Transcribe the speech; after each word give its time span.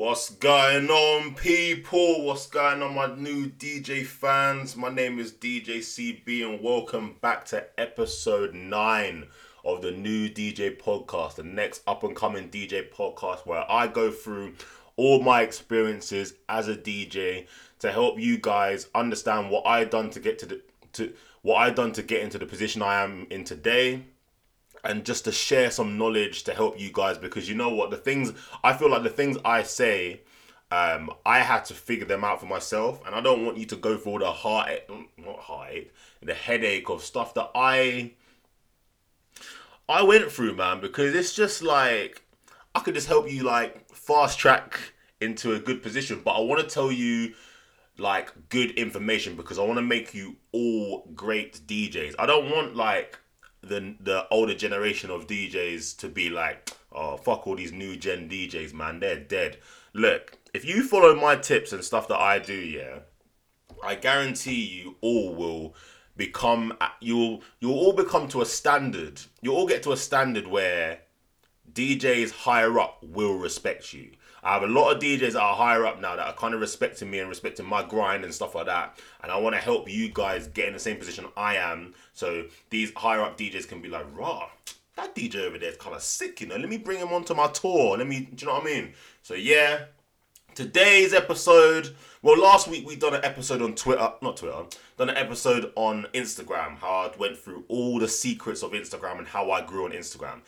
What's 0.00 0.30
going 0.30 0.88
on, 0.88 1.34
people? 1.34 2.24
What's 2.24 2.46
going 2.46 2.82
on, 2.82 2.94
my 2.94 3.14
new 3.16 3.50
DJ 3.50 4.06
fans? 4.06 4.74
My 4.74 4.88
name 4.88 5.18
is 5.18 5.30
DJ 5.30 5.80
CB, 5.80 6.42
and 6.42 6.62
welcome 6.62 7.16
back 7.20 7.44
to 7.48 7.66
episode 7.78 8.54
9 8.54 9.26
of 9.62 9.82
the 9.82 9.90
new 9.90 10.30
DJ 10.30 10.80
podcast, 10.80 11.34
the 11.34 11.42
next 11.42 11.82
up 11.86 12.02
and 12.02 12.16
coming 12.16 12.48
DJ 12.48 12.90
podcast 12.90 13.44
where 13.44 13.70
I 13.70 13.88
go 13.88 14.10
through 14.10 14.54
all 14.96 15.22
my 15.22 15.42
experiences 15.42 16.32
as 16.48 16.66
a 16.66 16.76
DJ 16.76 17.46
to 17.80 17.92
help 17.92 18.18
you 18.18 18.38
guys 18.38 18.88
understand 18.94 19.50
what 19.50 19.66
I 19.66 19.84
done 19.84 20.08
to 20.12 20.20
get 20.20 20.38
to 20.38 20.46
the 20.46 20.62
to 20.94 21.12
what 21.42 21.56
I 21.56 21.68
done 21.68 21.92
to 21.92 22.02
get 22.02 22.22
into 22.22 22.38
the 22.38 22.46
position 22.46 22.80
I 22.80 23.02
am 23.02 23.26
in 23.28 23.44
today 23.44 24.06
and 24.84 25.04
just 25.04 25.24
to 25.24 25.32
share 25.32 25.70
some 25.70 25.98
knowledge 25.98 26.44
to 26.44 26.54
help 26.54 26.78
you 26.80 26.90
guys 26.92 27.18
because 27.18 27.48
you 27.48 27.54
know 27.54 27.70
what 27.70 27.90
the 27.90 27.96
things 27.96 28.32
I 28.64 28.72
feel 28.72 28.90
like 28.90 29.02
the 29.02 29.10
things 29.10 29.36
I 29.44 29.62
say 29.62 30.22
um, 30.72 31.10
I 31.26 31.40
had 31.40 31.64
to 31.66 31.74
figure 31.74 32.06
them 32.06 32.24
out 32.24 32.40
for 32.40 32.46
myself 32.46 33.00
and 33.04 33.14
I 33.14 33.20
don't 33.20 33.44
want 33.44 33.58
you 33.58 33.66
to 33.66 33.76
go 33.76 33.96
through 33.96 34.20
the 34.20 34.30
heartache 34.30 34.88
not 35.16 35.38
heartache 35.38 35.92
the 36.22 36.34
headache 36.34 36.88
of 36.88 37.02
stuff 37.02 37.34
that 37.34 37.50
I 37.54 38.12
I 39.88 40.02
went 40.02 40.30
through 40.30 40.54
man 40.54 40.80
because 40.80 41.14
it's 41.14 41.34
just 41.34 41.62
like 41.62 42.22
I 42.74 42.80
could 42.80 42.94
just 42.94 43.08
help 43.08 43.30
you 43.30 43.42
like 43.42 43.90
fast 43.90 44.38
track 44.38 44.78
into 45.20 45.54
a 45.54 45.58
good 45.58 45.82
position 45.82 46.22
but 46.24 46.32
I 46.32 46.40
want 46.40 46.60
to 46.60 46.72
tell 46.72 46.92
you 46.92 47.34
like 47.98 48.32
good 48.48 48.70
information 48.72 49.36
because 49.36 49.58
I 49.58 49.64
want 49.64 49.78
to 49.78 49.82
make 49.82 50.14
you 50.14 50.36
all 50.52 51.06
great 51.14 51.60
DJs 51.66 52.14
I 52.18 52.26
don't 52.26 52.50
want 52.50 52.76
like 52.76 53.18
the 53.62 53.94
the 54.00 54.26
older 54.30 54.54
generation 54.54 55.10
of 55.10 55.26
DJs 55.26 55.96
to 55.98 56.08
be 56.08 56.30
like, 56.30 56.70
oh 56.92 57.16
fuck 57.16 57.46
all 57.46 57.56
these 57.56 57.72
new 57.72 57.96
gen 57.96 58.28
DJs, 58.28 58.72
man, 58.72 59.00
they're 59.00 59.20
dead. 59.20 59.58
Look, 59.92 60.38
if 60.54 60.64
you 60.64 60.82
follow 60.82 61.14
my 61.14 61.36
tips 61.36 61.72
and 61.72 61.84
stuff 61.84 62.08
that 62.08 62.20
I 62.20 62.38
do, 62.38 62.54
yeah, 62.54 63.00
I 63.82 63.94
guarantee 63.94 64.64
you 64.64 64.96
all 65.00 65.34
will 65.34 65.74
become 66.16 66.76
you'll 67.00 67.42
you'll 67.60 67.78
all 67.78 67.92
become 67.92 68.28
to 68.28 68.42
a 68.42 68.46
standard. 68.46 69.22
You'll 69.40 69.56
all 69.56 69.66
get 69.66 69.82
to 69.84 69.92
a 69.92 69.96
standard 69.96 70.46
where 70.46 71.00
DJs 71.72 72.32
higher 72.32 72.78
up 72.78 73.02
will 73.02 73.34
respect 73.34 73.92
you. 73.92 74.12
I 74.42 74.54
have 74.54 74.62
a 74.62 74.66
lot 74.66 74.92
of 74.92 75.02
DJs 75.02 75.32
that 75.32 75.42
are 75.42 75.54
higher 75.54 75.86
up 75.86 76.00
now 76.00 76.16
that 76.16 76.26
are 76.26 76.34
kind 76.34 76.54
of 76.54 76.60
respecting 76.60 77.10
me 77.10 77.18
and 77.18 77.28
respecting 77.28 77.66
my 77.66 77.82
grind 77.82 78.24
and 78.24 78.32
stuff 78.32 78.54
like 78.54 78.66
that. 78.66 78.98
And 79.22 79.30
I 79.30 79.38
want 79.38 79.54
to 79.54 79.60
help 79.60 79.90
you 79.90 80.10
guys 80.12 80.46
get 80.48 80.68
in 80.68 80.72
the 80.72 80.78
same 80.78 80.96
position 80.96 81.26
I 81.36 81.56
am. 81.56 81.94
So 82.14 82.46
these 82.70 82.92
higher 82.94 83.20
up 83.20 83.36
DJs 83.36 83.68
can 83.68 83.82
be 83.82 83.88
like, 83.88 84.06
raw, 84.14 84.48
that 84.96 85.14
DJ 85.14 85.36
over 85.36 85.58
there 85.58 85.70
is 85.70 85.76
kind 85.76 85.94
of 85.94 86.02
sick, 86.02 86.40
you 86.40 86.46
know. 86.46 86.56
Let 86.56 86.68
me 86.68 86.78
bring 86.78 86.98
him 86.98 87.12
onto 87.12 87.34
my 87.34 87.48
tour. 87.48 87.98
Let 87.98 88.06
me, 88.06 88.28
do 88.34 88.44
you 88.44 88.46
know 88.46 88.58
what 88.58 88.62
I 88.62 88.66
mean? 88.66 88.92
So 89.22 89.34
yeah, 89.34 89.84
today's 90.54 91.12
episode. 91.12 91.94
Well, 92.22 92.38
last 92.38 92.68
week 92.68 92.86
we 92.86 92.96
done 92.96 93.14
an 93.14 93.24
episode 93.24 93.62
on 93.62 93.74
Twitter, 93.74 94.12
not 94.20 94.36
Twitter, 94.36 94.64
done 94.98 95.10
an 95.10 95.16
episode 95.16 95.72
on 95.74 96.06
Instagram. 96.12 96.76
How 96.78 96.88
I 96.88 97.16
went 97.18 97.38
through 97.38 97.64
all 97.68 97.98
the 97.98 98.08
secrets 98.08 98.62
of 98.62 98.72
Instagram 98.72 99.18
and 99.18 99.26
how 99.26 99.50
I 99.50 99.62
grew 99.62 99.84
on 99.86 99.92
Instagram. 99.92 100.40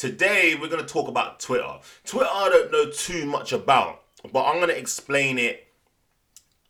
Today, 0.00 0.56
we're 0.58 0.68
going 0.68 0.82
to 0.82 0.90
talk 0.90 1.08
about 1.08 1.40
Twitter. 1.40 1.74
Twitter, 2.06 2.30
I 2.32 2.48
don't 2.48 2.72
know 2.72 2.90
too 2.90 3.26
much 3.26 3.52
about, 3.52 4.02
but 4.32 4.46
I'm 4.46 4.54
going 4.54 4.70
to 4.70 4.78
explain 4.78 5.38
it. 5.38 5.68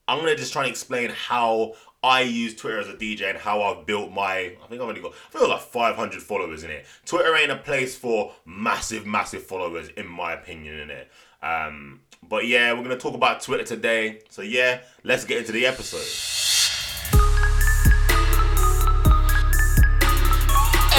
I'm 0.09 0.19
going 0.19 0.35
to 0.35 0.37
just 0.37 0.53
try 0.53 0.63
and 0.63 0.71
explain 0.73 1.11
how 1.11 1.75
I 2.03 2.23
use 2.23 2.57
Twitter 2.57 2.81
as 2.81 2.89
a 2.89 2.95
DJ 2.95 3.31
and 3.31 3.39
how 3.39 3.63
I've 3.63 3.87
built 3.87 4.11
my. 4.11 4.33
I 4.35 4.67
think 4.69 4.83
I've 4.83 4.89
only 4.89 5.01
got. 5.01 5.13
I 5.33 5.39
feel 5.39 5.49
like 5.49 5.61
500 5.61 6.21
followers 6.21 6.65
in 6.65 6.73
it. 6.73 6.87
Twitter 7.07 7.37
ain't 7.37 7.53
a 7.53 7.57
place 7.57 7.97
for 7.97 8.33
massive, 8.45 9.07
massive 9.07 9.45
followers, 9.45 9.91
in 9.91 10.09
my 10.09 10.33
opinion, 10.33 10.81
in 10.81 10.91
it. 10.91 11.09
Um, 11.41 12.01
but 12.29 12.49
yeah, 12.49 12.73
we're 12.73 12.83
gonna 12.83 12.99
talk 12.99 13.15
about 13.15 13.43
Twitter 13.43 13.63
today. 13.63 14.23
So 14.29 14.43
yeah, 14.43 14.81
let's 15.05 15.25
get 15.25 15.39
into 15.39 15.53
the 15.53 15.67
episode. 15.67 16.01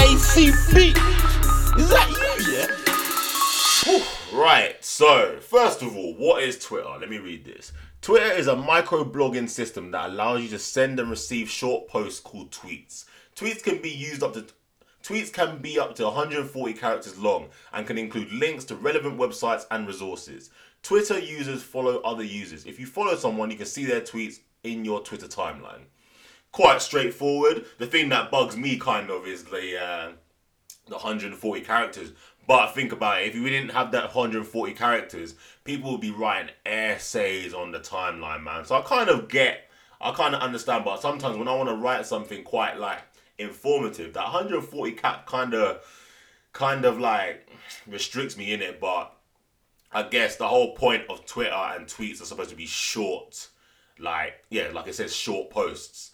ACB. 0.00 1.12
Is 1.78 1.88
that? 1.88 2.11
Right, 4.32 4.82
so 4.82 5.40
first 5.40 5.82
of 5.82 5.94
all, 5.94 6.14
what 6.14 6.42
is 6.42 6.58
Twitter? 6.58 6.88
Let 6.98 7.10
me 7.10 7.18
read 7.18 7.44
this. 7.44 7.70
Twitter 8.00 8.32
is 8.32 8.46
a 8.46 8.56
micro 8.56 9.04
blogging 9.04 9.46
system 9.46 9.90
that 9.90 10.08
allows 10.08 10.40
you 10.40 10.48
to 10.48 10.58
send 10.58 10.98
and 10.98 11.10
receive 11.10 11.50
short 11.50 11.86
posts 11.86 12.18
called 12.18 12.50
tweets. 12.50 13.04
Tweets 13.36 13.62
can 13.62 13.82
be 13.82 13.90
used 13.90 14.22
up 14.22 14.32
to 14.32 14.46
Tweets 15.02 15.30
can 15.30 15.58
be 15.58 15.78
up 15.78 15.94
to 15.96 16.04
140 16.04 16.72
characters 16.72 17.18
long 17.18 17.48
and 17.74 17.86
can 17.86 17.98
include 17.98 18.32
links 18.32 18.64
to 18.64 18.76
relevant 18.76 19.18
websites 19.18 19.66
and 19.70 19.86
resources. 19.86 20.48
Twitter 20.82 21.18
users 21.18 21.62
follow 21.62 21.98
other 21.98 22.24
users. 22.24 22.64
If 22.64 22.80
you 22.80 22.86
follow 22.86 23.16
someone, 23.16 23.50
you 23.50 23.58
can 23.58 23.66
see 23.66 23.84
their 23.84 24.00
tweets 24.00 24.38
in 24.64 24.82
your 24.82 25.02
Twitter 25.02 25.26
timeline. 25.26 25.82
Quite 26.52 26.80
straightforward. 26.80 27.66
The 27.76 27.86
thing 27.86 28.08
that 28.08 28.30
bugs 28.30 28.56
me 28.56 28.78
kind 28.78 29.10
of 29.10 29.26
is 29.26 29.44
the 29.44 29.78
uh, 29.78 30.12
the 30.86 30.94
140 30.94 31.60
characters. 31.62 32.12
But 32.46 32.74
think 32.74 32.92
about 32.92 33.22
it, 33.22 33.28
if 33.28 33.34
we 33.34 33.50
didn't 33.50 33.70
have 33.70 33.92
that 33.92 34.14
140 34.14 34.72
characters, 34.74 35.34
people 35.64 35.92
would 35.92 36.00
be 36.00 36.10
writing 36.10 36.50
essays 36.66 37.54
on 37.54 37.70
the 37.70 37.78
timeline, 37.78 38.42
man. 38.42 38.64
So 38.64 38.74
I 38.74 38.82
kind 38.82 39.08
of 39.08 39.28
get, 39.28 39.70
I 40.00 40.12
kind 40.12 40.34
of 40.34 40.42
understand, 40.42 40.84
but 40.84 41.00
sometimes 41.00 41.36
when 41.38 41.48
I 41.48 41.54
want 41.54 41.68
to 41.68 41.76
write 41.76 42.04
something 42.04 42.42
quite 42.42 42.78
like 42.78 42.98
informative, 43.38 44.12
that 44.14 44.24
140 44.24 44.92
cap 44.92 45.26
kind 45.26 45.54
of, 45.54 45.84
kind 46.52 46.84
of 46.84 46.98
like 46.98 47.48
restricts 47.86 48.36
me 48.36 48.52
in 48.52 48.60
it. 48.60 48.80
But 48.80 49.14
I 49.92 50.02
guess 50.02 50.36
the 50.36 50.48
whole 50.48 50.74
point 50.74 51.04
of 51.08 51.26
Twitter 51.26 51.52
and 51.52 51.86
tweets 51.86 52.20
are 52.22 52.26
supposed 52.26 52.50
to 52.50 52.56
be 52.56 52.66
short, 52.66 53.48
like 53.98 54.44
yeah, 54.50 54.68
like 54.72 54.88
it 54.88 54.94
says, 54.94 55.14
short 55.14 55.50
posts. 55.50 56.11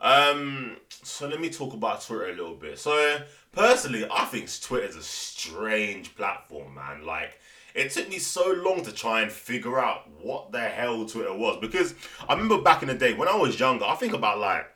Um, 0.00 0.76
so 1.02 1.28
let 1.28 1.40
me 1.40 1.50
talk 1.50 1.74
about 1.74 2.02
Twitter 2.02 2.26
a 2.26 2.30
little 2.30 2.54
bit. 2.54 2.78
So 2.78 3.18
personally, 3.52 4.06
I 4.10 4.24
think 4.24 4.48
Twitter's 4.60 4.96
a 4.96 5.02
strange 5.02 6.14
platform, 6.16 6.74
man. 6.74 7.04
Like, 7.04 7.38
it 7.74 7.90
took 7.90 8.08
me 8.08 8.18
so 8.18 8.52
long 8.64 8.82
to 8.84 8.92
try 8.92 9.22
and 9.22 9.30
figure 9.30 9.78
out 9.78 10.08
what 10.22 10.52
the 10.52 10.60
hell 10.60 11.04
Twitter 11.04 11.34
was 11.34 11.58
because 11.60 11.94
I 12.28 12.32
remember 12.32 12.62
back 12.62 12.82
in 12.82 12.88
the 12.88 12.94
day 12.94 13.14
when 13.14 13.28
I 13.28 13.36
was 13.36 13.60
younger. 13.60 13.84
I 13.84 13.94
think 13.94 14.12
about 14.12 14.38
like 14.38 14.66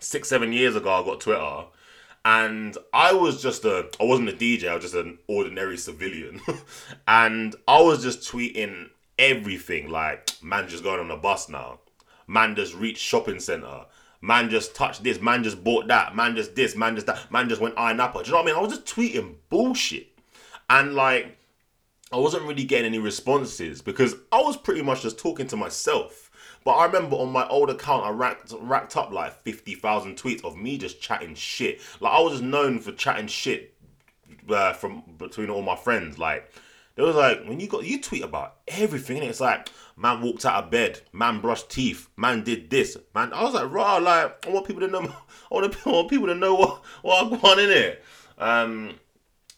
six, 0.00 0.28
seven 0.28 0.52
years 0.52 0.76
ago, 0.76 0.90
I 0.90 1.04
got 1.04 1.20
Twitter. 1.20 1.64
And 2.22 2.76
I 2.92 3.14
was 3.14 3.42
just 3.42 3.64
a, 3.64 3.88
I 3.98 4.04
wasn't 4.04 4.28
a 4.28 4.32
DJ, 4.32 4.68
I 4.68 4.74
was 4.74 4.82
just 4.84 4.94
an 4.94 5.18
ordinary 5.26 5.78
civilian. 5.78 6.40
and 7.08 7.54
I 7.66 7.80
was 7.80 8.02
just 8.02 8.30
tweeting 8.30 8.90
everything 9.18 9.88
like, 9.88 10.30
man 10.42 10.68
just 10.68 10.82
going 10.82 11.00
on 11.00 11.10
a 11.10 11.16
bus 11.16 11.48
now. 11.48 11.80
Man 12.26 12.54
just 12.54 12.74
reached 12.74 13.00
shopping 13.00 13.40
center 13.40 13.86
Man 14.20 14.50
just 14.50 14.74
touched 14.74 15.02
this. 15.02 15.20
Man 15.20 15.42
just 15.42 15.64
bought 15.64 15.88
that. 15.88 16.14
Man 16.14 16.36
just 16.36 16.54
this. 16.54 16.76
Man 16.76 16.94
just 16.94 17.06
that. 17.06 17.30
Man 17.30 17.48
just 17.48 17.60
went 17.60 17.74
iron 17.78 18.00
apple. 18.00 18.22
Do 18.22 18.26
you 18.26 18.32
know 18.32 18.38
what 18.38 18.44
I 18.44 18.46
mean? 18.46 18.56
I 18.56 18.60
was 18.60 18.76
just 18.76 18.86
tweeting 18.86 19.36
bullshit. 19.48 20.08
And 20.68 20.94
like, 20.94 21.36
I 22.12 22.16
wasn't 22.16 22.44
really 22.44 22.64
getting 22.64 22.86
any 22.86 22.98
responses 22.98 23.82
because 23.82 24.14
I 24.30 24.42
was 24.42 24.56
pretty 24.56 24.82
much 24.82 25.02
just 25.02 25.18
talking 25.18 25.46
to 25.48 25.56
myself. 25.56 26.30
But 26.64 26.72
I 26.72 26.84
remember 26.84 27.16
on 27.16 27.30
my 27.30 27.46
old 27.48 27.70
account, 27.70 28.04
I 28.04 28.10
racked 28.10 28.52
racked 28.60 28.96
up 28.96 29.10
like 29.12 29.32
fifty 29.42 29.74
thousand 29.74 30.16
tweets 30.16 30.44
of 30.44 30.56
me 30.56 30.76
just 30.76 31.00
chatting 31.00 31.34
shit. 31.34 31.80
Like 32.00 32.12
I 32.12 32.20
was 32.20 32.32
just 32.32 32.44
known 32.44 32.80
for 32.80 32.92
chatting 32.92 33.28
shit 33.28 33.74
uh, 34.48 34.74
from 34.74 35.02
between 35.16 35.48
all 35.48 35.62
my 35.62 35.76
friends. 35.76 36.18
Like 36.18 36.52
it 36.96 37.02
was 37.02 37.16
like 37.16 37.44
when 37.44 37.60
you 37.60 37.68
got 37.68 37.84
you 37.84 38.00
tweet 38.00 38.24
about 38.24 38.56
everything, 38.68 39.22
it's 39.22 39.40
like 39.40 39.68
man 39.96 40.20
walked 40.20 40.44
out 40.44 40.64
of 40.64 40.70
bed, 40.70 41.00
man 41.12 41.40
brushed 41.40 41.70
teeth, 41.70 42.08
man 42.16 42.42
did 42.42 42.70
this, 42.70 42.96
man. 43.14 43.32
I 43.32 43.44
was 43.44 43.54
like, 43.54 43.70
raw, 43.70 43.96
like 43.96 44.46
I 44.46 44.50
want 44.50 44.66
people 44.66 44.82
to 44.82 44.88
know, 44.88 45.00
I 45.52 45.54
want, 45.54 45.76
I 45.86 45.90
want 45.90 46.10
people 46.10 46.26
to 46.26 46.34
know 46.34 46.54
what 46.54 46.84
what 47.02 47.26
I 47.26 47.36
got 47.36 47.58
in 47.58 47.70
it. 47.70 48.04
Um, 48.38 48.94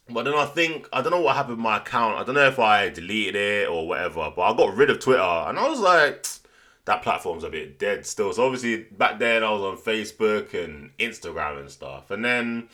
but 0.09 0.25
then 0.25 0.35
I 0.35 0.47
think 0.47 0.89
I 0.93 1.01
don't 1.01 1.13
know 1.13 1.21
what 1.21 1.37
happened 1.37 1.59
my 1.59 1.79
account. 1.79 2.19
I 2.19 2.25
don't 2.25 2.35
know 2.35 2.47
if 2.47 2.59
I 2.59 2.89
deleted 2.91 3.37
it 3.37 3.69
or 3.69 3.87
whatever. 3.87 4.33
But 4.35 4.43
I 4.43 4.57
got 4.57 4.77
rid 4.77 4.91
of 4.91 5.01
Twitter, 5.01 5.23
and 5.23 5.59
I 5.59 5.69
was 5.69 5.81
like, 5.81 6.27
that 6.85 7.03
platform's 7.03 7.45
a 7.45 7.51
bit 7.51 7.79
dead 7.79 8.05
still. 8.05 8.33
So 8.33 8.45
obviously 8.45 8.85
back 8.85 9.19
then 9.19 9.43
I 9.45 9.51
was 9.51 9.63
on 9.63 9.77
Facebook 9.79 10.53
and 10.55 10.91
Instagram 10.99 11.61
and 11.61 11.71
stuff, 11.71 12.11
and 12.11 12.25
then 12.25 12.69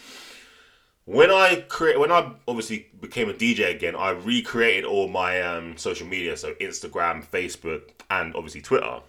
when 1.09 1.31
I 1.31 1.65
create 1.69 1.99
when 1.99 2.13
I 2.13 2.35
obviously 2.47 2.87
became 3.01 3.31
a 3.31 3.33
DJ 3.33 3.75
again, 3.75 3.97
I 3.97 4.11
recreated 4.11 4.85
all 4.85 5.09
my 5.09 5.41
um, 5.41 5.79
social 5.79 6.07
media, 6.07 6.37
so 6.37 6.53
Instagram, 6.57 7.27
Facebook, 7.27 7.81
and 8.11 8.37
obviously 8.37 8.61
Twitter. 8.61 9.01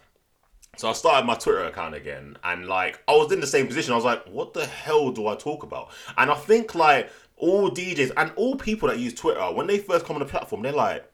So 0.78 0.90
I 0.90 0.94
started 0.94 1.28
my 1.28 1.36
Twitter 1.36 1.66
account 1.66 1.96
again, 1.96 2.38
and 2.46 2.68
like 2.68 3.04
I 3.10 3.12
was 3.12 3.34
in 3.34 3.42
the 3.42 3.48
same 3.48 3.68
position. 3.68 3.92
I 3.92 3.98
was 3.98 4.06
like, 4.06 4.26
"What 4.28 4.54
the 4.54 4.66
hell 4.66 5.12
do 5.12 5.28
I 5.28 5.36
talk 5.36 5.64
about?" 5.64 5.90
And 6.18 6.32
I 6.32 6.36
think 6.36 6.74
like 6.74 7.12
all 7.36 7.70
DJs 7.70 8.14
and 8.16 8.32
all 8.38 8.56
people 8.56 8.88
that 8.88 8.98
use 8.98 9.14
Twitter, 9.14 9.42
when 9.52 9.68
they 9.68 9.80
first 9.80 10.06
come 10.06 10.16
on 10.16 10.22
the 10.22 10.26
platform, 10.26 10.62
they're 10.62 10.72
like, 10.72 11.06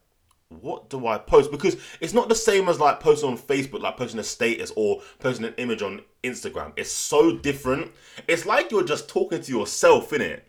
what 0.49 0.91
do 0.91 1.07
I 1.07 1.17
post? 1.17 1.49
Because 1.49 1.77
it's 1.99 2.13
not 2.13 2.29
the 2.29 2.35
same 2.35 2.69
as 2.69 2.79
like 2.79 2.99
posting 2.99 3.29
on 3.29 3.37
Facebook, 3.39 3.81
like 3.81 3.97
posting 3.97 4.19
a 4.19 4.23
status 4.23 4.71
or 4.75 5.01
posting 5.17 5.45
an 5.45 5.55
image 5.57 5.81
on 5.81 6.01
Instagram. 6.23 6.73
It's 6.75 6.91
so 6.91 7.35
different. 7.35 7.91
It's 8.27 8.45
like 8.45 8.69
you're 8.69 8.85
just 8.85 9.09
talking 9.09 9.41
to 9.41 9.51
yourself, 9.51 10.13
in 10.13 10.21
it. 10.21 10.47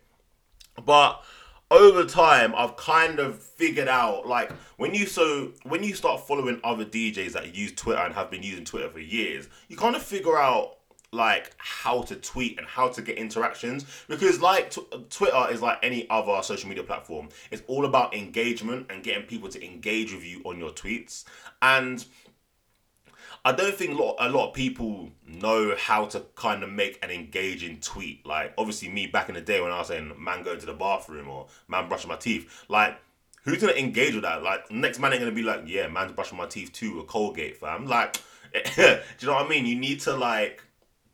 But 0.84 1.22
over 1.70 2.04
time 2.04 2.54
I've 2.56 2.76
kind 2.76 3.18
of 3.18 3.42
figured 3.42 3.88
out 3.88 4.26
like 4.26 4.52
when 4.76 4.94
you 4.94 5.06
so 5.06 5.52
when 5.64 5.82
you 5.82 5.94
start 5.94 6.26
following 6.26 6.60
other 6.62 6.84
DJs 6.84 7.32
that 7.32 7.54
use 7.54 7.72
Twitter 7.72 8.00
and 8.00 8.14
have 8.14 8.30
been 8.30 8.42
using 8.42 8.64
Twitter 8.64 8.88
for 8.88 9.00
years, 9.00 9.48
you 9.68 9.76
kind 9.76 9.96
of 9.96 10.02
figure 10.02 10.38
out 10.38 10.76
like 11.12 11.54
how 11.56 12.02
to 12.02 12.16
tweet 12.16 12.58
and 12.58 12.66
how 12.66 12.88
to 12.88 13.00
get 13.00 13.16
interactions 13.16 13.86
because 14.08 14.40
like 14.40 14.70
t- 14.70 14.82
Twitter 15.08 15.46
is 15.50 15.62
like 15.62 15.78
any 15.82 16.08
other 16.10 16.40
social 16.42 16.68
media 16.68 16.84
platform. 16.84 17.28
It's 17.50 17.62
all 17.66 17.84
about 17.84 18.14
engagement 18.14 18.86
and 18.90 19.02
getting 19.02 19.24
people 19.24 19.48
to 19.48 19.64
engage 19.64 20.12
with 20.12 20.24
you 20.24 20.42
on 20.44 20.58
your 20.58 20.70
tweets 20.70 21.24
and 21.62 22.04
I 23.46 23.52
don't 23.52 23.76
think 23.76 23.92
a 23.92 24.02
lot, 24.02 24.16
a 24.18 24.28
lot 24.28 24.48
of 24.48 24.54
people 24.54 25.08
know 25.24 25.72
how 25.78 26.06
to 26.06 26.24
kind 26.34 26.64
of 26.64 26.72
make 26.72 26.98
an 27.04 27.12
engaging 27.12 27.78
tweet. 27.78 28.26
Like, 28.26 28.52
obviously, 28.58 28.88
me 28.88 29.06
back 29.06 29.28
in 29.28 29.36
the 29.36 29.40
day 29.40 29.60
when 29.60 29.70
I 29.70 29.78
was 29.78 29.86
saying, 29.86 30.12
man, 30.18 30.42
going 30.42 30.58
to 30.58 30.66
the 30.66 30.74
bathroom 30.74 31.28
or 31.28 31.46
man, 31.68 31.88
brushing 31.88 32.08
my 32.08 32.16
teeth. 32.16 32.64
Like, 32.68 32.98
who's 33.44 33.60
gonna 33.60 33.74
engage 33.74 34.14
with 34.14 34.24
that? 34.24 34.42
Like, 34.42 34.68
next 34.72 34.98
man 34.98 35.12
ain't 35.12 35.20
gonna 35.20 35.30
be 35.30 35.44
like, 35.44 35.62
yeah, 35.64 35.86
man's 35.86 36.10
brushing 36.10 36.36
my 36.36 36.46
teeth 36.46 36.72
too 36.72 36.96
with 36.96 37.06
Colgate, 37.06 37.56
fam. 37.56 37.86
Like, 37.86 38.20
do 38.52 38.82
you 39.20 39.28
know 39.28 39.34
what 39.34 39.46
I 39.46 39.48
mean? 39.48 39.64
You 39.64 39.76
need 39.76 40.00
to, 40.00 40.16
like, 40.16 40.64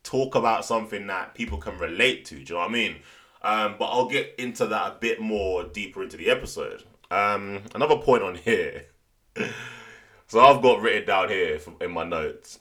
talk 0.03 0.35
about 0.35 0.65
something 0.65 1.07
that 1.09 1.35
people 1.35 1.59
can 1.59 1.77
relate 1.77 2.25
to. 2.27 2.37
Do 2.37 2.41
you 2.41 2.47
know 2.55 2.61
what 2.61 2.71
I 2.71 2.73
mean? 2.73 2.97
Um, 3.43 3.75
but 3.79 3.91
I'll 3.91 4.09
get 4.09 4.37
into 4.39 4.67
that 4.69 4.87
a 4.87 4.97
bit 4.99 5.21
more 5.21 5.65
deeper 5.65 6.03
into 6.03 6.17
the 6.17 6.31
episode. 6.31 6.83
Um, 7.11 7.65
another 7.75 7.99
point 7.99 8.23
on 8.23 8.37
here. 8.37 8.87
So 10.33 10.41
I've 10.41 10.63
got 10.63 10.81
written 10.81 11.07
down 11.07 11.29
here 11.29 11.61
in 11.83 11.91
my 11.91 12.05
notes. 12.05 12.59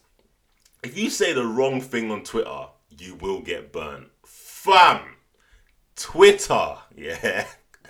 If 0.83 0.97
you 0.97 1.09
say 1.09 1.31
the 1.31 1.45
wrong 1.45 1.79
thing 1.79 2.11
on 2.11 2.21
Twitter, 2.21 2.65
you 2.89 3.15
will 3.15 3.39
get 3.39 3.71
burnt. 3.71 4.09
Fam! 4.25 5.15
Twitter, 5.95 6.75
yeah. 6.93 7.47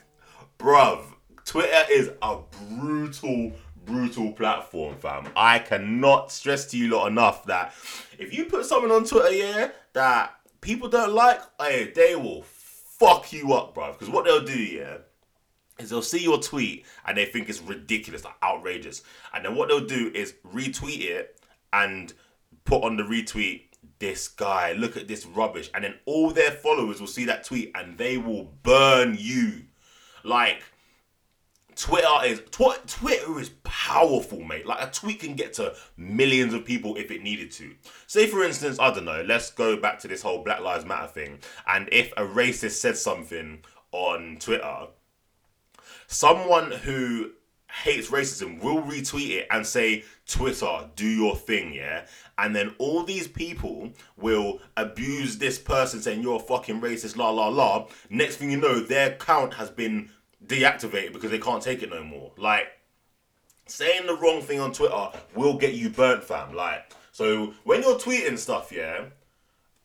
Bruv, 0.59 1.03
Twitter 1.45 1.83
is 1.89 2.11
a 2.21 2.37
brutal, 2.69 3.53
brutal 3.83 4.33
platform, 4.33 4.97
fam. 4.97 5.29
I 5.35 5.57
cannot 5.57 6.31
stress 6.31 6.67
to 6.67 6.77
you 6.77 6.91
lot 6.91 7.07
enough 7.07 7.45
that 7.45 7.73
if 8.19 8.37
you 8.37 8.45
put 8.45 8.67
something 8.67 8.91
on 8.91 9.03
Twitter, 9.03 9.33
yeah, 9.33 9.71
that 9.93 10.35
people 10.61 10.89
don't 10.89 11.13
like, 11.13 11.41
hey, 11.59 11.91
they 11.95 12.15
will 12.15 12.43
fuck 12.43 13.33
you 13.33 13.53
up, 13.53 13.73
bruv. 13.73 13.93
Because 13.93 14.13
what 14.13 14.25
they'll 14.25 14.45
do, 14.45 14.59
yeah, 14.59 14.97
is 15.79 15.89
they'll 15.89 16.01
see 16.01 16.21
your 16.23 16.39
tweet 16.39 16.85
and 17.05 17.17
they 17.17 17.25
think 17.25 17.49
it's 17.49 17.61
ridiculous, 17.61 18.23
like 18.23 18.35
outrageous. 18.43 19.03
And 19.33 19.45
then 19.45 19.55
what 19.55 19.69
they'll 19.69 19.85
do 19.85 20.11
is 20.13 20.35
retweet 20.45 21.01
it 21.01 21.39
and 21.73 22.13
put 22.65 22.83
on 22.83 22.97
the 22.97 23.03
retweet 23.03 23.63
this 23.99 24.27
guy, 24.27 24.73
look 24.73 24.97
at 24.97 25.07
this 25.07 25.25
rubbish. 25.25 25.69
And 25.73 25.83
then 25.83 25.95
all 26.05 26.31
their 26.31 26.51
followers 26.51 26.99
will 26.99 27.07
see 27.07 27.25
that 27.25 27.43
tweet 27.43 27.71
and 27.75 27.97
they 27.97 28.17
will 28.17 28.51
burn 28.63 29.15
you. 29.17 29.63
Like 30.23 30.63
Twitter 31.75 32.25
is 32.25 32.41
tw- 32.51 32.85
Twitter 32.87 33.39
is 33.39 33.51
powerful, 33.63 34.41
mate. 34.41 34.65
Like 34.65 34.87
a 34.87 34.91
tweet 34.91 35.19
can 35.21 35.35
get 35.35 35.53
to 35.53 35.75
millions 35.97 36.53
of 36.53 36.65
people 36.65 36.95
if 36.95 37.11
it 37.11 37.23
needed 37.23 37.51
to. 37.51 37.73
Say 38.07 38.27
for 38.27 38.43
instance, 38.43 38.79
I 38.79 38.93
don't 38.93 39.05
know, 39.05 39.23
let's 39.25 39.51
go 39.51 39.77
back 39.77 39.99
to 39.99 40.07
this 40.07 40.21
whole 40.21 40.43
Black 40.43 40.61
Lives 40.61 40.85
Matter 40.85 41.07
thing. 41.07 41.39
And 41.67 41.87
if 41.91 42.11
a 42.17 42.23
racist 42.23 42.73
said 42.73 42.97
something 42.97 43.63
on 43.91 44.37
Twitter, 44.39 44.87
someone 46.11 46.71
who 46.71 47.31
hates 47.83 48.09
racism 48.09 48.61
will 48.61 48.81
retweet 48.81 49.29
it 49.29 49.47
and 49.49 49.65
say, 49.65 50.03
Twitter, 50.27 50.89
do 50.95 51.07
your 51.07 51.35
thing, 51.35 51.73
yeah? 51.73 52.05
And 52.37 52.53
then 52.53 52.75
all 52.79 53.03
these 53.03 53.27
people 53.27 53.91
will 54.17 54.59
abuse 54.75 55.37
this 55.37 55.57
person 55.57 56.01
saying 56.01 56.21
you're 56.21 56.35
a 56.35 56.39
fucking 56.39 56.81
racist, 56.81 57.15
la 57.15 57.29
la 57.29 57.47
la. 57.47 57.87
Next 58.09 58.35
thing 58.35 58.51
you 58.51 58.57
know, 58.57 58.81
their 58.81 59.13
account 59.13 59.53
has 59.53 59.69
been 59.69 60.09
deactivated 60.45 61.13
because 61.13 61.31
they 61.31 61.39
can't 61.39 61.63
take 61.63 61.81
it 61.81 61.89
no 61.89 62.03
more. 62.03 62.33
Like, 62.37 62.67
saying 63.67 64.05
the 64.05 64.15
wrong 64.15 64.41
thing 64.41 64.59
on 64.59 64.73
Twitter 64.73 65.09
will 65.33 65.57
get 65.57 65.75
you 65.75 65.89
burnt, 65.89 66.25
fam. 66.25 66.53
Like, 66.53 66.91
so 67.13 67.53
when 67.63 67.83
you're 67.83 67.97
tweeting 67.97 68.37
stuff, 68.37 68.71
yeah, 68.71 69.05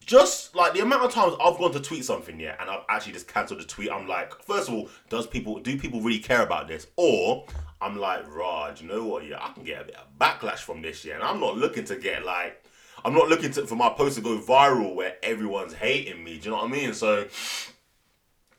just 0.07 0.55
like 0.55 0.73
the 0.73 0.81
amount 0.81 1.03
of 1.03 1.13
times 1.13 1.35
I've 1.43 1.59
gone 1.59 1.73
to 1.73 1.81
tweet 1.81 2.05
something, 2.05 2.39
yeah, 2.39 2.55
and 2.61 2.71
I've 2.71 2.85
actually 2.89 3.13
just 3.13 3.27
cancelled 3.27 3.61
the 3.61 3.65
tweet. 3.65 3.91
I'm 3.91 4.07
like, 4.07 4.33
first 4.45 4.69
of 4.69 4.75
all, 4.75 4.89
does 5.11 5.27
people 5.27 5.59
do 5.59 5.77
people 5.77 6.01
really 6.01 6.21
care 6.21 6.43
about 6.43 6.69
this? 6.69 6.87
Or 6.97 7.45
I'm 7.81 7.99
like, 7.99 8.25
Raj, 8.33 8.81
you 8.81 8.89
know 8.89 9.05
what? 9.05 9.27
Yeah, 9.27 9.45
I 9.45 9.53
can 9.53 9.65
get 9.65 9.83
a 9.83 9.85
bit 9.85 9.97
of 9.97 10.07
backlash 10.19 10.61
from 10.61 10.81
this, 10.81 11.05
yeah, 11.05 11.17
and 11.17 11.25
I'm 11.25 11.41
not 11.41 11.59
looking 11.59 11.85
to 11.87 11.97
get 11.97 12.25
like, 12.25 12.65
I'm 13.05 13.15
not 13.15 13.29
looking 13.29 13.51
to 13.53 13.67
for 13.67 13.75
my 13.75 13.91
post 13.91 14.17
to 14.17 14.23
go 14.23 14.39
viral 14.39 14.95
where 14.95 15.17
everyone's 15.25 15.75
hating 15.75 16.23
me. 16.23 16.39
Do 16.39 16.45
you 16.45 16.51
know 16.53 16.63
what 16.63 16.71
I 16.71 16.73
mean? 16.73 16.95
So, 16.95 17.27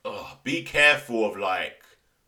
oh, 0.04 0.38
be 0.44 0.64
careful 0.64 1.26
of 1.26 1.38
like 1.38 1.82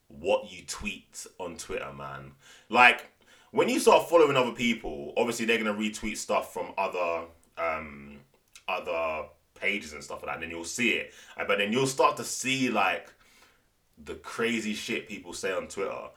what 0.07 0.49
you 0.51 0.63
tweet 0.65 1.27
on 1.39 1.57
Twitter, 1.57 1.91
man. 1.93 2.31
Like 2.69 3.11
when 3.51 3.67
you 3.67 3.79
start 3.81 4.09
following 4.09 4.37
other 4.37 4.53
people, 4.53 5.13
obviously 5.17 5.45
they're 5.45 5.57
gonna 5.57 5.73
retweet 5.73 6.17
stuff 6.17 6.53
from 6.53 6.71
other. 6.77 7.25
um 7.57 8.18
other 8.69 9.27
pages 9.55 9.93
and 9.93 10.03
stuff 10.03 10.21
like 10.21 10.27
that, 10.27 10.33
and 10.35 10.43
then 10.43 10.49
you'll 10.49 10.63
see 10.63 10.91
it. 10.91 11.13
But 11.35 11.57
then 11.57 11.73
you'll 11.73 11.87
start 11.87 12.17
to 12.17 12.23
see 12.23 12.69
like 12.69 13.11
the 14.03 14.15
crazy 14.15 14.73
shit 14.73 15.07
people 15.07 15.33
say 15.33 15.51
on 15.51 15.67
Twitter. 15.67 16.09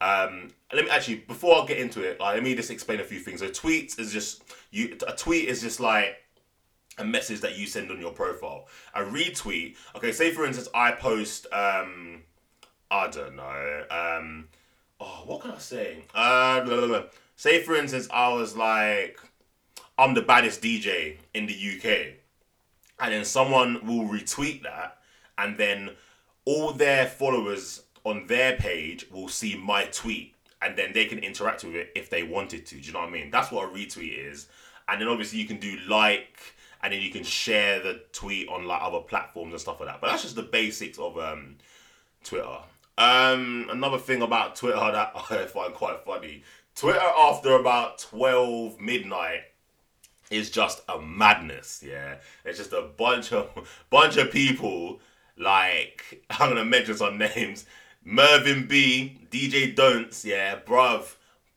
Um, 0.00 0.50
let 0.72 0.84
me 0.84 0.90
actually 0.90 1.16
before 1.16 1.62
I 1.62 1.66
get 1.66 1.78
into 1.78 2.02
it, 2.02 2.20
like, 2.20 2.34
let 2.34 2.42
me 2.42 2.54
just 2.54 2.70
explain 2.70 3.00
a 3.00 3.04
few 3.04 3.18
things. 3.18 3.40
So 3.40 3.48
tweets 3.48 3.98
is 3.98 4.12
just 4.12 4.42
you. 4.70 4.96
A 5.06 5.12
tweet 5.12 5.48
is 5.48 5.60
just 5.60 5.80
like 5.80 6.16
a 6.98 7.04
message 7.04 7.40
that 7.40 7.56
you 7.56 7.66
send 7.66 7.90
on 7.90 8.00
your 8.00 8.12
profile. 8.12 8.68
A 8.94 9.02
retweet, 9.02 9.76
okay. 9.96 10.12
Say 10.12 10.30
for 10.30 10.46
instance, 10.46 10.68
I 10.74 10.92
post. 10.92 11.46
Um, 11.52 12.22
I 12.90 13.08
don't 13.08 13.36
know. 13.36 13.84
Um, 13.90 14.48
oh, 15.00 15.22
what 15.26 15.42
can 15.42 15.50
I 15.50 15.58
say? 15.58 16.04
Uh, 16.14 16.64
blah, 16.64 16.76
blah, 16.76 16.86
blah. 16.86 17.02
Say 17.36 17.62
for 17.62 17.76
instance, 17.76 18.08
I 18.12 18.32
was 18.32 18.56
like 18.56 19.20
I'm 19.98 20.14
the 20.14 20.22
baddest 20.22 20.62
DJ 20.62 21.16
in 21.34 21.46
the 21.46 21.54
UK. 21.54 22.14
And 23.00 23.12
then 23.12 23.24
someone 23.24 23.86
will 23.86 24.08
retweet 24.08 24.62
that, 24.62 24.98
and 25.36 25.56
then 25.56 25.90
all 26.44 26.72
their 26.72 27.06
followers 27.06 27.82
on 28.04 28.26
their 28.26 28.56
page 28.56 29.06
will 29.10 29.28
see 29.28 29.56
my 29.56 29.84
tweet, 29.84 30.34
and 30.62 30.76
then 30.76 30.92
they 30.92 31.04
can 31.04 31.18
interact 31.18 31.62
with 31.62 31.76
it 31.76 31.92
if 31.94 32.10
they 32.10 32.22
wanted 32.22 32.66
to. 32.66 32.76
Do 32.76 32.80
you 32.80 32.92
know 32.92 33.00
what 33.00 33.08
I 33.08 33.12
mean? 33.12 33.30
That's 33.30 33.52
what 33.52 33.68
a 33.68 33.72
retweet 33.72 34.30
is. 34.30 34.48
And 34.88 35.00
then 35.00 35.08
obviously 35.08 35.38
you 35.38 35.46
can 35.46 35.58
do 35.58 35.76
like, 35.88 36.40
and 36.82 36.92
then 36.92 37.02
you 37.02 37.10
can 37.10 37.22
share 37.22 37.80
the 37.80 38.00
tweet 38.12 38.48
on 38.48 38.66
like 38.66 38.82
other 38.82 39.00
platforms 39.00 39.52
and 39.52 39.60
stuff 39.60 39.78
like 39.80 39.90
that. 39.90 40.00
But 40.00 40.10
that's 40.10 40.22
just 40.22 40.36
the 40.36 40.42
basics 40.42 40.98
of 40.98 41.18
um, 41.18 41.56
Twitter. 42.24 42.58
Um, 42.96 43.68
another 43.70 43.98
thing 43.98 44.22
about 44.22 44.56
Twitter 44.56 44.78
that 44.78 45.12
I 45.30 45.46
find 45.46 45.74
quite 45.74 46.04
funny. 46.04 46.42
Twitter 46.74 46.98
after 46.98 47.52
about 47.52 47.98
12 47.98 48.80
midnight 48.80 49.42
is 50.30 50.50
just 50.50 50.82
a 50.88 51.00
madness. 51.00 51.82
Yeah, 51.86 52.16
it's 52.44 52.58
just 52.58 52.72
a 52.72 52.82
bunch 52.82 53.32
of 53.32 53.48
bunch 53.90 54.16
of 54.16 54.30
people. 54.30 55.00
Like 55.36 56.24
I'm 56.30 56.50
gonna 56.50 56.64
mention 56.64 56.96
some 56.96 57.18
names: 57.18 57.66
Mervin 58.04 58.66
B, 58.66 59.20
DJ 59.30 59.74
Don'ts. 59.74 60.24
Yeah, 60.24 60.58
bruv, 60.58 61.14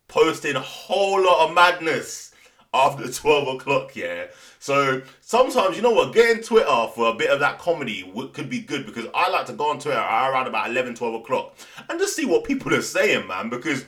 posting 0.08 0.56
a 0.56 0.62
whole 0.62 1.24
lot 1.24 1.50
of 1.50 1.56
madness 1.56 2.32
after 2.74 3.12
12 3.12 3.56
o'clock. 3.56 3.96
Yeah. 3.96 4.28
So 4.60 5.02
sometimes 5.22 5.76
you 5.76 5.82
know 5.82 5.92
what, 5.92 6.14
getting 6.14 6.44
Twitter 6.44 6.88
for 6.94 7.10
a 7.10 7.14
bit 7.14 7.30
of 7.30 7.40
that 7.40 7.60
comedy 7.60 8.12
could 8.34 8.50
be 8.50 8.62
good 8.62 8.86
because 8.86 9.08
I 9.14 9.30
like 9.30 9.48
to 9.48 9.54
go 9.54 9.70
on 9.72 9.80
Twitter 9.80 9.98
around 9.98 10.48
about 10.48 10.70
11, 10.70 10.96
12 10.96 11.16
o'clock 11.16 11.56
and 11.90 12.00
just 12.00 12.16
see 12.16 12.26
what 12.26 12.44
people 12.44 12.74
are 12.74 12.82
saying, 12.82 13.28
man. 13.28 13.50
Because 13.50 13.86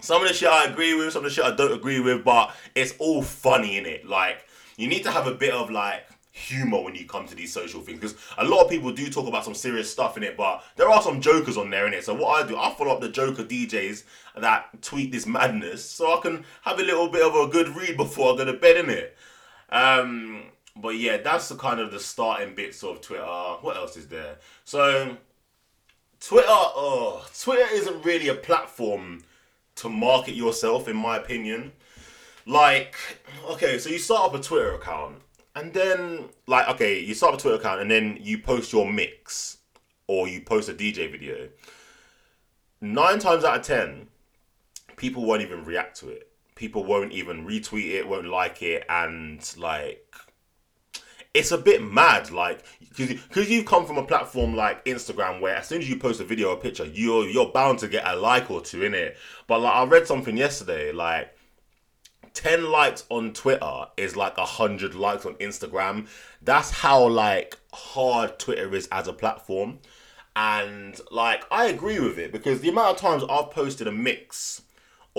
some 0.00 0.22
of 0.22 0.28
the 0.28 0.34
shit 0.34 0.48
I 0.48 0.64
agree 0.64 0.94
with, 0.94 1.12
some 1.12 1.24
of 1.24 1.30
the 1.30 1.34
shit 1.34 1.44
I 1.44 1.54
don't 1.54 1.72
agree 1.72 2.00
with, 2.00 2.24
but 2.24 2.54
it's 2.74 2.94
all 2.98 3.22
funny 3.22 3.76
in 3.76 3.86
it. 3.86 4.06
Like 4.06 4.46
you 4.76 4.88
need 4.88 5.04
to 5.04 5.10
have 5.10 5.26
a 5.26 5.34
bit 5.34 5.52
of 5.52 5.70
like 5.70 6.06
humor 6.32 6.80
when 6.80 6.94
you 6.94 7.06
come 7.06 7.26
to 7.26 7.34
these 7.34 7.52
social 7.52 7.80
things 7.80 8.00
because 8.00 8.16
a 8.38 8.44
lot 8.44 8.62
of 8.62 8.70
people 8.70 8.92
do 8.92 9.10
talk 9.10 9.26
about 9.26 9.44
some 9.44 9.54
serious 9.54 9.90
stuff 9.90 10.16
in 10.16 10.22
it, 10.22 10.36
but 10.36 10.64
there 10.76 10.88
are 10.88 11.02
some 11.02 11.20
jokers 11.20 11.56
on 11.56 11.70
there 11.70 11.86
in 11.86 11.94
it. 11.94 12.04
So 12.04 12.14
what 12.14 12.42
I 12.42 12.48
do, 12.48 12.56
I 12.56 12.72
follow 12.74 12.92
up 12.92 13.00
the 13.00 13.08
joker 13.08 13.44
DJs 13.44 14.04
that 14.38 14.82
tweet 14.82 15.12
this 15.12 15.26
madness, 15.26 15.84
so 15.84 16.16
I 16.16 16.20
can 16.20 16.44
have 16.62 16.78
a 16.78 16.82
little 16.82 17.08
bit 17.08 17.26
of 17.26 17.34
a 17.34 17.50
good 17.50 17.68
read 17.76 17.96
before 17.96 18.34
I 18.34 18.38
go 18.38 18.44
to 18.44 18.54
bed 18.54 18.76
in 18.76 18.90
it. 18.90 19.16
Um, 19.70 20.44
but 20.76 20.96
yeah, 20.96 21.18
that's 21.18 21.48
the 21.48 21.56
kind 21.56 21.80
of 21.80 21.90
the 21.90 22.00
starting 22.00 22.54
bits 22.54 22.82
of 22.82 23.00
Twitter. 23.00 23.24
What 23.24 23.76
else 23.76 23.96
is 23.96 24.08
there? 24.08 24.38
So 24.64 25.16
Twitter, 26.20 26.46
oh, 26.48 27.26
Twitter 27.38 27.66
isn't 27.72 28.04
really 28.04 28.28
a 28.28 28.34
platform 28.34 29.22
to 29.76 29.88
market 29.88 30.34
yourself, 30.34 30.88
in 30.88 30.96
my 30.96 31.16
opinion. 31.16 31.72
Like, 32.46 32.96
okay, 33.48 33.78
so 33.78 33.90
you 33.90 33.98
start 33.98 34.32
up 34.32 34.34
a 34.38 34.42
Twitter 34.42 34.74
account, 34.74 35.16
and 35.54 35.72
then, 35.72 36.30
like, 36.46 36.68
okay, 36.68 36.98
you 36.98 37.14
start 37.14 37.34
up 37.34 37.40
a 37.40 37.42
Twitter 37.42 37.58
account, 37.58 37.80
and 37.80 37.90
then 37.90 38.18
you 38.20 38.38
post 38.38 38.72
your 38.72 38.90
mix, 38.90 39.58
or 40.06 40.26
you 40.28 40.40
post 40.40 40.68
a 40.68 40.74
DJ 40.74 41.10
video. 41.10 41.48
Nine 42.80 43.18
times 43.18 43.44
out 43.44 43.58
of 43.58 43.62
ten, 43.64 44.08
people 44.96 45.24
won't 45.24 45.42
even 45.42 45.64
react 45.64 45.98
to 46.00 46.08
it. 46.08 46.28
People 46.54 46.84
won't 46.84 47.12
even 47.12 47.46
retweet 47.46 47.92
it, 47.92 48.08
won't 48.08 48.26
like 48.26 48.62
it, 48.62 48.84
and 48.88 49.54
like, 49.56 50.14
it's 51.32 51.52
a 51.52 51.58
bit 51.58 51.82
mad, 51.82 52.30
like 52.30 52.64
because 52.96 53.48
you've 53.48 53.66
come 53.66 53.86
from 53.86 53.98
a 53.98 54.04
platform 54.04 54.56
like 54.56 54.84
Instagram 54.84 55.40
where 55.40 55.56
as 55.56 55.68
soon 55.68 55.80
as 55.80 55.88
you 55.88 55.96
post 55.96 56.20
a 56.20 56.24
video 56.24 56.48
or 56.48 56.54
a 56.54 56.56
picture, 56.56 56.86
you're 56.86 57.26
you're 57.26 57.50
bound 57.52 57.78
to 57.80 57.88
get 57.88 58.06
a 58.06 58.16
like 58.16 58.50
or 58.50 58.60
two 58.60 58.82
in 58.82 58.94
it. 58.94 59.16
But 59.46 59.60
like 59.60 59.74
I 59.74 59.84
read 59.84 60.06
something 60.06 60.36
yesterday, 60.36 60.92
like 60.92 61.36
10 62.34 62.70
likes 62.70 63.04
on 63.10 63.32
Twitter 63.32 63.86
is 63.96 64.16
like 64.16 64.36
100 64.36 64.94
likes 64.94 65.24
on 65.24 65.34
Instagram. 65.34 66.08
That's 66.42 66.70
how 66.70 67.06
like 67.06 67.56
hard 67.72 68.38
Twitter 68.38 68.74
is 68.74 68.88
as 68.90 69.06
a 69.06 69.12
platform. 69.12 69.78
And 70.34 70.98
like 71.12 71.44
I 71.50 71.66
agree 71.66 72.00
with 72.00 72.18
it 72.18 72.32
because 72.32 72.60
the 72.60 72.70
amount 72.70 72.96
of 72.96 72.96
times 72.96 73.22
I've 73.28 73.50
posted 73.50 73.86
a 73.86 73.92
mix 73.92 74.62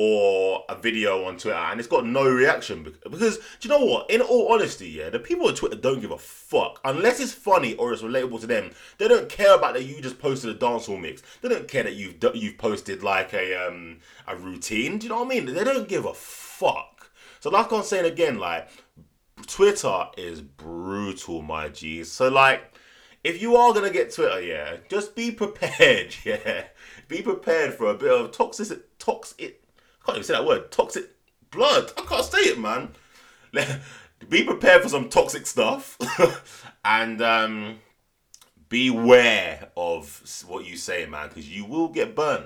or 0.03 0.63
a 0.67 0.75
video 0.75 1.25
on 1.25 1.37
Twitter 1.37 1.55
and 1.55 1.79
it's 1.79 1.87
got 1.87 2.03
no 2.03 2.27
reaction 2.27 2.81
because 3.03 3.37
do 3.37 3.43
you 3.61 3.69
know 3.69 3.85
what? 3.85 4.09
In 4.09 4.19
all 4.19 4.51
honesty, 4.51 4.89
yeah, 4.89 5.11
the 5.11 5.19
people 5.19 5.47
on 5.47 5.53
Twitter 5.53 5.75
don't 5.75 6.01
give 6.01 6.09
a 6.09 6.17
fuck 6.17 6.79
unless 6.83 7.19
it's 7.19 7.33
funny 7.33 7.75
or 7.75 7.93
it's 7.93 8.01
relatable 8.01 8.39
to 8.41 8.47
them. 8.47 8.71
They 8.97 9.07
don't 9.07 9.29
care 9.29 9.53
about 9.53 9.75
that 9.75 9.83
you 9.83 10.01
just 10.01 10.17
posted 10.17 10.55
a 10.55 10.57
dancehall 10.57 10.99
mix. 10.99 11.21
They 11.41 11.49
don't 11.49 11.67
care 11.67 11.83
that 11.83 11.93
you've 11.93 12.15
you've 12.33 12.57
posted 12.57 13.03
like 13.03 13.31
a 13.35 13.67
um 13.67 13.99
a 14.27 14.35
routine. 14.35 14.97
Do 14.97 15.05
you 15.05 15.09
know 15.09 15.19
what 15.19 15.27
I 15.27 15.29
mean? 15.29 15.53
They 15.53 15.63
don't 15.63 15.87
give 15.87 16.05
a 16.05 16.15
fuck. 16.15 17.11
So 17.39 17.51
like 17.51 17.71
I'm 17.71 17.83
saying 17.83 18.11
again, 18.11 18.39
like 18.39 18.69
Twitter 19.45 20.07
is 20.17 20.41
brutal, 20.41 21.43
my 21.43 21.69
G's. 21.69 22.11
So 22.11 22.27
like 22.29 22.73
if 23.23 23.39
you 23.39 23.55
are 23.55 23.71
gonna 23.71 23.91
get 23.91 24.15
Twitter, 24.15 24.41
yeah, 24.41 24.77
just 24.89 25.15
be 25.15 25.29
prepared, 25.29 26.15
yeah. 26.25 26.63
Be 27.07 27.21
prepared 27.21 27.75
for 27.75 27.91
a 27.91 27.93
bit 27.93 28.09
of 28.11 28.31
toxic 28.31 28.97
toxic 28.97 29.61
can't 30.05 30.17
even 30.17 30.23
say 30.23 30.33
that 30.33 30.45
word, 30.45 30.71
toxic 30.71 31.09
blood. 31.51 31.91
I 31.97 32.01
can't 32.01 32.25
say 32.25 32.39
it, 32.39 32.59
man. 32.59 32.89
be 34.29 34.43
prepared 34.43 34.81
for 34.81 34.89
some 34.89 35.09
toxic 35.09 35.45
stuff 35.45 35.97
and 36.85 37.21
um 37.21 37.79
beware 38.71 39.69
of 39.75 40.23
what 40.47 40.65
you 40.65 40.77
say, 40.77 41.05
man, 41.05 41.27
because 41.27 41.49
you 41.49 41.65
will 41.65 41.89
get 41.89 42.15
burnt. 42.15 42.45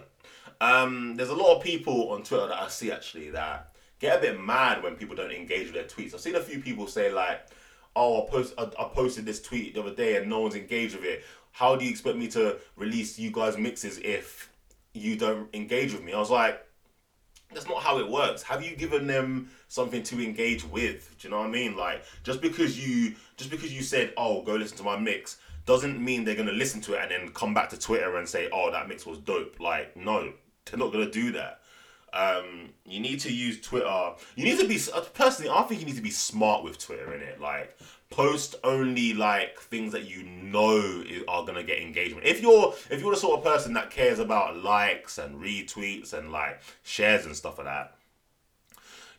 Um, 0.60 1.16
there's 1.16 1.30
a 1.30 1.36
lot 1.36 1.56
of 1.56 1.64
people 1.64 2.10
on 2.10 2.24
Twitter 2.24 2.48
that 2.48 2.62
I 2.62 2.68
see 2.68 2.92
actually 2.92 3.30
that 3.30 3.76
get 4.00 4.18
a 4.18 4.22
bit 4.22 4.42
mad 4.42 4.82
when 4.82 4.96
people 4.96 5.16
don't 5.16 5.32
engage 5.32 5.72
with 5.72 5.76
their 5.76 5.84
tweets. 5.84 6.14
I've 6.14 6.22
seen 6.22 6.36
a 6.36 6.40
few 6.42 6.60
people 6.60 6.88
say 6.88 7.12
like, 7.12 7.48
"Oh, 7.96 8.24
I 8.24 8.30
post 8.30 8.54
I, 8.58 8.64
I 8.64 8.86
posted 8.86 9.26
this 9.26 9.42
tweet 9.42 9.76
the 9.76 9.82
other 9.82 9.94
day 9.94 10.18
and 10.18 10.28
no 10.28 10.40
one's 10.40 10.56
engaged 10.56 10.96
with 10.96 11.06
it. 11.06 11.24
How 11.52 11.76
do 11.76 11.86
you 11.86 11.92
expect 11.92 12.18
me 12.18 12.28
to 12.30 12.58
release 12.76 13.20
you 13.20 13.32
guys 13.32 13.58
mixes 13.58 14.00
if 14.00 14.52
you 14.94 15.16
don't 15.16 15.54
engage 15.54 15.94
with 15.94 16.04
me?" 16.04 16.14
I 16.14 16.20
was 16.20 16.32
like, 16.32 16.66
that's 17.56 17.68
not 17.68 17.82
how 17.82 17.98
it 18.00 18.08
works. 18.08 18.44
Have 18.44 18.64
you 18.64 18.76
given 18.76 19.08
them 19.08 19.50
something 19.70 20.04
to 20.04 20.24
engage 20.24 20.64
with? 20.66 21.16
Do 21.18 21.28
you 21.28 21.32
know 21.32 21.40
what 21.40 21.48
I 21.48 21.52
mean? 21.52 21.76
Like 21.76 22.04
just 22.24 22.42
because 22.42 22.78
you 22.78 23.16
just 23.38 23.50
because 23.50 23.74
you 23.74 23.82
said, 23.82 24.14
"Oh, 24.18 24.44
go 24.44 24.54
listen 24.54 24.78
to 24.78 24.84
my 24.84 24.98
mix," 25.00 25.38
doesn't 25.66 26.04
mean 26.04 26.24
they're 26.26 26.36
gonna 26.36 26.52
listen 26.52 26.82
to 26.82 26.94
it 26.94 27.02
and 27.02 27.12
then 27.12 27.34
come 27.34 27.54
back 27.54 27.70
to 27.70 27.80
Twitter 27.80 28.18
and 28.18 28.28
say, 28.28 28.50
"Oh, 28.52 28.70
that 28.72 28.88
mix 28.88 29.06
was 29.06 29.18
dope." 29.20 29.60
Like, 29.60 29.96
no, 29.96 30.34
they're 30.66 30.78
not 30.78 30.92
gonna 30.92 31.10
do 31.10 31.32
that. 31.32 31.62
Um, 32.14 32.70
you 32.86 33.00
need 33.00 33.20
to 33.22 33.34
use 33.34 33.60
Twitter. 33.60 34.14
You 34.36 34.46
need 34.46 34.60
to 34.60 34.68
be 34.68 34.80
uh, 34.94 35.02
personally. 35.14 35.52
I 35.52 35.64
think 35.64 35.82
you 35.82 35.86
need 35.86 35.98
to 35.98 36.02
be 36.02 36.12
smart 36.12 36.64
with 36.64 36.78
Twitter 36.78 37.14
in 37.14 37.22
it. 37.22 37.42
Like 37.42 37.78
post 38.10 38.56
only 38.64 39.14
like 39.14 39.60
things 39.60 39.92
that 39.92 40.10
you 40.10 40.24
know 40.24 41.04
are 41.28 41.46
gonna 41.46 41.64
get 41.64 41.80
engagement. 41.80 42.26
If 42.26 42.42
you're 42.42 42.74
if 42.90 43.02
you're 43.02 43.12
the 43.12 43.20
sort 43.20 43.40
of 43.40 43.44
person 43.44 43.74
that 43.74 43.92
cares 43.92 44.20
about 44.20 44.64
likes 44.64 45.18
and 45.18 45.42
retweets 45.42 46.14
and 46.14 46.32
like 46.32 46.62
shares 46.84 47.26
and 47.26 47.36
stuff 47.36 47.58
like 47.58 47.68
that, 47.68 47.96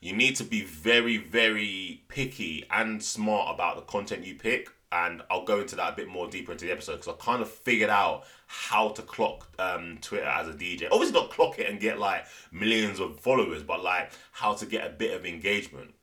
you 0.00 0.14
need 0.14 0.37
to 0.37 0.45
be 0.45 0.62
very 0.62 1.19
very 1.19 2.02
picky 2.09 2.64
and 2.71 3.02
smart 3.02 3.55
about 3.55 3.76
the 3.76 3.83
content 3.83 4.25
you 4.25 4.35
pick 4.35 4.71
and 4.93 5.23
I'll 5.31 5.45
go 5.45 5.61
into 5.61 5.76
that 5.76 5.93
a 5.93 5.97
bit 5.97 6.09
more 6.09 6.28
deeper 6.28 6.52
into 6.52 6.64
the 6.64 6.73
episode 6.73 7.00
because 7.00 7.09
I 7.09 7.25
kind 7.25 7.43
of 7.43 7.50
figured 7.50 7.90
out 7.90 8.25
how 8.47 8.90
to 8.90 9.02
clock 9.02 9.49
um, 9.59 9.99
Twitter 10.00 10.26
as 10.26 10.49
a 10.49 10.52
DJ. 10.52 10.88
Obviously, 10.90 11.21
not 11.21 11.31
clock 11.31 11.59
it 11.59 11.69
and 11.69 11.81
get 11.81 11.99
like 11.99 12.25
millions 12.52 13.00
of 13.00 13.19
followers, 13.21 13.62
but 13.62 13.83
like 13.83 14.12
how 14.33 14.55
to 14.55 14.66
get 14.66 14.87
a 14.87 14.90
bit 14.90 15.14
of 15.14 15.26
engagement. 15.26 15.95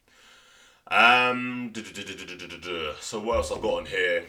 Um, 0.88 1.72
so 3.00 3.20
what 3.20 3.38
else 3.38 3.52
I've 3.52 3.62
got 3.62 3.80
on 3.80 3.86
here? 3.86 4.26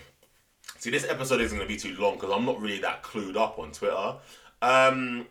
See, 0.79 0.91
this 0.91 1.09
episode 1.09 1.41
isn't 1.41 1.57
going 1.57 1.69
to 1.69 1.75
be 1.75 1.79
too 1.79 2.01
long 2.01 2.15
because 2.15 2.31
I'm 2.31 2.45
not 2.45 2.61
really 2.61 2.81
that 2.81 3.03
clued 3.03 3.37
up 3.37 3.59
on 3.59 3.73
Twitter. 3.73 4.17
Um, 4.63 5.27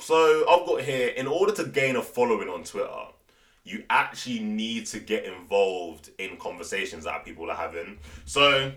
so 0.00 0.48
I've 0.48 0.66
got 0.66 0.82
here 0.82 1.08
in 1.08 1.26
order 1.26 1.52
to 1.54 1.64
gain 1.64 1.96
a 1.96 2.02
following 2.02 2.48
on 2.48 2.64
Twitter 2.64 2.88
you 3.66 3.82
actually 3.90 4.38
need 4.38 4.86
to 4.86 5.00
get 5.00 5.24
involved 5.24 6.10
in 6.18 6.36
conversations 6.36 7.04
that 7.04 7.24
people 7.24 7.50
are 7.50 7.56
having. 7.56 7.98
So 8.24 8.72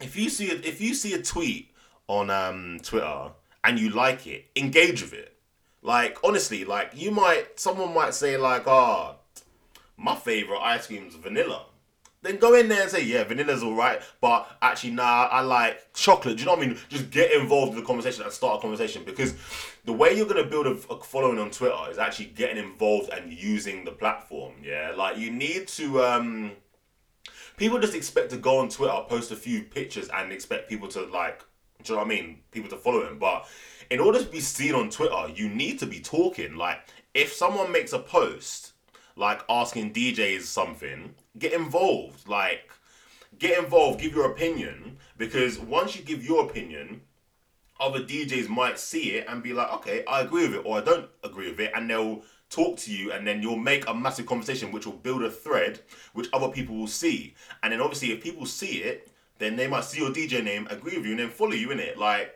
if 0.00 0.16
you 0.16 0.30
see 0.30 0.52
a, 0.52 0.54
if 0.54 0.80
you 0.80 0.94
see 0.94 1.14
a 1.14 1.22
tweet 1.22 1.72
on 2.06 2.30
um, 2.30 2.78
Twitter 2.82 3.32
and 3.64 3.78
you 3.78 3.90
like 3.90 4.26
it, 4.28 4.46
engage 4.54 5.02
with 5.02 5.12
it. 5.14 5.36
Like 5.82 6.18
honestly, 6.22 6.64
like 6.64 6.92
you 6.94 7.10
might 7.10 7.58
someone 7.58 7.92
might 7.92 8.14
say 8.14 8.36
like, 8.36 8.66
"Ah, 8.66 9.16
oh, 9.16 9.42
my 9.96 10.14
favorite 10.14 10.60
ice 10.60 10.86
cream 10.86 11.06
is 11.08 11.14
vanilla." 11.16 11.66
Then 12.24 12.38
go 12.38 12.54
in 12.54 12.68
there 12.68 12.82
and 12.82 12.90
say, 12.90 13.04
yeah, 13.04 13.24
vanilla's 13.24 13.62
all 13.62 13.74
right, 13.74 14.00
but 14.20 14.48
actually, 14.62 14.92
nah, 14.92 15.28
I 15.30 15.42
like 15.42 15.92
chocolate. 15.92 16.36
Do 16.36 16.40
you 16.40 16.46
know 16.46 16.54
what 16.54 16.64
I 16.64 16.66
mean? 16.68 16.78
Just 16.88 17.10
get 17.10 17.32
involved 17.32 17.72
in 17.72 17.78
the 17.78 17.84
conversation 17.84 18.22
and 18.22 18.32
start 18.32 18.58
a 18.58 18.60
conversation 18.60 19.04
because 19.04 19.34
the 19.84 19.92
way 19.92 20.16
you're 20.16 20.26
going 20.26 20.42
to 20.42 20.48
build 20.48 20.66
a, 20.66 20.74
following 20.74 21.38
on 21.38 21.50
Twitter 21.50 21.76
is 21.90 21.98
actually 21.98 22.26
getting 22.26 22.56
involved 22.56 23.10
and 23.10 23.32
using 23.32 23.84
the 23.84 23.92
platform. 23.92 24.54
Yeah, 24.62 24.92
like 24.96 25.18
you 25.18 25.30
need 25.30 25.68
to. 25.68 26.02
um 26.02 26.52
People 27.56 27.78
just 27.78 27.94
expect 27.94 28.30
to 28.30 28.36
go 28.36 28.58
on 28.58 28.68
Twitter, 28.68 29.00
post 29.08 29.30
a 29.30 29.36
few 29.36 29.62
pictures, 29.62 30.08
and 30.08 30.32
expect 30.32 30.68
people 30.68 30.88
to 30.88 31.04
like. 31.06 31.44
Do 31.84 31.92
you 31.92 31.96
know 31.96 32.04
what 32.04 32.12
I 32.12 32.20
mean? 32.20 32.40
People 32.50 32.70
to 32.70 32.76
follow 32.76 33.06
him, 33.06 33.18
but 33.18 33.46
in 33.90 34.00
order 34.00 34.18
to 34.18 34.24
be 34.24 34.40
seen 34.40 34.74
on 34.74 34.90
Twitter, 34.90 35.28
you 35.34 35.48
need 35.48 35.78
to 35.80 35.86
be 35.86 36.00
talking. 36.00 36.56
Like, 36.56 36.78
if 37.12 37.32
someone 37.32 37.70
makes 37.70 37.92
a 37.92 37.98
post 37.98 38.72
like 39.16 39.42
asking 39.48 39.92
DJs 39.92 40.42
something, 40.42 41.14
get 41.38 41.52
involved. 41.52 42.28
Like, 42.28 42.70
get 43.38 43.58
involved, 43.58 44.00
give 44.00 44.14
your 44.14 44.30
opinion, 44.30 44.98
because 45.16 45.58
once 45.58 45.96
you 45.96 46.02
give 46.02 46.24
your 46.24 46.44
opinion, 46.44 47.02
other 47.80 48.00
DJs 48.00 48.48
might 48.48 48.78
see 48.78 49.12
it 49.12 49.26
and 49.28 49.42
be 49.42 49.52
like, 49.52 49.72
okay, 49.74 50.04
I 50.06 50.20
agree 50.20 50.46
with 50.46 50.56
it, 50.56 50.66
or 50.66 50.78
I 50.78 50.80
don't 50.80 51.08
agree 51.22 51.50
with 51.50 51.60
it, 51.60 51.72
and 51.74 51.90
they'll 51.90 52.22
talk 52.50 52.78
to 52.78 52.92
you, 52.92 53.12
and 53.12 53.26
then 53.26 53.42
you'll 53.42 53.56
make 53.56 53.88
a 53.88 53.94
massive 53.94 54.26
conversation, 54.26 54.70
which 54.70 54.86
will 54.86 54.92
build 54.92 55.24
a 55.24 55.30
thread, 55.30 55.80
which 56.12 56.28
other 56.32 56.48
people 56.48 56.76
will 56.76 56.86
see. 56.86 57.34
And 57.62 57.72
then 57.72 57.80
obviously, 57.80 58.12
if 58.12 58.22
people 58.22 58.46
see 58.46 58.78
it, 58.78 59.10
then 59.38 59.56
they 59.56 59.66
might 59.66 59.84
see 59.84 59.98
your 59.98 60.10
DJ 60.10 60.44
name, 60.44 60.68
agree 60.70 60.96
with 60.96 61.04
you, 61.04 61.12
and 61.12 61.20
then 61.20 61.30
follow 61.30 61.52
you 61.52 61.72
in 61.72 61.80
it. 61.80 61.98
Like, 61.98 62.34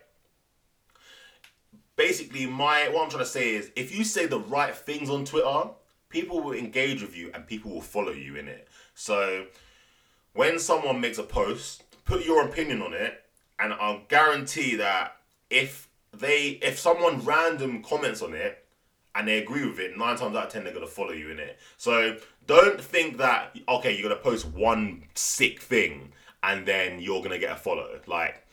basically, 1.94 2.46
my 2.46 2.88
what 2.88 3.04
I'm 3.04 3.10
trying 3.10 3.22
to 3.22 3.30
say 3.30 3.54
is, 3.54 3.70
if 3.76 3.96
you 3.96 4.02
say 4.02 4.26
the 4.26 4.40
right 4.40 4.74
things 4.74 5.08
on 5.08 5.24
Twitter, 5.24 5.70
people 6.08 6.40
will 6.40 6.54
engage 6.54 7.02
with 7.02 7.16
you 7.16 7.30
and 7.34 7.46
people 7.46 7.70
will 7.70 7.80
follow 7.80 8.12
you 8.12 8.36
in 8.36 8.48
it. 8.48 8.67
So 8.98 9.46
when 10.32 10.58
someone 10.58 11.00
makes 11.00 11.18
a 11.18 11.22
post, 11.22 11.84
put 12.04 12.26
your 12.26 12.44
opinion 12.44 12.82
on 12.82 12.94
it, 12.94 13.22
and 13.60 13.72
I'll 13.72 14.02
guarantee 14.08 14.74
that 14.74 15.16
if 15.50 15.88
they 16.12 16.58
if 16.62 16.80
someone 16.80 17.24
random 17.24 17.80
comments 17.84 18.22
on 18.22 18.34
it 18.34 18.64
and 19.14 19.28
they 19.28 19.38
agree 19.38 19.64
with 19.64 19.78
it, 19.78 19.96
nine 19.96 20.16
times 20.16 20.34
out 20.34 20.46
of 20.46 20.52
ten 20.52 20.64
they're 20.64 20.74
gonna 20.74 20.88
follow 20.88 21.12
you 21.12 21.30
in 21.30 21.38
it. 21.38 21.60
So 21.76 22.16
don't 22.48 22.80
think 22.80 23.18
that 23.18 23.56
okay, 23.68 23.96
you're 23.96 24.08
gonna 24.08 24.20
post 24.20 24.46
one 24.46 25.04
sick 25.14 25.62
thing 25.62 26.12
and 26.42 26.66
then 26.66 27.00
you're 27.00 27.22
gonna 27.22 27.38
get 27.38 27.52
a 27.52 27.56
follow. 27.56 28.00
Like 28.08 28.44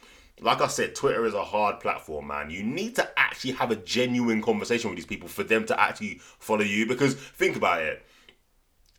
like 0.41 0.61
I 0.61 0.67
said, 0.67 0.93
Twitter 0.93 1.25
is 1.25 1.33
a 1.33 1.43
hard 1.43 1.79
platform, 1.79 2.27
man. 2.27 2.51
You 2.51 2.61
need 2.61 2.95
to 2.97 3.19
actually 3.19 3.53
have 3.53 3.71
a 3.71 3.77
genuine 3.77 4.43
conversation 4.43 4.91
with 4.91 4.97
these 4.97 5.07
people 5.07 5.27
for 5.27 5.43
them 5.43 5.65
to 5.65 5.81
actually 5.81 6.19
follow 6.37 6.61
you. 6.61 6.85
Because 6.85 7.15
think 7.15 7.55
about 7.55 7.81
it. 7.81 8.05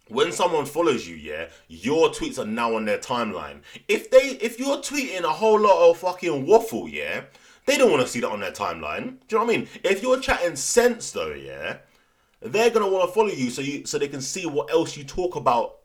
When 0.09 0.31
someone 0.31 0.67
follows 0.67 1.09
you, 1.09 1.17
yeah, 1.17 1.49
your 1.67 2.11
tweets 2.11 2.39
are 2.39 2.47
now 2.47 2.77
on 2.77 2.85
their 2.85 2.99
timeline. 2.99 3.63
If 3.89 4.11
they 4.11 4.39
if 4.41 4.59
you're 4.59 4.77
tweeting 4.77 5.23
a 5.23 5.29
whole 5.29 5.59
lot 5.59 5.91
of 5.91 5.99
fucking 5.99 6.47
waffle, 6.47 6.89
yeah, 6.89 7.23
they 7.67 7.77
don't 7.77 7.91
want 7.91 8.03
to 8.03 8.09
see 8.09 8.21
that 8.21 8.31
on 8.31 8.41
their 8.41 8.53
timeline. 8.53 9.17
Do 9.27 9.37
you 9.37 9.39
know 9.39 9.45
what 9.45 9.55
I 9.55 9.57
mean? 9.59 9.69
If 9.83 10.03
you're 10.03 10.21
chatting 10.21 10.55
sense 10.55 11.11
though, 11.11 11.33
yeah, 11.33 11.79
they're 12.41 12.71
gonna 12.71 12.89
want 12.89 13.09
to 13.09 13.13
follow 13.13 13.31
you 13.31 13.51
so 13.51 13.63
you 13.63 13.85
so 13.85 13.99
they 13.99 14.07
can 14.07 14.21
see 14.21 14.47
what 14.47 14.71
else 14.71 14.97
you 14.97 15.03
talk 15.03 15.35
about 15.35 15.79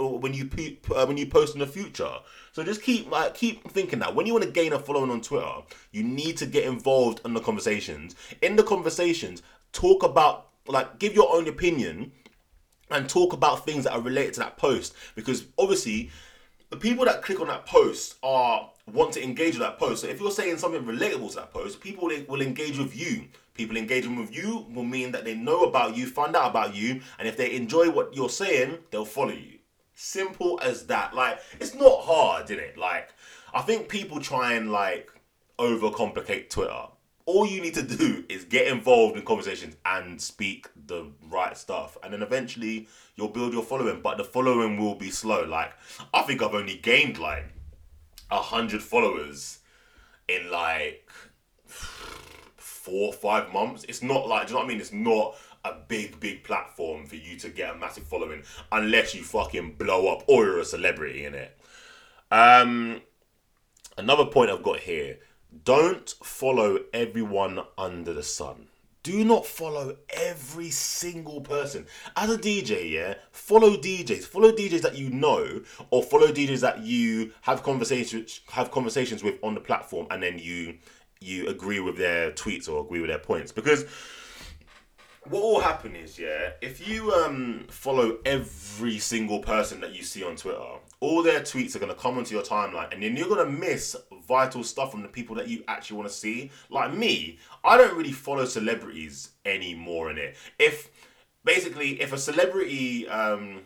uh, 0.00 0.08
when 0.08 0.34
you 0.34 0.50
uh, 0.94 1.06
when 1.06 1.16
you 1.16 1.26
post 1.26 1.54
in 1.54 1.60
the 1.60 1.66
future. 1.66 2.12
So 2.52 2.64
just 2.64 2.82
keep 2.82 3.08
like 3.10 3.34
keep 3.34 3.70
thinking 3.70 4.00
that 4.00 4.14
when 4.14 4.26
you 4.26 4.32
want 4.32 4.44
to 4.44 4.50
gain 4.50 4.72
a 4.72 4.78
following 4.80 5.10
on 5.10 5.20
Twitter, 5.20 5.52
you 5.92 6.02
need 6.02 6.36
to 6.38 6.46
get 6.46 6.64
involved 6.64 7.20
in 7.24 7.32
the 7.32 7.40
conversations. 7.40 8.16
In 8.42 8.56
the 8.56 8.64
conversations, 8.64 9.42
talk 9.72 10.02
about 10.02 10.48
like 10.66 10.98
give 10.98 11.14
your 11.14 11.32
own 11.32 11.46
opinion 11.46 12.10
and 12.94 13.08
talk 13.08 13.32
about 13.32 13.64
things 13.64 13.84
that 13.84 13.92
are 13.92 14.00
related 14.00 14.34
to 14.34 14.40
that 14.40 14.56
post 14.56 14.94
because 15.14 15.44
obviously 15.58 16.10
the 16.70 16.76
people 16.76 17.04
that 17.04 17.22
click 17.22 17.40
on 17.40 17.48
that 17.48 17.66
post 17.66 18.16
are 18.22 18.70
want 18.90 19.12
to 19.12 19.22
engage 19.22 19.54
with 19.54 19.60
that 19.60 19.78
post. 19.78 20.02
So 20.02 20.08
if 20.08 20.20
you're 20.20 20.30
saying 20.30 20.58
something 20.58 20.84
relatable 20.84 21.28
to 21.30 21.36
that 21.36 21.52
post, 21.52 21.80
people 21.80 22.10
will 22.28 22.40
engage 22.40 22.78
with 22.78 22.96
you. 22.98 23.28
People 23.54 23.76
engaging 23.76 24.16
with 24.16 24.34
you 24.34 24.66
will 24.72 24.84
mean 24.84 25.12
that 25.12 25.24
they 25.24 25.34
know 25.34 25.64
about 25.64 25.96
you, 25.96 26.06
find 26.06 26.34
out 26.34 26.50
about 26.50 26.74
you, 26.74 27.02
and 27.18 27.28
if 27.28 27.36
they 27.36 27.54
enjoy 27.54 27.90
what 27.90 28.16
you're 28.16 28.30
saying, 28.30 28.78
they'll 28.90 29.04
follow 29.04 29.32
you. 29.32 29.58
Simple 29.94 30.58
as 30.62 30.86
that. 30.86 31.14
Like, 31.14 31.38
it's 31.60 31.74
not 31.74 32.00
hard, 32.00 32.50
is 32.50 32.58
it? 32.58 32.78
Like, 32.78 33.10
I 33.52 33.60
think 33.60 33.88
people 33.88 34.20
try 34.20 34.54
and 34.54 34.72
like 34.72 35.12
overcomplicate 35.58 36.48
Twitter. 36.48 36.86
All 37.24 37.46
you 37.46 37.60
need 37.60 37.74
to 37.74 37.82
do 37.82 38.24
is 38.28 38.44
get 38.44 38.66
involved 38.66 39.16
in 39.16 39.24
conversations 39.24 39.76
and 39.86 40.20
speak 40.20 40.68
the 40.86 41.06
right 41.30 41.56
stuff, 41.56 41.96
and 42.02 42.12
then 42.12 42.22
eventually 42.22 42.88
you'll 43.14 43.28
build 43.28 43.52
your 43.52 43.62
following. 43.62 44.00
But 44.00 44.18
the 44.18 44.24
following 44.24 44.78
will 44.78 44.96
be 44.96 45.10
slow. 45.10 45.44
Like, 45.44 45.72
I 46.12 46.22
think 46.22 46.42
I've 46.42 46.54
only 46.54 46.76
gained 46.76 47.18
like 47.18 47.44
a 48.30 48.38
hundred 48.38 48.82
followers 48.82 49.58
in 50.28 50.50
like 50.50 51.08
four 52.56 53.08
or 53.08 53.12
five 53.12 53.52
months. 53.52 53.84
It's 53.88 54.02
not 54.02 54.26
like, 54.26 54.48
do 54.48 54.52
you 54.52 54.58
know 54.58 54.64
what 54.64 54.66
I 54.66 54.68
mean? 54.68 54.80
It's 54.80 54.92
not 54.92 55.36
a 55.64 55.74
big, 55.86 56.18
big 56.18 56.42
platform 56.42 57.06
for 57.06 57.16
you 57.16 57.36
to 57.38 57.48
get 57.48 57.74
a 57.74 57.78
massive 57.78 58.04
following 58.04 58.42
unless 58.72 59.14
you 59.14 59.22
fucking 59.22 59.74
blow 59.74 60.08
up 60.08 60.24
or 60.26 60.44
you're 60.44 60.58
a 60.58 60.64
celebrity 60.64 61.24
in 61.24 61.34
it. 61.34 61.56
Um, 62.32 63.00
another 63.96 64.24
point 64.26 64.50
I've 64.50 64.62
got 64.62 64.80
here 64.80 65.18
don't 65.64 66.08
follow 66.22 66.80
everyone 66.92 67.60
under 67.76 68.12
the 68.12 68.22
sun. 68.22 68.68
Do 69.02 69.24
not 69.24 69.44
follow 69.44 69.96
every 70.10 70.70
single 70.70 71.40
person. 71.40 71.86
As 72.16 72.30
a 72.30 72.38
DJ, 72.38 72.88
yeah, 72.88 73.14
follow 73.32 73.76
DJs. 73.76 74.24
Follow 74.24 74.52
DJs 74.52 74.82
that 74.82 74.96
you 74.96 75.10
know, 75.10 75.62
or 75.90 76.04
follow 76.04 76.28
DJs 76.28 76.60
that 76.60 76.82
you 76.82 77.32
have 77.40 77.64
conversations 77.64 78.40
have 78.50 78.70
conversations 78.70 79.24
with 79.24 79.42
on 79.42 79.54
the 79.54 79.60
platform, 79.60 80.06
and 80.10 80.22
then 80.22 80.38
you 80.38 80.78
you 81.20 81.48
agree 81.48 81.80
with 81.80 81.96
their 81.96 82.30
tweets 82.30 82.68
or 82.68 82.84
agree 82.84 83.00
with 83.00 83.10
their 83.10 83.18
points. 83.18 83.50
Because 83.50 83.84
what 85.24 85.42
will 85.42 85.60
happen 85.60 85.94
is, 85.94 86.18
yeah, 86.18 86.50
if 86.60 86.86
you 86.86 87.12
um 87.12 87.66
follow 87.70 88.18
every 88.24 88.98
single 88.98 89.38
person 89.38 89.80
that 89.80 89.94
you 89.94 90.02
see 90.02 90.24
on 90.24 90.36
Twitter, 90.36 90.60
all 91.00 91.22
their 91.22 91.40
tweets 91.40 91.76
are 91.76 91.78
gonna 91.78 91.94
come 91.94 92.18
onto 92.18 92.34
your 92.34 92.42
timeline, 92.44 92.92
and 92.92 93.02
then 93.02 93.16
you're 93.16 93.28
gonna 93.28 93.48
miss 93.48 93.96
vital 94.26 94.64
stuff 94.64 94.90
from 94.90 95.02
the 95.02 95.08
people 95.08 95.36
that 95.36 95.48
you 95.48 95.62
actually 95.68 95.96
want 95.96 96.08
to 96.08 96.14
see. 96.14 96.50
Like 96.70 96.94
me, 96.94 97.38
I 97.64 97.76
don't 97.76 97.96
really 97.96 98.12
follow 98.12 98.44
celebrities 98.44 99.30
anymore 99.44 100.10
in 100.10 100.18
it. 100.18 100.36
If 100.58 100.90
basically, 101.44 102.00
if 102.00 102.12
a 102.12 102.18
celebrity 102.18 103.08
um 103.08 103.60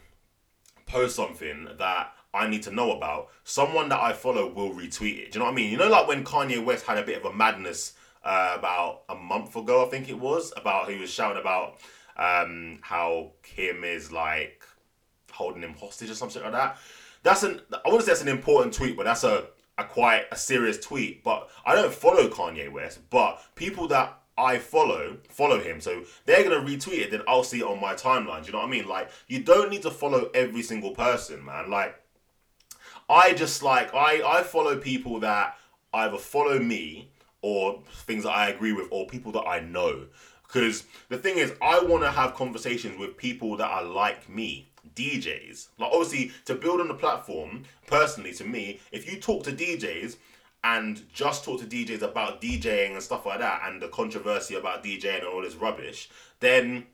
posts 0.87 1.17
something 1.17 1.69
that 1.79 2.13
I 2.35 2.49
need 2.49 2.65
to 2.65 2.71
know 2.71 2.93
about, 2.93 3.29
someone 3.45 3.89
that 3.89 4.01
I 4.01 4.13
follow 4.13 4.53
will 4.53 4.71
retweet 4.71 5.19
it. 5.19 5.33
Do 5.33 5.39
you 5.39 5.41
know 5.41 5.47
what 5.47 5.53
I 5.53 5.55
mean? 5.55 5.71
You 5.71 5.79
know, 5.79 5.89
like 5.89 6.07
when 6.07 6.23
Kanye 6.23 6.63
West 6.63 6.85
had 6.85 6.99
a 6.99 7.03
bit 7.03 7.17
of 7.17 7.25
a 7.25 7.33
madness 7.35 7.95
uh, 8.27 8.57
about 8.59 9.03
a 9.09 9.15
month 9.15 9.55
ago, 9.55 9.87
I 9.87 9.89
think 9.89 10.09
it 10.09 10.19
was, 10.19 10.53
about 10.57 10.91
he 10.91 10.99
was 10.99 11.11
shouting 11.11 11.41
about 11.41 11.79
um, 12.17 12.81
how 12.83 13.33
Kim 13.45 13.85
is 13.85 14.11
like 14.11 14.65
holding 15.31 15.63
him 15.63 15.75
hostage 15.75 16.11
or 16.11 16.15
something 16.15 16.43
like 16.43 16.53
that. 16.53 16.79
That's 17.23 17.45
an 17.45 17.61
I 17.73 17.89
wouldn't 17.89 18.05
say 18.05 18.11
that's 18.11 18.23
an 18.23 18.29
important 18.29 18.75
tweet, 18.75 18.97
but 18.97 19.05
that's 19.05 19.23
a, 19.23 19.47
a 19.79 19.85
quite 19.85 20.25
a 20.33 20.37
serious 20.37 20.79
tweet. 20.79 21.23
But 21.23 21.49
I 21.65 21.77
don't 21.77 21.95
follow 21.95 22.29
Kanye 22.29 22.71
West, 22.71 22.99
but 23.11 23.41
people 23.55 23.87
that 23.89 24.19
I 24.37 24.59
follow 24.59 25.19
follow 25.29 25.61
him, 25.61 25.81
so 25.81 26.03
they're 26.25 26.43
gonna 26.43 26.67
retweet 26.67 27.05
it. 27.05 27.11
Then 27.13 27.23
I'll 27.29 27.45
see 27.45 27.61
it 27.61 27.65
on 27.65 27.81
my 27.81 27.95
timeline. 27.95 28.41
Do 28.43 28.49
you 28.49 28.53
know 28.53 28.59
what 28.59 28.69
I 28.69 28.71
mean? 28.71 28.89
Like 28.89 29.11
you 29.29 29.41
don't 29.41 29.71
need 29.71 29.83
to 29.83 29.91
follow 29.91 30.31
every 30.35 30.63
single 30.63 30.91
person, 30.91 31.45
man. 31.45 31.71
Like 31.71 31.95
I 33.09 33.35
just 33.35 33.63
like 33.63 33.95
I 33.95 34.23
I 34.25 34.43
follow 34.43 34.77
people 34.79 35.21
that 35.21 35.57
either 35.95 36.19
follow 36.19 36.59
me 36.59 37.11
or 37.47 37.79
things 38.07 38.25
that 38.25 38.31
I 38.31 38.49
agree 38.49 38.73
with 38.73 38.89
or 38.91 39.07
people 39.07 39.31
that 39.31 39.47
I 39.47 39.61
know. 39.61 40.07
Because 40.43 40.83
the 41.09 41.17
thing 41.17 41.39
is, 41.39 41.53
I 41.63 41.79
want 41.79 42.03
to 42.03 42.11
have 42.11 42.35
conversations 42.35 42.99
with 42.99 43.17
people 43.17 43.57
that 43.59 43.71
are 43.71 43.85
like 43.85 44.29
me, 44.29 44.69
DJs. 44.97 45.69
Like, 45.79 45.93
obviously, 45.93 46.33
to 46.47 46.57
build 46.57 46.81
on 46.81 46.89
the 46.89 46.95
platform, 46.95 47.63
personally, 47.87 48.33
to 48.35 48.45
me, 48.45 48.81
if 48.91 49.09
you 49.09 49.21
talk 49.21 49.45
to 49.45 49.53
DJs 49.53 50.17
and 50.65 51.03
just 51.13 51.45
talk 51.45 51.61
to 51.61 51.67
DJs 51.67 52.03
about 52.03 52.41
DJing 52.41 52.95
and 52.95 53.03
stuff 53.03 53.27
like 53.27 53.39
that 53.39 53.63
and 53.65 53.81
the 53.81 53.89
controversy 53.89 54.57
about 54.57 54.83
DJing 54.83 55.19
and 55.19 55.29
all 55.29 55.43
this 55.43 55.55
rubbish, 55.55 56.11
then 56.41 56.85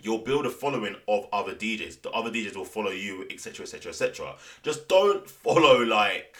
you'll 0.00 0.18
build 0.18 0.46
a 0.46 0.50
following 0.50 0.94
of 1.08 1.26
other 1.32 1.54
DJs. 1.54 2.02
The 2.02 2.10
other 2.10 2.30
DJs 2.30 2.54
will 2.54 2.64
follow 2.64 2.92
you, 2.92 3.26
etc., 3.28 3.64
etc., 3.64 3.90
etc. 3.90 4.36
Just 4.62 4.86
don't 4.86 5.28
follow 5.44 5.82
like 5.82 6.36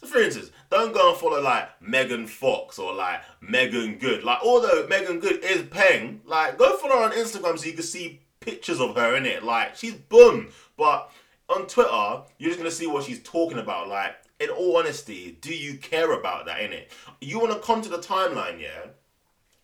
so 0.00 0.06
for 0.06 0.18
instance, 0.18 0.50
don't 0.70 0.94
go 0.94 1.10
and 1.10 1.18
follow 1.20 1.42
like 1.42 1.68
Megan 1.82 2.26
Fox 2.26 2.78
or 2.78 2.94
like 2.94 3.20
Meagan 3.42 3.98
Good. 3.98 4.24
Like 4.24 4.38
although 4.42 4.86
Meagan 4.88 5.20
Good 5.20 5.44
is 5.44 5.62
paying, 5.70 6.22
like 6.24 6.56
go 6.56 6.76
follow 6.78 6.96
her 6.96 7.04
on 7.04 7.12
Instagram 7.12 7.58
so 7.58 7.66
you 7.66 7.74
can 7.74 7.82
see 7.82 8.20
pictures 8.40 8.80
of 8.80 8.96
her 8.96 9.14
in 9.16 9.26
it. 9.26 9.42
Like 9.44 9.76
she's 9.76 9.94
boom. 9.94 10.48
But 10.78 11.10
on 11.50 11.66
Twitter, 11.66 12.22
you're 12.38 12.48
just 12.48 12.58
gonna 12.58 12.70
see 12.70 12.86
what 12.86 13.04
she's 13.04 13.22
talking 13.22 13.58
about. 13.58 13.88
Like, 13.88 14.16
in 14.38 14.48
all 14.48 14.78
honesty, 14.78 15.36
do 15.42 15.54
you 15.54 15.76
care 15.76 16.12
about 16.12 16.46
that 16.46 16.60
in 16.60 16.72
it? 16.72 16.90
You 17.20 17.38
wanna 17.38 17.58
come 17.58 17.82
to 17.82 17.90
the 17.90 17.98
timeline, 17.98 18.58
yeah? 18.60 18.86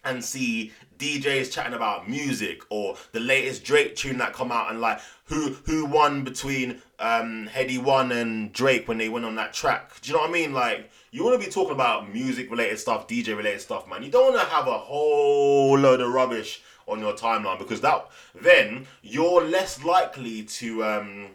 And 0.07 0.25
see 0.25 0.73
DJs 0.99 1.53
chatting 1.53 1.75
about 1.75 2.09
music 2.09 2.63
or 2.71 2.97
the 3.13 3.21
latest 3.21 3.65
Drake 3.65 3.97
tune 3.97 4.19
that 4.19 4.33
come 4.33 4.51
out 4.51 4.71
and 4.71 4.81
like 4.81 5.01
who 5.25 5.57
who 5.67 5.85
won 5.85 6.25
between 6.25 6.81
um 6.99 7.49
Headie 7.53 7.83
One 7.83 8.13
and 8.13 8.53
Drake 8.53 8.89
when 8.89 8.99
they 8.99 9.09
went 9.09 9.27
on 9.27 9.35
that 9.37 9.53
track. 9.53 10.01
Do 10.01 10.09
you 10.11 10.17
know 10.17 10.23
what 10.23 10.31
I 10.31 10.33
mean? 10.33 10.53
Like 10.53 10.91
you 11.11 11.25
want 11.25 11.41
to 11.41 11.47
be 11.47 11.53
talking 11.53 11.75
about 11.75 12.13
music 12.13 12.51
related 12.51 12.79
stuff, 12.79 13.09
DJ 13.09 13.37
related 13.37 13.61
stuff, 13.61 13.89
man. 13.89 14.03
You 14.03 14.11
don't 14.11 14.33
want 14.35 14.49
to 14.49 14.55
have 14.55 14.67
a 14.67 14.79
whole 14.79 15.79
load 15.79 16.01
of 16.01 16.11
rubbish 16.13 16.63
on 16.87 17.01
your 17.01 17.13
timeline 17.13 17.59
because 17.59 17.81
that 17.81 18.07
then 18.35 18.87
you're 19.03 19.45
less 19.45 19.83
likely 19.85 20.45
to 20.45 20.85
um 20.85 21.29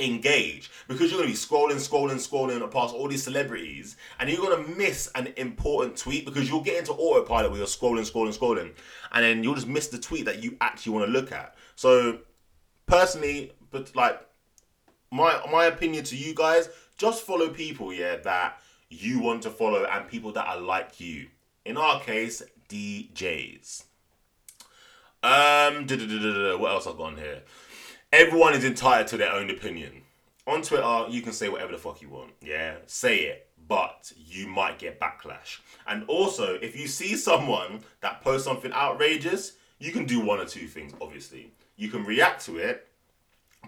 engage 0.00 0.70
because 0.88 1.10
you're 1.10 1.20
going 1.20 1.32
to 1.32 1.34
be 1.34 1.38
scrolling, 1.38 1.76
scrolling, 1.76 2.16
scrolling 2.16 2.70
past 2.70 2.94
all 2.94 3.08
these 3.08 3.22
celebrities 3.22 3.96
and 4.18 4.28
you're 4.30 4.38
going 4.38 4.64
to 4.64 4.70
miss 4.76 5.10
an 5.14 5.28
important 5.36 5.96
tweet 5.96 6.24
because 6.24 6.48
you'll 6.48 6.62
get 6.62 6.78
into 6.78 6.92
autopilot 6.92 7.50
where 7.50 7.58
you're 7.58 7.66
scrolling, 7.66 8.10
scrolling, 8.10 8.36
scrolling 8.36 8.72
and 9.12 9.24
then 9.24 9.44
you'll 9.44 9.54
just 9.54 9.68
miss 9.68 9.88
the 9.88 9.98
tweet 9.98 10.24
that 10.24 10.42
you 10.42 10.56
actually 10.60 10.92
want 10.92 11.06
to 11.06 11.12
look 11.12 11.32
at. 11.32 11.54
So, 11.76 12.18
personally, 12.86 13.52
but 13.70 13.94
like 13.94 14.20
my 15.10 15.40
my 15.50 15.66
opinion 15.66 16.04
to 16.04 16.16
you 16.16 16.34
guys, 16.34 16.68
just 16.96 17.24
follow 17.24 17.50
people, 17.50 17.92
yeah, 17.92 18.16
that 18.16 18.60
you 18.88 19.20
want 19.20 19.42
to 19.42 19.50
follow 19.50 19.84
and 19.84 20.08
people 20.08 20.32
that 20.32 20.46
are 20.46 20.60
like 20.60 21.00
you. 21.00 21.28
In 21.64 21.76
our 21.76 22.00
case, 22.00 22.42
DJs. 22.68 23.84
Um, 25.22 25.86
what 25.86 26.70
else 26.72 26.86
I've 26.86 26.96
got 26.96 27.12
on 27.12 27.16
here? 27.16 27.42
Everyone 28.12 28.54
is 28.54 28.64
entitled 28.64 29.08
to 29.08 29.16
their 29.16 29.32
own 29.32 29.50
opinion. 29.50 30.02
On 30.46 30.60
Twitter, 30.60 31.06
you 31.08 31.22
can 31.22 31.32
say 31.32 31.48
whatever 31.48 31.72
the 31.72 31.78
fuck 31.78 32.02
you 32.02 32.08
want. 32.08 32.32
Yeah, 32.42 32.76
say 32.86 33.20
it, 33.20 33.48
but 33.68 34.12
you 34.16 34.46
might 34.46 34.78
get 34.78 35.00
backlash. 35.00 35.60
And 35.86 36.04
also, 36.08 36.54
if 36.54 36.78
you 36.78 36.86
see 36.86 37.16
someone 37.16 37.80
that 38.00 38.22
posts 38.22 38.46
something 38.46 38.72
outrageous, 38.72 39.52
you 39.78 39.92
can 39.92 40.04
do 40.04 40.20
one 40.20 40.40
or 40.40 40.44
two 40.44 40.66
things, 40.66 40.92
obviously. 41.00 41.52
You 41.76 41.88
can 41.88 42.04
react 42.04 42.44
to 42.46 42.58
it, 42.58 42.88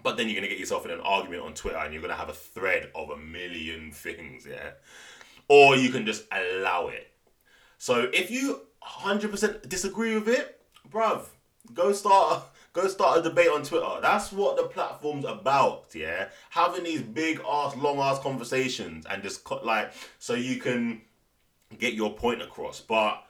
but 0.03 0.15
then 0.17 0.27
you're 0.27 0.35
gonna 0.35 0.47
get 0.47 0.59
yourself 0.59 0.85
in 0.85 0.91
an 0.91 1.01
argument 1.01 1.43
on 1.43 1.53
Twitter 1.53 1.77
and 1.77 1.91
you're 1.91 2.01
gonna 2.01 2.13
have 2.13 2.29
a 2.29 2.33
thread 2.33 2.91
of 2.93 3.09
a 3.09 3.17
million 3.17 3.91
things, 3.93 4.45
yeah? 4.45 4.71
Or 5.47 5.75
you 5.75 5.89
can 5.89 6.05
just 6.05 6.25
allow 6.31 6.87
it. 6.87 7.11
So 7.77 8.09
if 8.13 8.29
you 8.29 8.61
100% 8.83 9.67
disagree 9.67 10.15
with 10.15 10.27
it, 10.27 10.61
bruv, 10.89 11.25
go 11.73 11.93
start 11.93 12.43
Go 12.75 12.89
start 12.89 13.19
a 13.19 13.21
debate 13.21 13.47
on 13.47 13.63
Twitter. 13.63 14.01
That's 14.01 14.33
what 14.33 14.57
the 14.57 14.63
platform's 14.63 15.23
about, 15.23 15.85
yeah? 15.93 16.27
Having 16.49 16.83
these 16.83 17.01
big 17.01 17.39
ass, 17.49 17.73
long 17.77 17.99
ass 17.99 18.19
conversations 18.19 19.05
and 19.09 19.23
just 19.23 19.45
cut 19.45 19.65
like 19.65 19.93
so 20.19 20.33
you 20.33 20.57
can 20.57 21.01
get 21.79 21.93
your 21.93 22.13
point 22.13 22.41
across. 22.41 22.81
But 22.81 23.23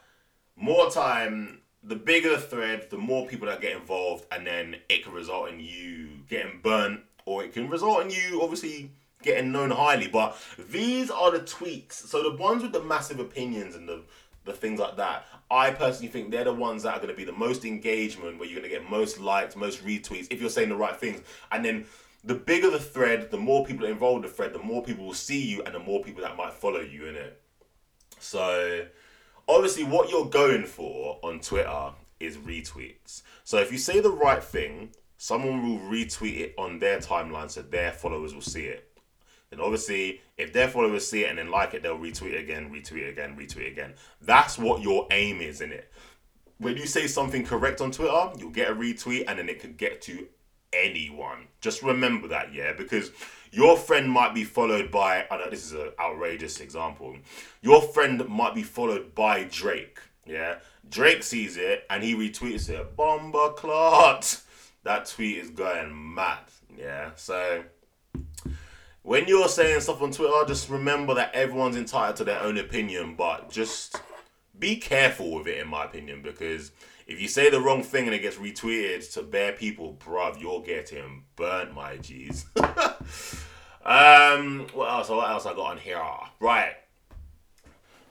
more 0.55 0.89
time, 0.89 1.61
the 1.83 1.95
bigger 1.95 2.31
the 2.31 2.41
thread, 2.41 2.89
the 2.89 2.97
more 2.97 3.27
people 3.27 3.47
that 3.47 3.61
get 3.61 3.73
involved, 3.73 4.25
and 4.31 4.47
then 4.47 4.77
it 4.89 5.03
can 5.03 5.13
result 5.13 5.49
in 5.49 5.59
you 5.59 6.09
getting 6.27 6.59
burnt, 6.63 7.01
or 7.25 7.43
it 7.43 7.53
can 7.53 7.69
result 7.69 8.01
in 8.03 8.09
you 8.09 8.41
obviously 8.41 8.89
getting 9.21 9.51
known 9.51 9.69
highly. 9.69 10.07
But 10.07 10.35
these 10.71 11.11
are 11.11 11.29
the 11.29 11.45
tweaks. 11.45 11.97
So 11.97 12.23
the 12.23 12.35
ones 12.35 12.63
with 12.63 12.71
the 12.71 12.81
massive 12.81 13.19
opinions 13.19 13.75
and 13.75 13.87
the 13.87 14.01
the 14.45 14.53
things 14.53 14.79
like 14.79 14.97
that. 14.97 15.27
I 15.49 15.71
personally 15.71 16.07
think 16.07 16.31
they're 16.31 16.45
the 16.45 16.53
ones 16.53 16.83
that 16.83 16.95
are 16.95 16.97
going 16.97 17.09
to 17.09 17.15
be 17.15 17.23
the 17.23 17.31
most 17.31 17.65
engagement, 17.65 18.39
where 18.39 18.47
you're 18.47 18.59
going 18.59 18.69
to 18.69 18.75
get 18.75 18.89
most 18.89 19.19
likes, 19.19 19.55
most 19.55 19.85
retweets, 19.85 20.27
if 20.31 20.41
you're 20.41 20.49
saying 20.49 20.69
the 20.69 20.75
right 20.75 20.95
things. 20.95 21.21
And 21.51 21.63
then 21.63 21.85
the 22.23 22.33
bigger 22.33 22.71
the 22.71 22.79
thread, 22.79 23.29
the 23.29 23.37
more 23.37 23.65
people 23.65 23.85
are 23.85 23.91
involved 23.91 24.25
in 24.25 24.29
the 24.31 24.35
thread, 24.35 24.53
the 24.53 24.59
more 24.59 24.83
people 24.83 25.05
will 25.05 25.13
see 25.13 25.45
you, 25.45 25.61
and 25.63 25.75
the 25.75 25.79
more 25.79 26.01
people 26.03 26.23
that 26.23 26.35
might 26.35 26.53
follow 26.53 26.79
you 26.79 27.05
in 27.05 27.15
it. 27.15 27.39
So, 28.19 28.85
obviously, 29.47 29.83
what 29.83 30.09
you're 30.09 30.25
going 30.25 30.65
for 30.65 31.19
on 31.21 31.39
Twitter 31.39 31.91
is 32.19 32.37
retweets. 32.37 33.21
So, 33.43 33.59
if 33.59 33.71
you 33.71 33.77
say 33.77 33.99
the 33.99 34.09
right 34.09 34.43
thing, 34.43 34.89
someone 35.17 35.69
will 35.69 35.79
retweet 35.79 36.39
it 36.39 36.55
on 36.57 36.79
their 36.79 36.99
timeline 36.99 37.51
so 37.51 37.61
their 37.61 37.91
followers 37.91 38.33
will 38.33 38.41
see 38.41 38.65
it. 38.65 38.89
And 39.51 39.61
obviously, 39.61 40.21
if 40.37 40.51
their 40.53 40.67
followers 40.67 41.07
see 41.07 41.23
it 41.23 41.29
and 41.29 41.37
then 41.37 41.49
like 41.49 41.73
it, 41.73 41.83
they'll 41.83 41.97
retweet 41.97 42.39
again, 42.39 42.69
retweet 42.71 43.09
again, 43.09 43.35
retweet 43.37 43.71
again. 43.71 43.93
That's 44.21 44.57
what 44.57 44.81
your 44.81 45.07
aim 45.11 45.41
is 45.41 45.61
in 45.61 45.71
it. 45.71 45.91
When 46.57 46.77
you 46.77 46.85
say 46.85 47.07
something 47.07 47.45
correct 47.45 47.81
on 47.81 47.91
Twitter, 47.91 48.31
you'll 48.37 48.49
get 48.51 48.69
a 48.69 48.75
retweet 48.75 49.25
and 49.27 49.39
then 49.39 49.49
it 49.49 49.59
could 49.59 49.77
get 49.77 50.01
to 50.03 50.27
anyone. 50.73 51.47
Just 51.61 51.83
remember 51.83 52.27
that, 52.29 52.53
yeah, 52.53 52.73
because 52.73 53.11
your 53.51 53.77
friend 53.77 54.09
might 54.09 54.33
be 54.33 54.43
followed 54.43 54.91
by, 54.91 55.25
I 55.31 55.37
know 55.37 55.49
this 55.49 55.65
is 55.65 55.73
an 55.73 55.91
outrageous 55.99 56.59
example. 56.59 57.15
Your 57.61 57.81
friend 57.81 58.27
might 58.27 58.55
be 58.55 58.63
followed 58.63 59.15
by 59.15 59.45
Drake, 59.45 59.99
yeah. 60.25 60.55
Drake 60.89 61.23
sees 61.23 61.57
it 61.57 61.85
and 61.89 62.03
he 62.03 62.15
retweets 62.15 62.69
it. 62.69 62.95
Bomber 62.95 63.49
clot. 63.53 64.41
That 64.83 65.05
tweet 65.05 65.37
is 65.37 65.49
going 65.49 66.13
mad, 66.13 66.43
yeah. 66.77 67.11
So 67.15 67.63
when 69.05 69.27
you're 69.27 69.47
saying 69.47 69.79
stuff 69.81 70.01
on 70.01 70.11
Twitter, 70.11 70.33
just 70.47 70.67
remember 70.67 71.13
that 71.13 71.33
everyone's 71.35 71.75
entitled 71.75 72.15
to 72.15 72.23
their 72.23 72.41
own 72.41 72.57
opinion, 72.57 73.13
but 73.15 73.51
just 73.51 74.01
be 74.57 74.77
careful 74.77 75.35
with 75.35 75.47
it, 75.47 75.59
in 75.59 75.67
my 75.67 75.85
opinion, 75.85 76.23
because 76.23 76.71
if 77.05 77.21
you 77.21 77.27
say 77.27 77.51
the 77.51 77.61
wrong 77.61 77.83
thing 77.83 78.07
and 78.07 78.15
it 78.15 78.23
gets 78.23 78.37
retweeted 78.37 79.13
to 79.13 79.21
bare 79.21 79.51
people, 79.51 79.95
bruv, 80.03 80.41
you're 80.41 80.63
getting 80.63 81.23
burnt, 81.35 81.71
my 81.75 81.97
G's. 81.97 82.47
um, 83.85 84.65
what 84.73 84.91
else? 84.91 85.09
What 85.09 85.29
else 85.29 85.45
I 85.45 85.53
got 85.53 85.71
on 85.71 85.77
here? 85.77 86.01
Right, 86.39 86.73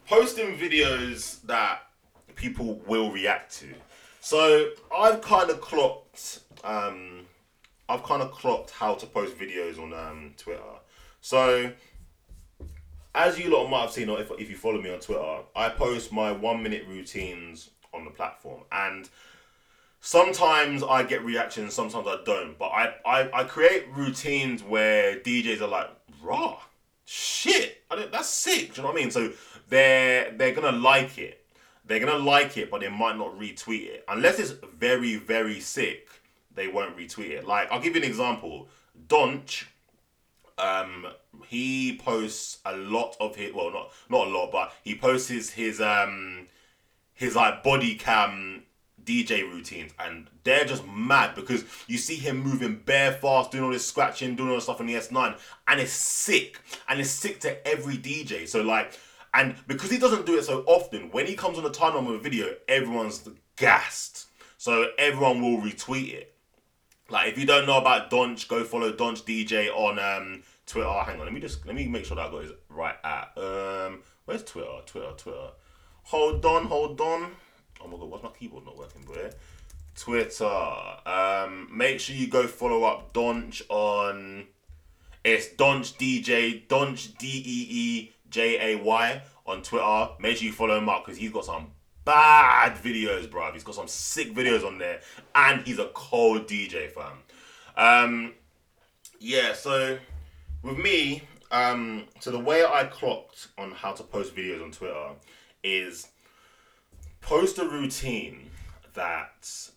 posting 0.07 0.57
videos 0.57 1.43
that 1.43 1.81
people 2.37 2.81
will 2.87 3.11
react 3.11 3.53
to. 3.57 3.67
So 4.21 4.71
I've 4.97 5.21
kind 5.23 5.51
of 5.51 5.61
clocked. 5.61 6.39
Um, 6.63 7.27
I've 7.89 8.05
kind 8.05 8.23
of 8.23 8.31
clocked 8.31 8.71
how 8.71 8.95
to 8.95 9.07
post 9.07 9.37
videos 9.37 9.79
on 9.79 9.93
um, 9.93 10.35
Twitter. 10.37 10.63
So 11.25 11.73
as 13.15 13.39
you 13.39 13.49
lot 13.49 13.67
might 13.71 13.81
have 13.81 13.93
seen, 13.93 14.11
or 14.11 14.21
if, 14.21 14.31
if 14.39 14.51
you 14.51 14.57
follow 14.57 14.79
me 14.79 14.93
on 14.93 15.01
Twitter, 15.01 15.39
I 15.57 15.71
post 15.71 16.13
my 16.13 16.31
one 16.31 16.63
minute 16.63 16.85
routines 16.87 17.71
on 17.95 18.05
the 18.05 18.11
platform. 18.11 18.65
And 18.71 19.09
sometimes 20.03 20.83
I 20.83 21.03
get 21.03 21.25
reactions, 21.25 21.73
sometimes 21.73 22.07
I 22.07 22.19
don't. 22.27 22.59
But 22.59 22.67
I, 22.67 22.95
I, 23.07 23.41
I 23.41 23.45
create 23.45 23.87
routines 23.97 24.63
where 24.63 25.19
DJs 25.19 25.63
are 25.63 25.67
like, 25.67 25.89
raw, 26.23 26.59
shit, 27.07 27.83
that's 28.13 28.29
sick. 28.29 28.75
Do 28.75 28.83
you 28.83 28.83
know 28.83 28.93
what 28.93 28.99
I 28.99 29.01
mean? 29.01 29.11
So 29.11 29.33
they're 29.71 30.31
they're 30.33 30.53
gonna 30.53 30.77
like 30.77 31.17
it. 31.17 31.43
They're 31.87 32.01
gonna 32.01 32.19
like 32.23 32.59
it, 32.59 32.71
but 32.71 32.83
they 32.83 32.91
might 32.91 33.17
not 33.17 33.39
retweet 33.39 33.87
it. 33.87 34.05
Unless 34.09 34.41
it's 34.41 34.55
very, 34.77 35.17
very 35.17 35.59
sick, 35.61 36.07
they 36.55 36.69
won't 36.69 36.99
retweet 36.99 37.31
it. 37.31 37.47
Like, 37.47 37.73
I'll 37.73 37.81
give 37.81 37.97
you 37.97 38.03
an 38.03 38.07
example. 38.07 38.69
Donch 39.09 39.65
um 40.59 41.07
he 41.47 41.97
posts 42.03 42.59
a 42.65 42.77
lot 42.77 43.17
of 43.21 43.35
his 43.37 43.53
well 43.53 43.71
not 43.71 43.91
not 44.09 44.29
a 44.29 44.31
lot 44.31 44.53
but 44.53 44.73
he 44.83 44.95
posts 44.95 45.51
his 45.51 45.81
um 45.81 46.47
his 47.13 47.35
like 47.35 47.63
body 47.63 47.95
cam 47.97 48.63
DJ 49.05 49.43
routines 49.43 49.93
and 49.99 50.29
they're 50.45 50.65
just 50.65 50.87
mad 50.87 51.35
because 51.35 51.65
you 51.87 51.99
see 51.99 52.17
him 52.17 52.43
moving 52.43 52.77
bare 52.77 53.13
fast, 53.13 53.51
doing 53.51 53.65
all 53.65 53.71
this 53.71 53.87
scratching, 53.87 54.35
doing 54.35 54.49
all 54.49 54.55
this 54.55 54.65
stuff 54.65 54.81
on 54.81 54.87
the 54.87 54.95
S9, 54.95 55.39
and 55.69 55.81
it's 55.81 55.93
sick. 55.93 56.59
And 56.89 57.01
it's 57.01 57.11
sick 57.11 57.41
to 57.41 57.67
every 57.67 57.97
DJ. 57.97 58.49
So 58.49 58.63
like 58.63 58.99
and 59.35 59.57
because 59.67 59.91
he 59.91 59.99
doesn't 59.99 60.27
do 60.27 60.39
it 60.39 60.45
so 60.45 60.63
often, 60.67 61.11
when 61.11 61.27
he 61.27 61.35
comes 61.35 61.59
on 61.59 61.65
the 61.65 61.71
timeline 61.71 62.07
with 62.07 62.17
a 62.17 62.23
video, 62.23 62.55
everyone's 62.69 63.29
gassed. 63.57 64.27
So 64.59 64.87
everyone 64.97 65.43
will 65.43 65.59
retweet 65.61 66.15
it. 66.15 66.34
Like 67.11 67.29
if 67.29 67.39
you 67.39 67.47
don't 67.47 67.67
know 67.67 67.79
about 67.79 68.11
Donch, 68.11 68.49
go 68.49 68.65
follow 68.65 68.93
Donch 68.93 69.23
DJ 69.23 69.69
on 69.69 69.99
um, 69.99 70.43
Twitter. 70.67 70.89
Oh, 70.89 71.03
hang 71.05 71.19
on, 71.21 71.27
let 71.27 71.35
me 71.35 71.41
just 71.41 71.67
let 71.67 71.75
me 71.75 71.87
make 71.87 72.05
sure 72.05 72.17
that 72.17 72.27
I 72.27 72.31
got 72.31 72.43
his 72.43 72.53
right 72.69 72.97
at. 73.05 73.33
Um, 73.37 74.01
where's 74.25 74.43
Twitter? 74.43 74.71
Twitter, 74.87 75.13
Twitter. 75.17 75.49
Hold 76.05 76.45
on, 76.45 76.67
hold 76.67 77.01
on. 77.01 77.33
Oh 77.81 77.89
my 77.89 77.99
god, 77.99 78.11
why's 78.11 78.23
my 78.23 78.31
keyboard 78.31 78.65
not 78.65 78.77
working, 78.77 79.03
boy? 79.03 79.31
Twitter. 79.95 80.45
Um, 81.07 81.69
make 81.71 82.01
sure 82.01 82.17
you 82.17 82.29
go 82.29 82.47
follow 82.47 82.85
up 82.85 83.13
Donch 83.13 83.63
on. 83.69 84.47
It's 85.23 85.49
Donch 85.49 85.97
DJ 85.97 86.67
Donch 86.67 87.17
D 87.19 87.27
E 87.27 87.67
E 87.71 88.13
J 88.31 88.75
A 88.75 88.83
Y 88.83 89.23
on 89.47 89.63
Twitter. 89.63 90.09
Make 90.19 90.39
sure 90.39 90.47
you 90.47 90.53
follow 90.53 90.79
him 90.79 90.89
up 90.89 91.05
because 91.05 91.19
he's 91.19 91.31
got 91.31 91.45
some 91.45 91.69
bad 92.05 92.77
videos, 92.77 93.31
bro. 93.31 93.53
He's 93.53 93.65
got 93.65 93.75
some 93.75 93.89
sick 93.89 94.35
videos 94.35 94.67
on 94.67 94.79
there, 94.79 95.01
and 95.35 95.67
he's 95.67 95.79
a 95.79 95.91
cold 95.95 96.47
DJ, 96.47 96.91
fam. 96.91 97.19
Um, 97.77 98.35
yeah. 99.19 99.53
So 99.55 99.99
with 100.63 100.79
me, 100.79 101.23
um, 101.51 102.05
so 102.21 102.31
the 102.31 102.39
way 102.39 102.65
I 102.65 102.85
clocked 102.85 103.49
on 103.59 103.71
how 103.71 103.93
to 103.93 104.03
post 104.03 104.35
videos 104.35 104.63
on 104.63 104.71
Twitter 104.71 105.11
is 105.63 106.09
post 107.21 107.59
a 107.59 107.65
routine 107.65 108.51
that 108.95 109.71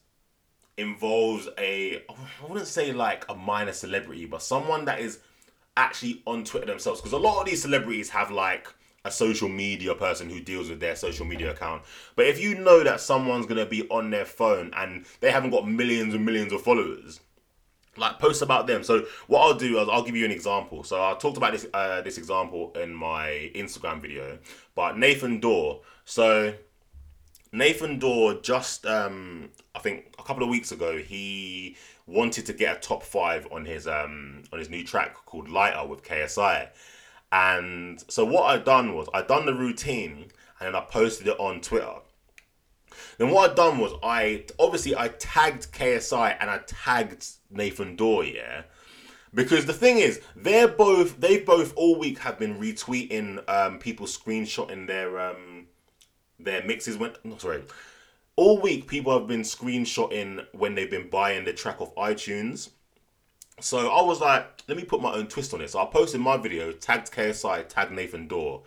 involves 0.77 1.49
a 1.57 2.03
I 2.09 2.47
wouldn't 2.47 2.67
say 2.67 2.93
like 2.93 3.25
a 3.29 3.35
minor 3.35 3.73
celebrity, 3.73 4.25
but 4.25 4.41
someone 4.41 4.85
that 4.85 4.99
is 4.99 5.19
actually 5.75 6.21
on 6.25 6.43
Twitter 6.43 6.65
themselves. 6.65 7.01
Because 7.01 7.13
a 7.13 7.17
lot 7.17 7.39
of 7.39 7.45
these 7.45 7.61
celebrities 7.61 8.09
have 8.09 8.31
like 8.31 8.67
a 9.07 9.11
social 9.11 9.49
media 9.49 9.95
person 9.95 10.29
who 10.29 10.39
deals 10.39 10.69
with 10.69 10.79
their 10.79 10.95
social 10.95 11.25
media 11.25 11.51
account. 11.51 11.83
But 12.15 12.27
if 12.27 12.39
you 12.39 12.55
know 12.55 12.83
that 12.83 12.99
someone's 12.99 13.45
gonna 13.45 13.65
be 13.65 13.87
on 13.89 14.09
their 14.09 14.25
phone 14.25 14.71
and 14.75 15.05
they 15.21 15.31
haven't 15.31 15.51
got 15.51 15.67
millions 15.67 16.13
and 16.13 16.25
millions 16.25 16.53
of 16.53 16.61
followers, 16.61 17.19
like 17.97 18.19
post 18.19 18.41
about 18.41 18.67
them. 18.67 18.83
So 18.83 19.05
what 19.27 19.41
I'll 19.41 19.53
do 19.53 19.79
is 19.79 19.89
I'll 19.89 20.03
give 20.03 20.15
you 20.15 20.25
an 20.25 20.31
example. 20.31 20.83
So 20.83 21.01
I 21.01 21.15
talked 21.15 21.37
about 21.37 21.53
this 21.53 21.65
uh, 21.73 22.01
this 22.01 22.17
example 22.17 22.71
in 22.73 22.93
my 22.93 23.51
Instagram 23.55 24.01
video, 24.01 24.37
but 24.75 24.97
Nathan 24.97 25.39
Dawe. 25.39 25.79
So 26.05 26.53
Nathan 27.51 27.99
Dawe 27.99 28.39
just 28.41 28.85
um, 28.85 29.49
I 29.73 29.79
think 29.79 30.13
a 30.19 30.23
couple 30.23 30.43
of 30.43 30.49
weeks 30.49 30.71
ago 30.71 30.97
he 30.97 31.75
wanted 32.05 32.45
to 32.45 32.53
get 32.53 32.77
a 32.77 32.79
top 32.79 33.03
five 33.03 33.47
on 33.51 33.65
his 33.65 33.87
um, 33.87 34.43
on 34.53 34.59
his 34.59 34.69
new 34.69 34.83
track 34.83 35.15
called 35.25 35.49
Lighter 35.49 35.85
with 35.85 36.03
KSI. 36.03 36.69
And 37.31 38.03
so 38.07 38.25
what 38.25 38.43
I 38.43 38.57
done 38.57 38.95
was 38.95 39.07
I 39.13 39.21
done 39.21 39.45
the 39.45 39.53
routine 39.53 40.27
and 40.59 40.67
then 40.67 40.75
I 40.75 40.81
posted 40.81 41.27
it 41.27 41.39
on 41.39 41.61
Twitter. 41.61 41.95
Then 43.17 43.31
what 43.31 43.51
I 43.51 43.53
done 43.53 43.79
was 43.79 43.93
I 44.03 44.45
obviously 44.59 44.95
I 44.95 45.09
tagged 45.09 45.71
KSI 45.71 46.37
and 46.39 46.49
I 46.49 46.59
tagged 46.65 47.27
Nathan 47.49 47.95
Dawe, 47.95 48.21
yeah. 48.21 48.63
Because 49.33 49.65
the 49.65 49.73
thing 49.73 49.97
is, 49.97 50.21
they're 50.35 50.67
both 50.67 51.19
they 51.19 51.39
both 51.39 51.73
all 51.75 51.99
week 51.99 52.19
have 52.19 52.39
been 52.39 52.57
retweeting 52.57 53.47
um, 53.49 53.77
people 53.77 54.07
screenshotting 54.07 54.87
their 54.87 55.19
um, 55.19 55.67
their 56.39 56.63
mixes. 56.63 56.97
Went 56.97 57.23
no, 57.25 57.37
sorry, 57.37 57.63
all 58.35 58.59
week 58.59 58.87
people 58.87 59.17
have 59.17 59.27
been 59.27 59.41
screenshotting 59.41 60.45
when 60.53 60.75
they've 60.75 60.89
been 60.89 61.09
buying 61.09 61.43
the 61.43 61.53
track 61.53 61.81
off 61.81 61.93
iTunes. 61.95 62.69
So 63.59 63.89
I 63.89 64.03
was 64.03 64.21
like, 64.21 64.45
let 64.67 64.77
me 64.77 64.83
put 64.83 65.01
my 65.01 65.13
own 65.13 65.27
twist 65.27 65.53
on 65.53 65.61
it. 65.61 65.71
So 65.71 65.79
I 65.79 65.85
posted 65.85 66.21
my 66.21 66.37
video, 66.37 66.71
tagged 66.71 67.11
KSI, 67.11 67.67
tagged 67.67 67.91
Nathan 67.91 68.27
Dawe. 68.27 68.61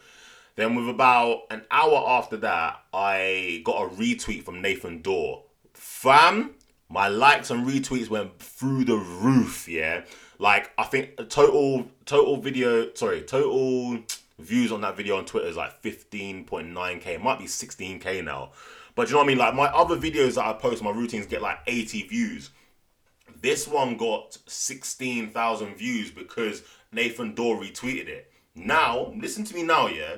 Then 0.56 0.74
with 0.74 0.88
about 0.88 1.42
an 1.50 1.62
hour 1.70 2.04
after 2.08 2.36
that, 2.38 2.82
I 2.92 3.62
got 3.64 3.84
a 3.84 3.88
retweet 3.88 4.42
from 4.42 4.60
Nathan 4.60 5.00
Dawe. 5.00 5.42
Fam, 5.74 6.54
my 6.88 7.06
likes 7.06 7.50
and 7.50 7.66
retweets 7.66 8.10
went 8.10 8.38
through 8.40 8.84
the 8.84 8.96
roof, 8.96 9.68
yeah. 9.68 10.02
Like 10.38 10.72
I 10.76 10.84
think 10.84 11.16
total 11.28 11.86
total 12.04 12.38
video 12.38 12.92
sorry, 12.94 13.22
total 13.22 14.00
views 14.40 14.72
on 14.72 14.80
that 14.80 14.96
video 14.96 15.18
on 15.18 15.24
Twitter 15.24 15.46
is 15.46 15.56
like 15.56 15.80
15.9k. 15.82 17.06
It 17.06 17.22
might 17.22 17.38
be 17.38 17.44
16k 17.44 18.24
now. 18.24 18.50
But 18.96 19.08
you 19.08 19.12
know 19.12 19.18
what 19.18 19.24
I 19.24 19.28
mean? 19.28 19.38
Like 19.38 19.54
my 19.54 19.66
other 19.66 19.96
videos 19.96 20.34
that 20.34 20.46
I 20.46 20.52
post, 20.54 20.82
my 20.82 20.90
routines 20.90 21.26
get 21.26 21.42
like 21.42 21.58
80 21.66 22.08
views. 22.08 22.50
This 23.40 23.66
one 23.66 23.96
got 23.96 24.36
16,000 24.46 25.76
views 25.76 26.10
because 26.10 26.62
Nathan 26.92 27.34
Dawe 27.34 27.56
retweeted 27.56 28.08
it. 28.08 28.32
Now, 28.54 29.12
listen 29.16 29.44
to 29.44 29.54
me 29.54 29.62
now, 29.62 29.86
yeah. 29.86 30.16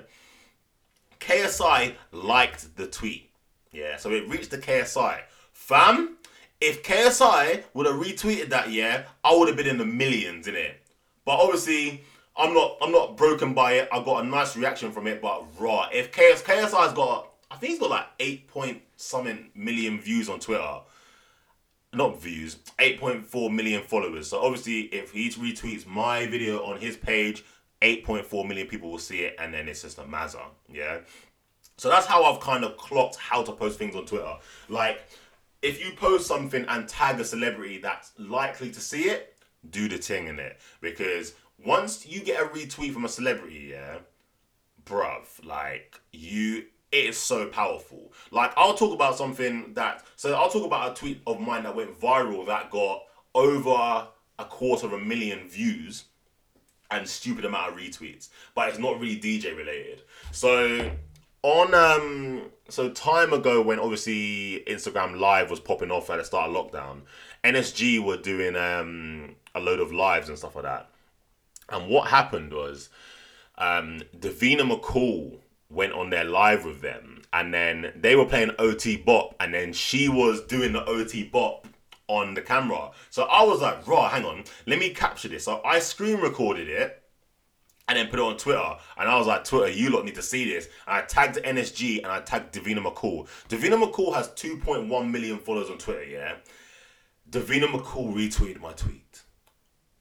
KSI 1.20 1.94
liked 2.11 2.76
the 2.76 2.87
tweet. 2.87 3.30
Yeah, 3.70 3.96
so 3.96 4.11
it 4.11 4.28
reached 4.28 4.50
the 4.50 4.58
KSI. 4.58 5.20
Fam, 5.52 6.16
if 6.61 6.82
KSI 6.82 7.64
would 7.74 7.87
have 7.87 7.96
retweeted 7.96 8.48
that, 8.50 8.70
yeah, 8.70 9.04
I 9.24 9.35
would 9.35 9.48
have 9.48 9.56
been 9.56 9.66
in 9.66 9.78
the 9.78 9.87
millions 9.87 10.48
in 10.48 10.54
it. 10.56 10.82
But 11.24 11.38
obviously, 11.38 12.02
I'm 12.37 12.54
not 12.54 12.76
I'm 12.80 12.92
not 12.92 13.16
broken 13.16 13.54
by 13.54 13.74
it. 13.74 13.88
I 13.92 14.02
got 14.02 14.24
a 14.24 14.26
nice 14.26 14.56
reaction 14.56 14.90
from 14.90 15.06
it, 15.06 15.22
but 15.22 15.44
raw. 15.58 15.88
If 15.92 16.11
KS 16.12 16.42
KSI's 16.42 16.92
got 16.92 17.28
I 17.50 17.56
think 17.56 17.72
he's 17.72 17.80
got 17.80 17.90
like 17.90 18.06
eight 18.18 18.48
point 18.48 18.82
something 18.96 19.50
million 19.54 20.00
views 20.00 20.28
on 20.28 20.40
Twitter. 20.40 20.80
Not 21.94 22.22
views, 22.22 22.57
8.4 22.78 23.52
million 23.52 23.83
followers. 23.83 24.28
So 24.28 24.40
obviously 24.40 24.83
if 24.94 25.12
he 25.12 25.28
retweets 25.31 25.87
my 25.87 26.26
video 26.26 26.64
on 26.64 26.81
his 26.81 26.96
page, 26.96 27.44
8.4 27.83 28.46
million 28.46 28.66
people 28.66 28.90
will 28.90 28.98
see 28.98 29.20
it 29.20 29.37
and 29.38 29.52
then 29.52 29.68
it's 29.68 29.83
just 29.83 29.98
a 29.98 30.02
mazza. 30.02 30.42
Yeah. 30.72 31.00
So 31.76 31.88
that's 31.88 32.07
how 32.07 32.24
I've 32.24 32.40
kind 32.40 32.64
of 32.64 32.76
clocked 32.76 33.16
how 33.16 33.42
to 33.42 33.52
post 33.52 33.78
things 33.78 33.96
on 33.96 34.07
Twitter. 34.07 34.35
Like, 34.68 35.07
if 35.62 35.85
you 35.85 35.92
post 35.92 36.26
something 36.26 36.64
and 36.68 36.88
tag 36.88 37.20
a 37.20 37.24
celebrity 37.24 37.78
that's 37.78 38.12
likely 38.18 38.70
to 38.70 38.81
see 38.81 39.05
it, 39.05 39.37
do 39.70 39.88
the 39.88 39.98
thing 39.98 40.28
in 40.28 40.38
it. 40.38 40.59
Because 40.81 41.35
once 41.64 42.07
you 42.07 42.20
get 42.20 42.42
a 42.42 42.46
retweet 42.48 42.92
from 42.92 43.05
a 43.05 43.09
celebrity, 43.09 43.70
yeah, 43.70 43.98
bruv, 44.85 45.44
like, 45.44 46.00
you 46.12 46.64
it 46.92 47.07
is 47.07 47.18
so 47.18 47.46
powerful. 47.46 48.12
Like 48.31 48.52
I'll 48.57 48.74
talk 48.74 48.92
about 48.94 49.16
something 49.16 49.72
that 49.74 50.05
so 50.16 50.35
I'll 50.35 50.50
talk 50.50 50.64
about 50.64 50.92
a 50.92 50.94
tweet 50.94 51.22
of 51.26 51.40
mine 51.40 51.64
that 51.64 51.74
went 51.74 51.98
viral 51.98 52.46
that 52.46 52.70
got 52.70 53.02
over 53.35 54.09
a 54.38 54.44
quarter 54.44 54.87
of 54.87 54.92
a 54.92 54.98
million 54.98 55.48
views 55.48 56.05
and 56.90 57.09
stupid 57.09 57.46
amount 57.46 57.72
of 57.72 57.78
retweets, 57.78 58.28
but 58.55 58.68
it's 58.68 58.78
not 58.78 59.00
really 59.00 59.18
DJ 59.18 59.57
related. 59.57 60.02
So 60.31 60.92
on 61.42 61.74
um 61.74 62.42
so 62.68 62.90
time 62.90 63.33
ago 63.33 63.61
when 63.62 63.81
obviously 63.81 64.62
Instagram 64.66 65.18
live 65.18 65.50
was 65.50 65.61
popping 65.61 65.90
off 65.90 66.11
at 66.11 66.18
the 66.18 66.24
start 66.24 66.50
of 66.50 66.55
lockdown, 66.55 67.02
NSG 67.42 68.05
were 68.05 68.18
doing 68.18 68.55
um 68.55 69.35
a 69.55 69.61
load 69.61 69.81
of 69.81 69.92
lives 69.92 70.28
and 70.28 70.37
stuff 70.37 70.55
like 70.55 70.64
that. 70.64 70.88
And 71.70 71.88
what 71.88 72.09
happened 72.09 72.52
was 72.52 72.90
um 73.57 74.02
Davina 74.18 74.70
McCall 74.70 75.38
went 75.72 75.92
on 75.92 76.11
their 76.11 76.24
live 76.24 76.64
with 76.64 76.80
them 76.80 77.22
and 77.32 77.52
then 77.52 77.92
they 77.96 78.14
were 78.14 78.26
playing 78.26 78.50
OT 78.58 78.96
Bop 78.96 79.35
and 79.40 79.54
then 79.54 79.72
she 79.72 80.08
was 80.08 80.42
doing 80.42 80.72
the 80.72 80.85
OT 80.85 81.24
Bop 81.24 81.66
on 82.08 82.35
the 82.35 82.42
camera. 82.42 82.90
So 83.11 83.24
I 83.24 83.42
was 83.42 83.61
like, 83.61 83.87
raw, 83.87 84.08
hang 84.08 84.24
on, 84.24 84.44
let 84.66 84.78
me 84.78 84.90
capture 84.90 85.28
this. 85.28 85.44
So 85.44 85.62
I 85.64 85.78
screen 85.78 86.20
recorded 86.20 86.68
it 86.68 87.02
and 87.88 87.98
then 87.98 88.08
put 88.08 88.18
it 88.18 88.22
on 88.22 88.37
Twitter. 88.37 88.76
And 88.98 89.08
I 89.08 89.16
was 89.18 89.26
like, 89.26 89.44
Twitter, 89.44 89.70
you 89.70 89.90
lot 89.90 90.04
need 90.04 90.14
to 90.16 90.22
see 90.22 90.44
this. 90.44 90.66
And 90.87 90.96
I 90.96 91.02
tagged 91.02 91.37
NSG 91.37 91.98
and 91.98 92.06
I 92.06 92.20
tagged 92.20 92.54
Davina 92.54 92.85
McCall. 92.85 93.28
Davina 93.48 93.82
McCall 93.82 94.14
has 94.14 94.28
2.1 94.28 95.11
million 95.11 95.38
followers 95.38 95.70
on 95.70 95.78
Twitter, 95.78 96.04
yeah? 96.04 96.35
Davina 97.30 97.64
McCall 97.64 98.14
retweeted 98.14 98.61
my 98.61 98.72
tweet. 98.72 99.22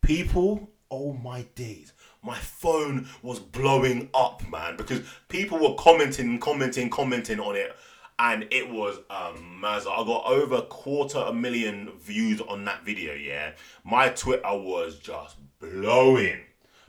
People, 0.01 0.69
oh 0.89 1.13
my 1.13 1.43
days. 1.55 1.93
My 2.23 2.37
phone 2.37 3.07
was 3.23 3.39
blowing 3.39 4.09
up, 4.13 4.47
man, 4.49 4.77
because 4.77 5.01
people 5.27 5.57
were 5.57 5.75
commenting, 5.75 6.39
commenting, 6.39 6.89
commenting 6.89 7.39
on 7.39 7.55
it. 7.55 7.75
And 8.19 8.45
it 8.51 8.69
was 8.69 8.97
um, 9.09 9.61
a 9.63 9.65
mazza. 9.65 9.87
I 9.87 10.05
got 10.05 10.25
over 10.27 10.57
a 10.57 10.61
quarter 10.63 11.17
a 11.17 11.33
million 11.33 11.91
views 11.99 12.39
on 12.41 12.63
that 12.65 12.83
video, 12.85 13.15
yeah? 13.15 13.53
My 13.83 14.09
Twitter 14.09 14.53
was 14.53 14.99
just 14.99 15.37
blowing 15.59 16.41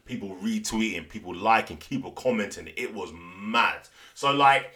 people 0.05 0.37
retweeting, 0.43 1.09
people 1.09 1.35
liking, 1.35 1.79
people 1.79 2.11
commenting. 2.13 2.69
It 2.77 2.93
was 2.93 3.11
mad. 3.15 3.89
So 4.15 4.33
like, 4.33 4.75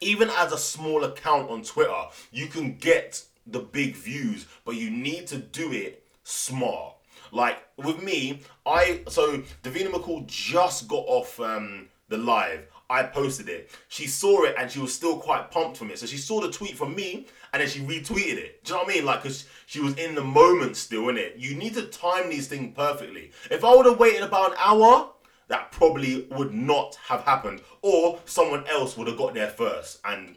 even 0.00 0.30
as 0.30 0.52
a 0.52 0.58
small 0.58 1.04
account 1.04 1.50
on 1.50 1.62
Twitter, 1.62 2.02
you 2.32 2.46
can 2.48 2.76
get 2.76 3.24
the 3.46 3.60
big 3.60 3.94
views, 3.94 4.46
but 4.64 4.74
you 4.74 4.90
need 4.90 5.28
to 5.28 5.38
do 5.38 5.72
it 5.72 6.04
smart. 6.24 6.95
Like 7.32 7.58
with 7.76 8.02
me, 8.02 8.40
I 8.64 9.02
so 9.08 9.42
Davina 9.62 9.90
McCall 9.90 10.26
just 10.26 10.88
got 10.88 11.04
off 11.06 11.38
um, 11.40 11.88
the 12.08 12.18
live. 12.18 12.66
I 12.88 13.02
posted 13.02 13.48
it. 13.48 13.70
She 13.88 14.06
saw 14.06 14.44
it 14.44 14.54
and 14.56 14.70
she 14.70 14.78
was 14.78 14.94
still 14.94 15.18
quite 15.18 15.50
pumped 15.50 15.76
from 15.76 15.90
it. 15.90 15.98
So 15.98 16.06
she 16.06 16.18
saw 16.18 16.40
the 16.40 16.52
tweet 16.52 16.76
from 16.76 16.94
me 16.94 17.26
and 17.52 17.60
then 17.60 17.68
she 17.68 17.80
retweeted 17.80 18.36
it. 18.36 18.64
Do 18.64 18.72
you 18.72 18.78
know 18.78 18.84
what 18.84 18.92
I 18.92 18.94
mean? 18.94 19.04
Like, 19.04 19.22
because 19.22 19.46
she 19.66 19.80
was 19.80 19.94
in 19.96 20.14
the 20.14 20.22
moment 20.22 20.76
still, 20.76 21.08
in 21.08 21.16
it. 21.16 21.34
You 21.36 21.56
need 21.56 21.74
to 21.74 21.82
time 21.86 22.30
these 22.30 22.46
things 22.46 22.72
perfectly. 22.76 23.32
If 23.50 23.64
I 23.64 23.74
would 23.74 23.86
have 23.86 23.98
waited 23.98 24.22
about 24.22 24.52
an 24.52 24.56
hour, 24.60 25.10
that 25.48 25.72
probably 25.72 26.28
would 26.30 26.54
not 26.54 26.96
have 27.08 27.22
happened. 27.22 27.60
Or 27.82 28.20
someone 28.24 28.64
else 28.68 28.96
would 28.96 29.08
have 29.08 29.18
got 29.18 29.34
there 29.34 29.48
first 29.48 29.98
and 30.04 30.36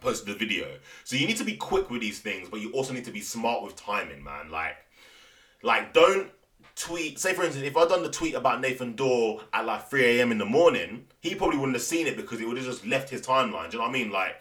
posted 0.00 0.28
the 0.28 0.38
video. 0.38 0.68
So 1.02 1.16
you 1.16 1.26
need 1.26 1.36
to 1.38 1.44
be 1.44 1.56
quick 1.56 1.90
with 1.90 2.00
these 2.00 2.20
things, 2.20 2.48
but 2.48 2.60
you 2.60 2.70
also 2.72 2.92
need 2.92 3.04
to 3.06 3.12
be 3.12 3.20
smart 3.20 3.62
with 3.62 3.74
timing, 3.74 4.22
man. 4.22 4.50
Like, 4.50 4.76
like 5.62 5.92
don't 5.92 6.30
tweet. 6.76 7.18
Say 7.18 7.34
for 7.34 7.44
instance, 7.44 7.66
if 7.66 7.76
I'd 7.76 7.88
done 7.88 8.02
the 8.02 8.10
tweet 8.10 8.34
about 8.34 8.60
Nathan 8.60 8.94
Dawe 8.94 9.40
at 9.52 9.66
like 9.66 9.88
3 9.88 10.18
a.m. 10.18 10.32
in 10.32 10.38
the 10.38 10.46
morning, 10.46 11.06
he 11.20 11.34
probably 11.34 11.58
wouldn't 11.58 11.76
have 11.76 11.82
seen 11.82 12.06
it 12.06 12.16
because 12.16 12.40
it 12.40 12.46
would 12.46 12.56
have 12.56 12.66
just 12.66 12.86
left 12.86 13.10
his 13.10 13.22
timeline. 13.22 13.70
Do 13.70 13.76
you 13.76 13.82
know 13.82 13.88
what 13.88 13.90
I 13.90 13.92
mean? 13.92 14.10
Like, 14.10 14.36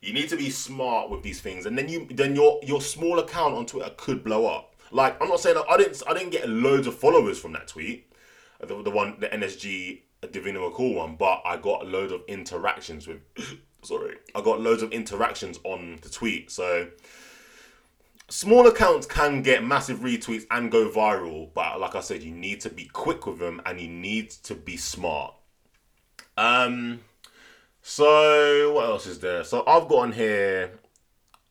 you 0.00 0.12
need 0.12 0.28
to 0.28 0.36
be 0.36 0.50
smart 0.50 1.10
with 1.10 1.22
these 1.22 1.40
things, 1.40 1.66
and 1.66 1.76
then 1.76 1.88
you 1.88 2.06
then 2.10 2.34
your 2.34 2.60
your 2.62 2.80
small 2.80 3.18
account 3.18 3.54
on 3.54 3.66
Twitter 3.66 3.92
could 3.96 4.24
blow 4.24 4.46
up. 4.46 4.74
Like, 4.90 5.20
I'm 5.20 5.28
not 5.28 5.40
saying 5.40 5.56
I 5.68 5.76
didn't 5.76 6.02
I 6.06 6.14
didn't 6.14 6.30
get 6.30 6.48
loads 6.48 6.86
of 6.86 6.96
followers 6.96 7.38
from 7.38 7.52
that 7.52 7.68
tweet, 7.68 8.12
the, 8.60 8.82
the 8.82 8.90
one 8.90 9.16
the 9.20 9.28
NSG 9.28 10.02
Davina 10.22 10.56
McCall 10.56 10.94
one, 10.96 11.16
but 11.16 11.42
I 11.44 11.56
got 11.56 11.82
a 11.82 11.88
load 11.88 12.12
of 12.12 12.22
interactions 12.28 13.06
with. 13.06 13.20
sorry, 13.82 14.16
I 14.34 14.42
got 14.42 14.60
loads 14.60 14.82
of 14.82 14.90
interactions 14.92 15.60
on 15.62 15.98
the 16.02 16.08
tweet, 16.08 16.50
so 16.50 16.88
small 18.28 18.66
accounts 18.66 19.06
can 19.06 19.42
get 19.42 19.64
massive 19.64 20.00
retweets 20.00 20.46
and 20.50 20.70
go 20.70 20.88
viral, 20.88 21.50
but 21.54 21.80
like 21.80 21.94
I 21.94 22.00
said, 22.00 22.22
you 22.22 22.32
need 22.32 22.60
to 22.62 22.70
be 22.70 22.86
quick 22.86 23.26
with 23.26 23.38
them 23.38 23.62
and 23.64 23.80
you 23.80 23.88
need 23.88 24.30
to 24.30 24.54
be 24.54 24.76
smart. 24.76 25.34
Um, 26.36 27.00
so 27.82 28.72
what 28.72 28.86
else 28.86 29.06
is 29.06 29.20
there? 29.20 29.44
So 29.44 29.64
I've 29.66 29.88
got 29.88 29.98
on 29.98 30.12
here. 30.12 30.72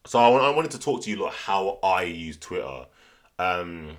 So 0.06 0.20
I, 0.20 0.30
I 0.30 0.50
wanted 0.50 0.72
to 0.72 0.80
talk 0.80 1.04
to 1.04 1.10
you 1.10 1.18
like 1.18 1.34
how 1.34 1.80
I 1.82 2.04
use 2.04 2.38
Twitter. 2.38 2.86
Um, 3.40 3.98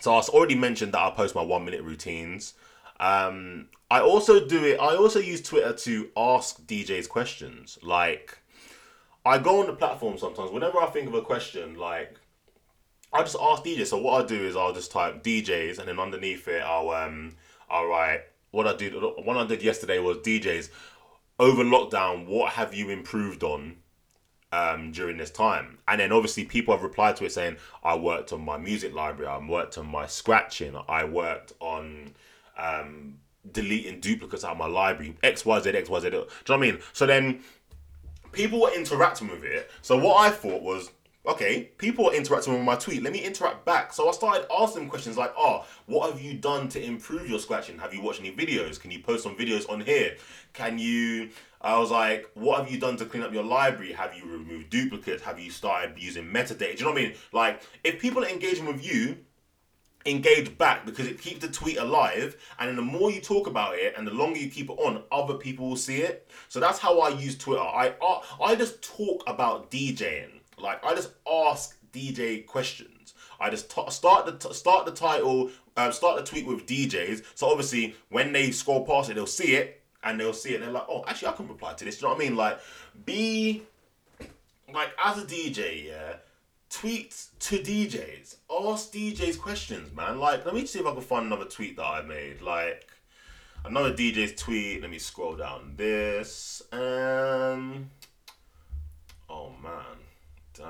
so 0.00 0.14
I 0.14 0.20
already 0.20 0.56
mentioned 0.56 0.92
that 0.92 1.00
I 1.00 1.10
post 1.10 1.34
my 1.34 1.42
one 1.42 1.64
minute 1.64 1.82
routines. 1.82 2.54
Um, 2.98 3.68
I 3.90 4.00
also 4.00 4.46
do 4.46 4.64
it. 4.64 4.80
I 4.80 4.96
also 4.96 5.18
use 5.18 5.42
Twitter 5.42 5.72
to 5.72 6.08
ask 6.16 6.60
DJs 6.62 7.08
questions. 7.08 7.78
Like 7.82 8.38
I 9.24 9.38
go 9.38 9.60
on 9.60 9.66
the 9.66 9.72
platform 9.72 10.18
sometimes. 10.18 10.50
Whenever 10.50 10.78
I 10.78 10.86
think 10.86 11.08
of 11.08 11.14
a 11.14 11.22
question, 11.22 11.76
like 11.76 12.18
I 13.12 13.20
just 13.20 13.36
ask 13.40 13.62
DJs. 13.64 13.88
So 13.88 13.98
what 13.98 14.24
I 14.24 14.26
do 14.26 14.46
is 14.46 14.56
I'll 14.56 14.72
just 14.72 14.90
type 14.90 15.22
DJs, 15.22 15.78
and 15.78 15.88
then 15.88 15.98
underneath 15.98 16.48
it, 16.48 16.62
I'll 16.62 16.90
um, 16.90 17.36
I'll 17.70 17.86
write 17.86 18.22
what 18.50 18.66
I 18.66 18.74
did. 18.74 18.94
What 18.94 19.36
I 19.36 19.46
did 19.46 19.62
yesterday 19.62 19.98
was 19.98 20.18
DJs 20.18 20.70
over 21.38 21.62
lockdown. 21.62 22.26
What 22.26 22.52
have 22.54 22.74
you 22.74 22.90
improved 22.90 23.42
on? 23.42 23.76
Um, 24.54 24.92
during 24.92 25.16
this 25.16 25.30
time. 25.30 25.78
And 25.88 25.98
then 25.98 26.12
obviously 26.12 26.44
people 26.44 26.74
have 26.74 26.82
replied 26.82 27.16
to 27.16 27.24
it 27.24 27.32
saying, 27.32 27.56
I 27.82 27.96
worked 27.96 28.34
on 28.34 28.42
my 28.42 28.58
music 28.58 28.94
library, 28.94 29.32
I 29.32 29.38
worked 29.38 29.78
on 29.78 29.86
my 29.86 30.06
scratching, 30.06 30.76
I 30.90 31.04
worked 31.04 31.54
on 31.58 32.10
um, 32.58 33.14
deleting 33.50 34.00
duplicates 34.00 34.44
out 34.44 34.52
of 34.52 34.58
my 34.58 34.66
library, 34.66 35.16
XYZ. 35.22 35.62
Do 35.64 35.70
you 35.70 36.10
know 36.10 36.26
what 36.46 36.50
I 36.50 36.56
mean? 36.58 36.78
So 36.92 37.06
then 37.06 37.40
people 38.32 38.60
were 38.60 38.74
interacting 38.74 39.28
with 39.28 39.44
it. 39.44 39.70
So 39.82 39.96
what 39.96 40.26
I 40.26 40.30
thought 40.30 40.62
was, 40.62 40.90
okay, 41.26 41.70
people 41.78 42.08
are 42.10 42.14
interacting 42.14 42.54
with 42.54 42.62
my 42.62 42.76
tweet. 42.76 43.02
Let 43.02 43.12
me 43.12 43.20
interact 43.20 43.64
back. 43.64 43.92
So 43.92 44.08
I 44.08 44.12
started 44.12 44.46
asking 44.52 44.88
questions 44.88 45.16
like, 45.16 45.32
oh, 45.36 45.64
what 45.86 46.10
have 46.10 46.20
you 46.20 46.34
done 46.34 46.68
to 46.70 46.82
improve 46.82 47.28
your 47.28 47.38
scratching? 47.38 47.78
Have 47.78 47.94
you 47.94 48.02
watched 48.02 48.20
any 48.20 48.32
videos? 48.32 48.80
Can 48.80 48.90
you 48.90 49.00
post 49.00 49.22
some 49.22 49.36
videos 49.36 49.68
on 49.70 49.80
here? 49.80 50.16
Can 50.52 50.78
you 50.78 51.30
I 51.62 51.78
was 51.78 51.92
like, 51.92 52.28
what 52.34 52.58
have 52.58 52.70
you 52.72 52.78
done 52.78 52.96
to 52.96 53.04
clean 53.04 53.22
up 53.22 53.32
your 53.32 53.44
library? 53.44 53.92
Have 53.92 54.16
you 54.16 54.24
removed 54.24 54.70
duplicates? 54.70 55.22
Have 55.22 55.38
you 55.38 55.50
started 55.50 55.94
using 55.96 56.24
metadata? 56.24 56.58
Do 56.58 56.66
you 56.66 56.84
know 56.84 56.90
what 56.90 56.98
I 56.98 57.02
mean? 57.02 57.14
Like, 57.32 57.62
if 57.84 58.00
people 58.00 58.24
are 58.24 58.28
engaging 58.28 58.66
with 58.66 58.84
you, 58.84 59.18
engage 60.06 60.56
back 60.58 60.84
because 60.84 61.06
it 61.06 61.20
keeps 61.20 61.40
the 61.40 61.48
tweet 61.48 61.76
alive 61.76 62.36
and 62.58 62.68
then 62.68 62.76
the 62.76 62.82
more 62.82 63.10
you 63.10 63.20
talk 63.20 63.46
about 63.46 63.74
it 63.74 63.94
and 63.96 64.06
the 64.06 64.12
longer 64.12 64.38
you 64.38 64.50
keep 64.50 64.68
it 64.68 64.72
on 64.74 65.02
other 65.12 65.34
people 65.34 65.68
will 65.68 65.76
see 65.76 65.98
it. 65.98 66.30
So 66.48 66.60
that's 66.60 66.78
how 66.78 67.00
i 67.00 67.10
use 67.10 67.36
twitter. 67.36 67.60
I 67.62 67.94
i 68.40 68.54
just 68.54 68.82
talk 68.82 69.22
about 69.26 69.70
djing. 69.70 70.40
Like 70.58 70.84
i 70.84 70.94
just 70.94 71.12
ask 71.30 71.76
dj 71.92 72.46
questions. 72.46 73.14
I 73.40 73.50
just 73.50 73.70
t- 73.70 73.90
start 73.90 74.26
the 74.26 74.32
t- 74.48 74.54
start 74.54 74.86
the 74.86 74.92
title 74.92 75.50
um, 75.76 75.92
start 75.92 76.18
the 76.18 76.24
tweet 76.24 76.46
with 76.46 76.66
djs 76.66 77.22
so 77.34 77.48
obviously 77.48 77.94
when 78.08 78.32
they 78.32 78.50
scroll 78.50 78.84
past 78.84 79.10
it 79.10 79.14
they'll 79.14 79.26
see 79.26 79.54
it 79.54 79.82
and 80.04 80.18
they'll 80.18 80.32
see 80.32 80.50
it 80.50 80.56
and 80.56 80.64
they're 80.64 80.72
like 80.72 80.86
oh 80.88 81.04
actually 81.06 81.28
i 81.28 81.32
can 81.32 81.48
reply 81.48 81.74
to 81.74 81.84
this. 81.84 82.00
You 82.00 82.08
know 82.08 82.14
what 82.14 82.22
i 82.22 82.24
mean? 82.24 82.36
Like 82.36 82.58
be 83.04 83.62
like 84.72 84.90
as 85.02 85.18
a 85.18 85.22
dj 85.22 85.86
yeah 85.86 86.14
tweet 86.72 87.26
to 87.38 87.58
DJs. 87.58 88.36
Ask 88.50 88.92
DJs 88.92 89.38
questions, 89.38 89.94
man. 89.94 90.18
Like, 90.18 90.44
let 90.44 90.54
me 90.54 90.66
see 90.66 90.80
if 90.80 90.86
I 90.86 90.92
can 90.92 91.02
find 91.02 91.26
another 91.26 91.44
tweet 91.44 91.76
that 91.76 91.84
I 91.84 92.02
made. 92.02 92.40
Like, 92.40 92.88
another 93.64 93.92
DJ's 93.92 94.40
tweet. 94.40 94.80
Let 94.80 94.90
me 94.90 94.98
scroll 94.98 95.36
down 95.36 95.74
this. 95.76 96.62
Um. 96.72 97.90
Oh 99.28 99.50
man, 99.62 99.98
damn. 100.54 100.66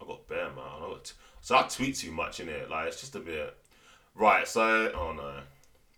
I 0.00 0.06
got 0.06 0.28
bare 0.28 0.50
man. 0.50 0.64
I 0.76 0.80
got 0.80 1.04
t- 1.04 1.14
so 1.40 1.56
I 1.56 1.62
tweet 1.62 1.96
too 1.96 2.12
much 2.12 2.40
in 2.40 2.48
it. 2.48 2.68
Like, 2.68 2.88
it's 2.88 3.00
just 3.00 3.14
a 3.14 3.20
bit. 3.20 3.56
Right. 4.14 4.46
So, 4.46 4.92
oh 4.94 5.12
no, 5.12 5.34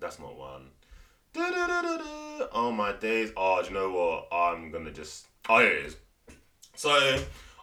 that's 0.00 0.18
not 0.18 0.37
one. 0.37 0.68
Oh 2.52 2.72
my 2.72 2.92
days. 2.92 3.32
Oh, 3.37 3.60
do 3.62 3.68
you 3.68 3.74
know 3.74 3.90
what? 3.90 4.28
I'm 4.32 4.70
gonna 4.70 4.92
just. 4.92 5.26
Oh, 5.48 5.58
here 5.58 5.72
it 5.72 5.87
is. 5.87 5.96
So 6.76 7.18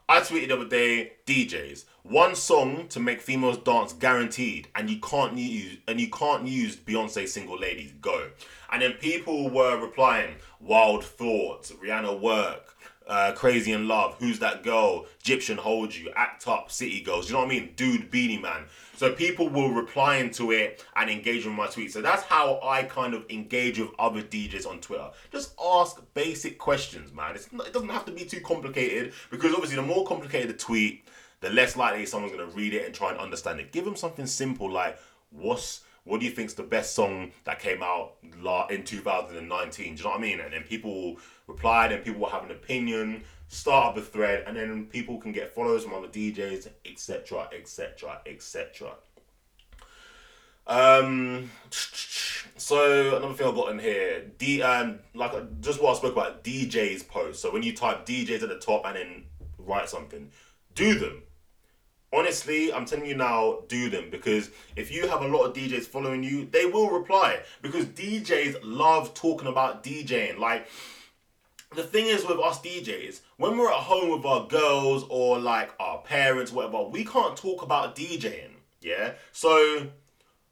I 0.10 0.20
tweeted 0.20 0.50
the 0.50 0.56
other 0.56 0.68
day, 0.68 1.14
DJs, 1.26 1.86
one 2.04 2.36
song 2.36 2.88
to 2.90 3.00
make 3.00 3.22
females 3.22 3.58
dance 3.60 3.94
guaranteed, 3.94 4.68
and 4.76 4.90
you 4.90 5.00
can't 5.00 5.38
use 5.38 5.78
and 5.88 6.02
you 6.02 6.10
can't 6.10 6.46
use 6.48 6.76
Beyonce 6.76 7.28
single 7.28 7.58
ladies. 7.58 7.94
Go. 8.02 8.30
And 8.72 8.82
then 8.82 8.94
people 8.94 9.50
were 9.50 9.80
replying, 9.80 10.36
Wild 10.60 11.06
Thoughts, 11.06 11.72
Rihanna 11.72 12.20
Work, 12.20 12.71
uh, 13.08 13.34
Crazy 13.34 13.72
in 13.72 13.88
Love, 13.88 14.16
Who's 14.20 14.40
That 14.40 14.64
Girl, 14.64 15.06
Gyptian 15.24 15.58
Hold 15.58 15.96
You, 15.96 16.12
Act 16.16 16.48
Up, 16.48 16.72
City 16.72 17.02
Girls. 17.02 17.28
You 17.30 17.34
know 17.34 17.40
what 17.40 17.48
I 17.48 17.50
mean? 17.50 17.72
Dude, 17.76 18.12
Beenie 18.12 18.38
Man. 18.38 18.66
So 18.96 19.12
people 19.12 19.50
will 19.50 19.72
reply 19.72 20.18
into 20.18 20.52
it 20.52 20.86
and 20.96 21.10
engage 21.10 21.46
with 21.46 21.56
my 21.56 21.68
tweets. 21.68 21.92
So 21.92 22.02
that's 22.02 22.24
how 22.24 22.60
I 22.64 22.84
kind 22.84 23.14
of 23.14 23.26
engage 23.30 23.80
with 23.80 23.90
other 23.98 24.22
DJs 24.22 24.68
on 24.68 24.80
Twitter. 24.80 25.10
Just 25.32 25.54
ask 25.60 26.02
basic 26.14 26.60
questions, 26.60 27.12
man. 27.12 27.36
Not, 27.52 27.68
it 27.68 27.74
doesn't 27.74 27.90
have 27.90 28.06
to 28.06 28.12
be 28.12 28.26
too 28.26 28.42
complicated 28.42 29.14
because 29.32 29.54
obviously 29.54 29.78
the 29.78 29.82
more 29.82 30.06
complicated 30.06 30.50
the 30.50 30.54
tweet, 30.54 31.08
the 31.40 31.50
less 31.50 31.76
likely 31.76 32.06
someone's 32.06 32.32
gonna 32.32 32.52
read 32.52 32.76
it 32.76 32.86
and 32.86 32.94
try 32.94 33.10
and 33.10 33.20
understand 33.20 33.60
it. 33.60 33.72
Give 33.72 33.84
them 33.84 33.96
something 33.96 34.28
simple 34.28 34.72
like 34.72 35.00
what's 35.32 35.82
what 36.04 36.20
do 36.20 36.26
you 36.26 36.32
think's 36.32 36.54
the 36.54 36.64
best 36.64 36.96
song 36.96 37.32
that 37.44 37.60
came 37.60 37.84
out 37.84 38.14
in 38.72 38.84
2019? 38.84 39.86
Do 39.96 39.98
you 39.98 40.04
know 40.04 40.10
what 40.10 40.18
I 40.18 40.22
mean? 40.22 40.40
And 40.40 40.54
then 40.54 40.64
people 40.64 41.18
replied 41.52 41.92
and 41.92 42.04
people 42.04 42.22
will 42.22 42.30
have 42.30 42.44
an 42.44 42.52
opinion, 42.52 43.24
start 43.48 43.88
up 43.88 43.98
a 43.98 44.02
thread, 44.02 44.44
and 44.48 44.56
then 44.58 44.86
people 44.86 45.18
can 45.18 45.32
get 45.32 45.54
follows 45.54 45.84
from 45.84 45.94
other 45.94 46.08
DJs, 46.08 46.70
etc., 46.86 47.50
etc., 47.54 48.22
etc. 48.26 48.92
Um, 50.68 51.50
so 52.58 53.18
another 53.18 53.34
thing 53.34 53.48
I've 53.48 53.56
got 53.56 53.72
in 53.72 53.80
here, 53.80 54.26
D, 54.38 54.62
um, 54.62 55.00
like 55.14 55.34
just 55.62 55.82
what 55.82 55.96
I 55.96 55.98
spoke 55.98 56.14
about, 56.14 56.44
DJs 56.44 57.08
post. 57.08 57.42
So 57.42 57.52
when 57.52 57.64
you 57.64 57.76
type 57.76 58.06
DJs 58.06 58.44
at 58.44 58.50
the 58.50 58.60
top 58.60 58.86
and 58.86 58.96
then 58.96 59.24
write 59.58 59.90
something, 59.90 60.30
do 60.76 60.98
them 60.98 61.24
honestly, 62.14 62.74
I'm 62.74 62.86
telling 62.86 63.06
you 63.06 63.16
now, 63.16 63.60
do 63.68 63.90
them 63.90 64.10
because 64.10 64.50
if 64.76 64.92
you 64.92 65.08
have 65.08 65.22
a 65.22 65.28
lot 65.28 65.44
of 65.44 65.56
DJs 65.56 65.86
following 65.86 66.24
you, 66.24 66.46
they 66.46 66.66
will 66.66 66.90
reply 66.90 67.40
because 67.62 67.86
DJs 67.86 68.58
love 68.64 69.14
talking 69.14 69.48
about 69.48 69.84
DJing. 69.84 70.38
Like, 70.38 70.68
the 71.76 71.84
thing 71.84 72.08
is 72.08 72.26
with 72.26 72.40
us 72.40 72.60
DJs, 72.60 73.22
when 73.38 73.58
we're 73.58 73.72
at 73.72 73.80
home 73.80 74.12
with 74.12 74.26
our 74.26 74.48
girls 74.48 75.06
or 75.10 75.40
like 75.40 75.72
our 75.80 76.00
parents, 76.00 76.52
whatever, 76.52 76.84
we 76.84 77.06
can't 77.06 77.36
talk 77.38 77.62
about 77.62 77.96
DJing. 77.96 78.52
Yeah, 78.82 79.14
so 79.32 79.88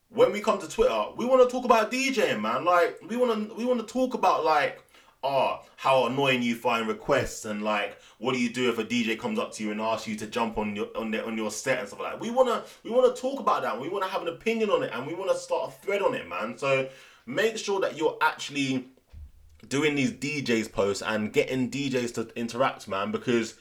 when 0.09 0.31
we 0.31 0.39
come 0.39 0.59
to 0.59 0.69
Twitter, 0.69 1.05
we 1.17 1.25
want 1.25 1.47
to 1.47 1.51
talk 1.51 1.65
about 1.65 1.91
DJing, 1.91 2.41
man. 2.41 2.63
Like, 2.63 2.99
we 3.07 3.17
want 3.17 3.49
to 3.49 3.55
we 3.55 3.65
want 3.65 3.79
to 3.79 3.91
talk 3.91 4.13
about 4.13 4.45
like 4.45 4.83
oh, 5.23 5.59
how 5.75 6.05
annoying 6.05 6.41
you 6.41 6.55
find 6.55 6.87
requests 6.87 7.45
and 7.45 7.63
like 7.63 7.97
what 8.19 8.33
do 8.33 8.39
you 8.39 8.49
do 8.49 8.69
if 8.69 8.77
a 8.77 8.83
DJ 8.83 9.17
comes 9.19 9.37
up 9.39 9.51
to 9.53 9.63
you 9.63 9.71
and 9.71 9.81
asks 9.81 10.07
you 10.07 10.15
to 10.15 10.27
jump 10.27 10.57
on 10.57 10.75
your 10.75 10.87
on 10.95 11.11
their 11.11 11.25
on 11.25 11.37
your 11.37 11.51
set 11.51 11.79
and 11.79 11.87
stuff 11.87 11.99
like 11.99 12.13
that. 12.13 12.19
We 12.19 12.31
wanna 12.31 12.63
we 12.83 12.91
wanna 12.91 13.13
talk 13.13 13.39
about 13.39 13.63
that. 13.63 13.79
We 13.79 13.89
wanna 13.89 14.07
have 14.07 14.21
an 14.21 14.29
opinion 14.29 14.69
on 14.69 14.83
it 14.83 14.91
and 14.93 15.05
we 15.05 15.13
wanna 15.13 15.35
start 15.35 15.69
a 15.69 15.85
thread 15.85 16.01
on 16.01 16.13
it, 16.13 16.27
man. 16.27 16.57
So 16.57 16.87
make 17.25 17.57
sure 17.57 17.79
that 17.81 17.97
you're 17.97 18.17
actually 18.21 18.87
doing 19.67 19.95
these 19.95 20.11
DJs 20.11 20.71
posts 20.71 21.03
and 21.05 21.33
getting 21.33 21.69
DJs 21.69 22.13
to 22.15 22.39
interact, 22.39 22.87
man, 22.87 23.11
because 23.11 23.55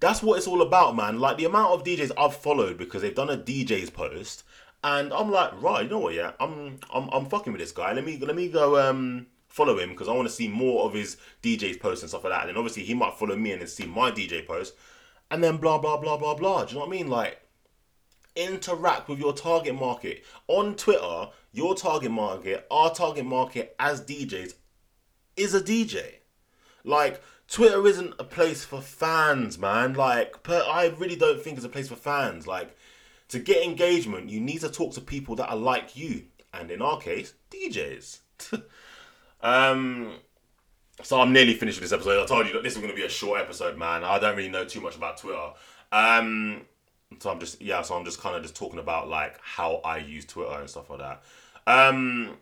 that's 0.00 0.22
what 0.22 0.38
it's 0.38 0.46
all 0.46 0.62
about, 0.62 0.96
man. 0.96 1.20
Like 1.20 1.38
the 1.38 1.44
amount 1.44 1.72
of 1.72 1.84
DJs 1.84 2.12
I've 2.18 2.36
followed 2.36 2.78
because 2.78 3.02
they've 3.02 3.14
done 3.14 3.30
a 3.30 3.36
DJs 3.36 3.92
post, 3.92 4.44
and 4.82 5.12
I'm 5.12 5.30
like, 5.30 5.50
right, 5.62 5.84
you 5.84 5.90
know 5.90 6.00
what? 6.00 6.14
Yeah, 6.14 6.32
I'm 6.40 6.80
I'm 6.92 7.08
I'm 7.10 7.26
fucking 7.26 7.52
with 7.52 7.60
this 7.60 7.72
guy. 7.72 7.92
Let 7.92 8.04
me 8.04 8.18
let 8.18 8.36
me 8.36 8.48
go 8.48 8.80
um 8.88 9.26
follow 9.48 9.78
him 9.78 9.90
because 9.90 10.08
I 10.08 10.12
want 10.12 10.28
to 10.28 10.34
see 10.34 10.48
more 10.48 10.84
of 10.84 10.94
his 10.94 11.16
DJ's 11.42 11.76
posts 11.76 12.02
and 12.02 12.10
stuff 12.10 12.24
like 12.24 12.32
that. 12.32 12.48
And 12.48 12.58
obviously 12.58 12.82
he 12.82 12.94
might 12.94 13.14
follow 13.14 13.36
me 13.36 13.52
and 13.52 13.60
then 13.60 13.68
see 13.68 13.86
my 13.86 14.10
DJ 14.10 14.46
post, 14.46 14.74
and 15.30 15.42
then 15.42 15.58
blah 15.58 15.78
blah 15.78 15.96
blah 15.96 16.16
blah 16.16 16.34
blah. 16.34 16.64
Do 16.64 16.70
you 16.70 16.74
know 16.74 16.86
what 16.86 16.94
I 16.94 16.98
mean? 16.98 17.08
Like 17.08 17.40
interact 18.36 19.08
with 19.08 19.20
your 19.20 19.32
target 19.32 19.74
market 19.74 20.24
on 20.48 20.74
Twitter. 20.74 21.28
Your 21.52 21.76
target 21.76 22.10
market, 22.10 22.66
our 22.68 22.92
target 22.92 23.24
market 23.24 23.76
as 23.78 24.00
DJs, 24.00 24.54
is 25.36 25.54
a 25.54 25.60
DJ. 25.60 26.14
Like 26.84 27.22
Twitter 27.48 27.86
isn't 27.86 28.14
a 28.18 28.24
place 28.24 28.64
for 28.64 28.80
fans, 28.80 29.58
man. 29.58 29.94
Like 29.94 30.42
per, 30.42 30.62
I 30.66 30.94
really 30.98 31.16
don't 31.16 31.40
think 31.40 31.56
it's 31.56 31.66
a 31.66 31.70
place 31.70 31.88
for 31.88 31.96
fans. 31.96 32.46
Like 32.46 32.76
to 33.28 33.38
get 33.38 33.64
engagement, 33.64 34.30
you 34.30 34.40
need 34.40 34.60
to 34.60 34.68
talk 34.68 34.94
to 34.94 35.00
people 35.00 35.36
that 35.36 35.48
are 35.48 35.56
like 35.56 35.96
you, 35.96 36.24
and 36.52 36.70
in 36.70 36.82
our 36.82 37.00
case, 37.00 37.34
DJs. 37.50 38.20
Um, 39.44 40.14
so 41.02 41.20
I'm 41.20 41.32
nearly 41.32 41.54
finished 41.54 41.78
with 41.78 41.90
this 41.90 41.94
episode. 41.94 42.22
I 42.22 42.26
told 42.26 42.46
you 42.46 42.54
that 42.54 42.62
this 42.62 42.72
is 42.72 42.78
going 42.78 42.90
to 42.90 42.96
be 42.96 43.04
a 43.04 43.10
short 43.10 43.40
episode, 43.40 43.76
man. 43.76 44.02
I 44.02 44.18
don't 44.18 44.36
really 44.36 44.48
know 44.48 44.64
too 44.64 44.80
much 44.80 44.96
about 44.96 45.18
Twitter. 45.18 45.50
Um, 45.92 46.62
so 47.20 47.30
I'm 47.30 47.38
just 47.38 47.60
yeah. 47.60 47.82
So 47.82 47.94
I'm 47.94 48.04
just 48.04 48.20
kind 48.20 48.34
of 48.34 48.42
just 48.42 48.56
talking 48.56 48.80
about 48.80 49.08
like 49.08 49.38
how 49.40 49.76
I 49.84 49.98
use 49.98 50.24
Twitter 50.24 50.58
and 50.58 50.68
stuff 50.68 50.90
like 50.90 51.00
that. 51.00 51.22
Um, 51.66 52.38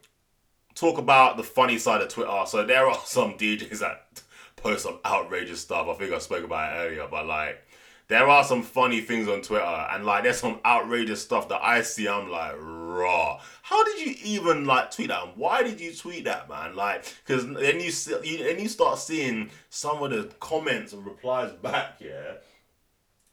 talk 0.75 0.99
about 0.99 1.37
the 1.37 1.43
funny 1.43 1.79
side 1.79 2.01
of 2.01 2.09
Twitter. 2.09 2.43
So 2.47 2.65
there 2.65 2.87
are 2.89 2.99
some 3.05 3.35
DJs 3.35 3.81
that 3.81 4.23
post 4.57 4.85
some 4.85 4.99
outrageous 5.05 5.61
stuff. 5.61 5.89
I 5.89 5.95
think 5.95 6.13
I 6.13 6.19
spoke 6.19 6.45
about 6.45 6.73
it 6.73 6.77
earlier, 6.87 7.07
but 7.11 7.27
like 7.27 7.63
there 8.09 8.29
are 8.29 8.45
some 8.45 8.63
funny 8.63 9.01
things 9.01 9.27
on 9.27 9.41
Twitter, 9.41 9.65
and 9.65 10.05
like 10.05 10.25
there's 10.25 10.39
some 10.39 10.61
outrageous 10.65 11.23
stuff 11.23 11.49
that 11.49 11.63
I 11.63 11.83
see. 11.83 12.09
I'm 12.09 12.29
like, 12.31 12.55
raw. 12.59 13.41
How 13.63 13.83
did 13.85 14.07
you 14.07 14.15
even 14.23 14.67
like 14.67 14.91
tweet 14.91 15.09
that? 15.09 15.37
Why 15.37 15.63
did 15.63 15.81
you 15.81 15.95
tweet 15.95 16.25
that, 16.25 16.49
man? 16.49 16.77
Like, 16.77 17.05
because 17.25 17.47
then 17.47 17.81
you 17.81 17.91
see, 17.91 18.15
you 18.23 18.45
then 18.45 18.59
you 18.59 18.69
start 18.69 18.99
seeing 18.99 19.51
some 19.71 20.03
of 20.03 20.11
the 20.11 20.25
comments 20.41 20.93
and 20.93 21.07
replies 21.07 21.53
back, 21.53 21.97
yeah. 22.01 22.35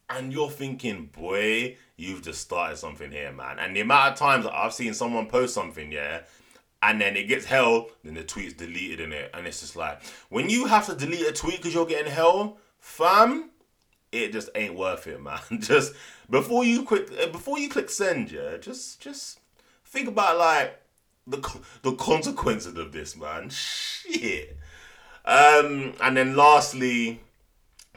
And 0.10 0.34
you're 0.34 0.50
thinking, 0.50 1.08
boy, 1.08 1.76
you've 1.98 2.24
just 2.24 2.42
started 2.42 2.78
something 2.78 3.12
here, 3.12 3.32
man. 3.32 3.60
And 3.60 3.76
the 3.76 3.82
amount 3.82 4.14
of 4.14 4.18
times 4.18 4.46
I've 4.46 4.74
seen 4.74 4.94
someone 4.94 5.28
post 5.28 5.54
something, 5.54 5.92
yeah, 5.92 6.22
and 6.82 7.02
then 7.02 7.18
it 7.18 7.28
gets 7.28 7.46
hell, 7.46 7.90
then 8.04 8.14
the 8.14 8.24
tweet's 8.24 8.54
deleted 8.54 9.00
in 9.00 9.14
it, 9.14 9.32
and 9.34 9.46
it's 9.46 9.62
just 9.62 9.76
like 9.76 10.02
when 10.30 10.50
you 10.50 10.66
have 10.66 10.86
to 10.88 10.96
delete 10.96 11.28
a 11.28 11.32
tweet 11.32 11.58
because 11.58 11.74
you're 11.74 11.86
getting 11.86 12.12
hell, 12.12 12.58
fam 12.80 13.50
it 14.12 14.32
just 14.32 14.50
ain't 14.56 14.76
worth 14.76 15.08
it, 15.08 15.22
man. 15.22 15.40
just 15.60 15.94
before 16.30 16.64
you 16.64 16.84
click 16.84 17.10
uh, 17.22 17.28
before 17.28 17.60
you 17.60 17.70
click 17.70 17.90
send, 17.90 18.32
yeah, 18.32 18.58
just 18.58 19.00
just 19.00 19.40
think 19.86 20.08
about 20.08 20.38
like 20.38 20.80
the 21.28 21.38
the 21.84 21.94
consequences 21.94 22.78
of 22.78 22.92
this, 22.92 23.16
man. 23.16 23.50
Shit. 23.50 24.58
Um, 25.26 25.94
and 26.02 26.18
then 26.18 26.36
lastly, 26.36 27.20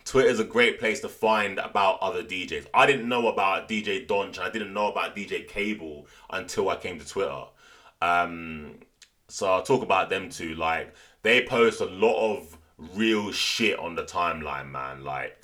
Twitter 0.05 0.29
is 0.29 0.40
a 0.40 0.45
great 0.45 0.79
place 0.79 1.01
to 1.01 1.09
find 1.09 1.59
about 1.59 1.99
other 2.03 2.23
DJs. 2.23 2.66
I 2.75 2.85
didn't 2.85 3.09
know 3.09 3.29
about 3.29 3.68
DJ 3.68 4.07
Donch. 4.07 4.38
I 4.38 4.51
didn't 4.51 4.75
know 4.75 4.90
about 4.90 5.16
DJ 5.16 5.49
Cable 5.49 6.07
until 6.29 6.68
I 6.68 6.77
came 6.77 6.99
to 6.99 7.07
Twitter. 7.07 7.45
Um, 8.03 8.81
so 9.29 9.51
I'll 9.51 9.62
talk 9.62 9.83
about 9.83 10.11
them 10.11 10.29
too. 10.29 10.55
Like 10.57 10.95
they 11.23 11.45
post 11.45 11.81
a 11.81 11.87
lot 11.87 12.17
of 12.17 12.59
real 12.95 13.31
shit 13.31 13.79
on 13.79 13.95
the 13.95 14.03
timeline, 14.03 14.71
man. 14.71 15.05
Like 15.05 15.38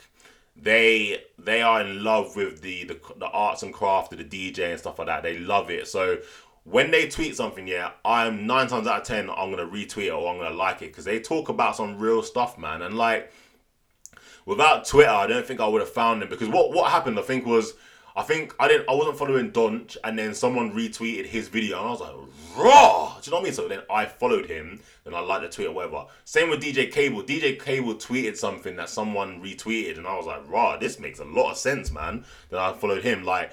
they 0.56 1.22
they 1.38 1.62
are 1.62 1.80
in 1.80 2.02
love 2.02 2.34
with 2.34 2.60
the, 2.60 2.84
the 2.84 3.00
the 3.16 3.26
arts 3.26 3.62
and 3.62 3.72
craft 3.72 4.12
of 4.12 4.18
the 4.18 4.24
DJ 4.24 4.70
and 4.70 4.80
stuff 4.80 4.98
like 4.98 5.06
that. 5.06 5.22
They 5.22 5.38
love 5.38 5.70
it. 5.70 5.86
So 5.86 6.18
when 6.64 6.90
they 6.90 7.08
tweet 7.08 7.36
something, 7.36 7.66
yeah, 7.66 7.92
I'm 8.04 8.46
nine 8.46 8.66
times 8.66 8.88
out 8.88 9.02
of 9.02 9.06
ten 9.06 9.30
I'm 9.30 9.50
gonna 9.50 9.66
retweet 9.66 10.06
it 10.06 10.10
or 10.10 10.28
I'm 10.28 10.38
gonna 10.38 10.54
like 10.54 10.82
it 10.82 10.90
because 10.90 11.04
they 11.04 11.20
talk 11.20 11.48
about 11.48 11.76
some 11.76 11.98
real 11.98 12.22
stuff, 12.22 12.58
man. 12.58 12.82
And 12.82 12.96
like 12.96 13.32
without 14.46 14.84
Twitter, 14.84 15.10
I 15.10 15.28
don't 15.28 15.46
think 15.46 15.60
I 15.60 15.68
would 15.68 15.80
have 15.80 15.90
found 15.90 16.22
them 16.22 16.28
because 16.28 16.48
what 16.48 16.72
what 16.72 16.90
happened, 16.90 17.20
I 17.20 17.22
think 17.22 17.46
was 17.46 17.74
I 18.18 18.22
think 18.24 18.52
I 18.58 18.66
didn't 18.66 18.90
I 18.90 18.94
wasn't 18.94 19.16
following 19.16 19.52
Donch 19.52 19.96
and 20.02 20.18
then 20.18 20.34
someone 20.34 20.72
retweeted 20.72 21.26
his 21.26 21.46
video 21.46 21.78
and 21.78 21.86
I 21.86 21.90
was 21.92 22.00
like, 22.00 22.14
raw. 22.56 23.16
Do 23.22 23.30
you 23.30 23.30
know 23.30 23.36
what 23.36 23.42
I 23.42 23.44
mean? 23.44 23.52
So 23.52 23.68
then 23.68 23.82
I 23.88 24.06
followed 24.06 24.46
him, 24.46 24.80
and 25.04 25.14
I 25.14 25.20
liked 25.20 25.42
the 25.42 25.48
tweet 25.48 25.68
or 25.68 25.72
whatever. 25.72 26.06
Same 26.24 26.50
with 26.50 26.60
DJ 26.60 26.90
Cable. 26.90 27.22
DJ 27.22 27.62
Cable 27.62 27.94
tweeted 27.94 28.36
something 28.36 28.74
that 28.74 28.90
someone 28.90 29.40
retweeted 29.40 29.98
and 29.98 30.06
I 30.06 30.16
was 30.16 30.26
like, 30.26 30.50
raw, 30.50 30.76
this 30.76 30.98
makes 30.98 31.20
a 31.20 31.24
lot 31.24 31.52
of 31.52 31.58
sense, 31.58 31.92
man. 31.92 32.24
Then 32.50 32.58
I 32.58 32.72
followed 32.72 33.04
him. 33.04 33.22
Like 33.22 33.52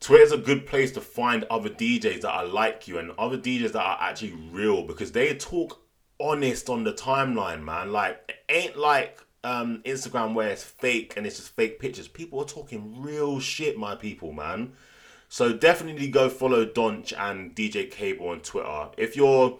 Twitter's 0.00 0.32
a 0.32 0.38
good 0.38 0.66
place 0.66 0.92
to 0.92 1.02
find 1.02 1.44
other 1.50 1.68
DJs 1.68 2.22
that 2.22 2.32
are 2.32 2.46
like 2.46 2.88
you 2.88 2.98
and 2.98 3.12
other 3.18 3.36
DJs 3.36 3.72
that 3.72 3.84
are 3.84 3.98
actually 4.00 4.32
real 4.50 4.82
because 4.82 5.12
they 5.12 5.34
talk 5.34 5.78
honest 6.18 6.70
on 6.70 6.84
the 6.84 6.94
timeline, 6.94 7.62
man. 7.62 7.92
Like 7.92 8.18
it 8.30 8.36
ain't 8.48 8.78
like 8.78 9.20
um, 9.44 9.82
Instagram 9.84 10.34
where 10.34 10.50
it's 10.50 10.64
fake 10.64 11.14
and 11.16 11.26
it's 11.26 11.36
just 11.36 11.54
fake 11.56 11.78
pictures. 11.78 12.08
People 12.08 12.40
are 12.40 12.46
talking 12.46 13.00
real 13.00 13.40
shit, 13.40 13.78
my 13.78 13.94
people, 13.94 14.32
man. 14.32 14.72
So 15.28 15.52
definitely 15.52 16.08
go 16.08 16.28
follow 16.28 16.66
Donch 16.66 17.12
and 17.16 17.54
DJ 17.54 17.90
Cable 17.90 18.28
on 18.28 18.40
Twitter. 18.40 18.88
If 18.96 19.16
you're 19.16 19.58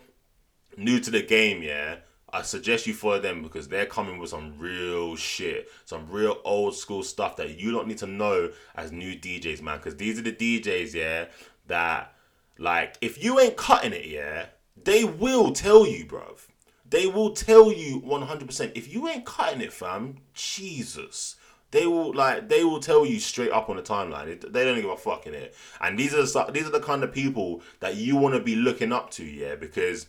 new 0.76 0.98
to 1.00 1.10
the 1.10 1.22
game, 1.22 1.62
yeah, 1.62 1.96
I 2.32 2.42
suggest 2.42 2.86
you 2.86 2.94
follow 2.94 3.20
them 3.20 3.42
because 3.42 3.68
they're 3.68 3.86
coming 3.86 4.18
with 4.18 4.30
some 4.30 4.58
real 4.58 5.16
shit, 5.16 5.68
some 5.84 6.08
real 6.10 6.40
old 6.44 6.76
school 6.76 7.02
stuff 7.02 7.36
that 7.36 7.58
you 7.58 7.70
don't 7.70 7.88
need 7.88 7.98
to 7.98 8.06
know 8.06 8.50
as 8.74 8.92
new 8.92 9.14
DJs, 9.14 9.62
man. 9.62 9.78
Because 9.78 9.96
these 9.96 10.18
are 10.18 10.22
the 10.22 10.32
DJs, 10.32 10.94
yeah, 10.94 11.26
that 11.66 12.14
like 12.58 12.96
if 13.00 13.22
you 13.22 13.40
ain't 13.40 13.56
cutting 13.56 13.92
it, 13.92 14.06
yeah, 14.06 14.46
they 14.82 15.04
will 15.04 15.52
tell 15.52 15.86
you, 15.86 16.04
bruv. 16.04 16.46
They 16.90 17.06
will 17.06 17.30
tell 17.30 17.72
you 17.72 18.00
100%. 18.00 18.72
If 18.74 18.92
you 18.92 19.08
ain't 19.08 19.24
cutting 19.24 19.60
it, 19.60 19.72
fam, 19.72 20.18
Jesus. 20.34 21.36
They 21.70 21.86
will 21.86 22.12
like 22.12 22.48
they 22.48 22.64
will 22.64 22.80
tell 22.80 23.06
you 23.06 23.20
straight 23.20 23.52
up 23.52 23.70
on 23.70 23.76
the 23.76 23.82
timeline. 23.82 24.40
They 24.40 24.64
don't 24.64 24.80
give 24.80 24.90
a 24.90 24.96
fuck 24.96 25.26
in 25.26 25.34
it. 25.34 25.54
And 25.80 25.96
these 25.96 26.12
are 26.12 26.22
the, 26.22 26.52
these 26.52 26.66
are 26.66 26.70
the 26.70 26.80
kind 26.80 27.04
of 27.04 27.12
people 27.12 27.62
that 27.78 27.94
you 27.94 28.16
want 28.16 28.34
to 28.34 28.40
be 28.40 28.56
looking 28.56 28.92
up 28.92 29.10
to, 29.12 29.24
yeah, 29.24 29.54
because 29.54 30.06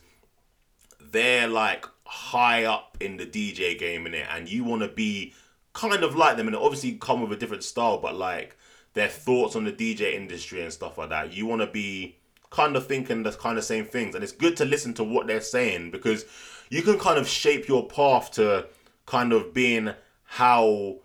they're 1.00 1.46
like 1.46 1.86
high 2.04 2.64
up 2.64 2.96
in 3.00 3.16
the 3.16 3.26
DJ 3.26 3.78
game 3.78 4.06
in 4.06 4.14
it, 4.14 4.26
and 4.30 4.50
you 4.50 4.64
want 4.64 4.82
to 4.82 4.88
be 4.88 5.34
kind 5.72 6.02
of 6.02 6.16
like 6.16 6.36
them, 6.36 6.48
and 6.48 6.56
obviously 6.56 6.92
come 6.92 7.22
with 7.22 7.32
a 7.32 7.36
different 7.36 7.62
style, 7.62 7.98
but 7.98 8.16
like 8.16 8.56
their 8.94 9.08
thoughts 9.08 9.54
on 9.54 9.64
the 9.64 9.72
DJ 9.72 10.14
industry 10.14 10.62
and 10.62 10.72
stuff 10.72 10.98
like 10.98 11.10
that. 11.10 11.32
You 11.32 11.46
want 11.46 11.62
to 11.62 11.68
be 11.68 12.16
kind 12.50 12.76
of 12.76 12.86
thinking 12.86 13.22
the 13.22 13.30
kind 13.30 13.56
of 13.56 13.64
same 13.64 13.84
things, 13.84 14.16
and 14.16 14.24
it's 14.24 14.32
good 14.32 14.56
to 14.56 14.64
listen 14.64 14.94
to 14.94 15.04
what 15.04 15.28
they're 15.28 15.40
saying 15.40 15.92
because 15.92 16.24
you 16.72 16.80
can 16.80 16.98
kind 16.98 17.18
of 17.18 17.28
shape 17.28 17.68
your 17.68 17.86
path 17.86 18.30
to 18.30 18.66
kind 19.04 19.34
of 19.34 19.52
being 19.52 19.92
how 20.24 20.96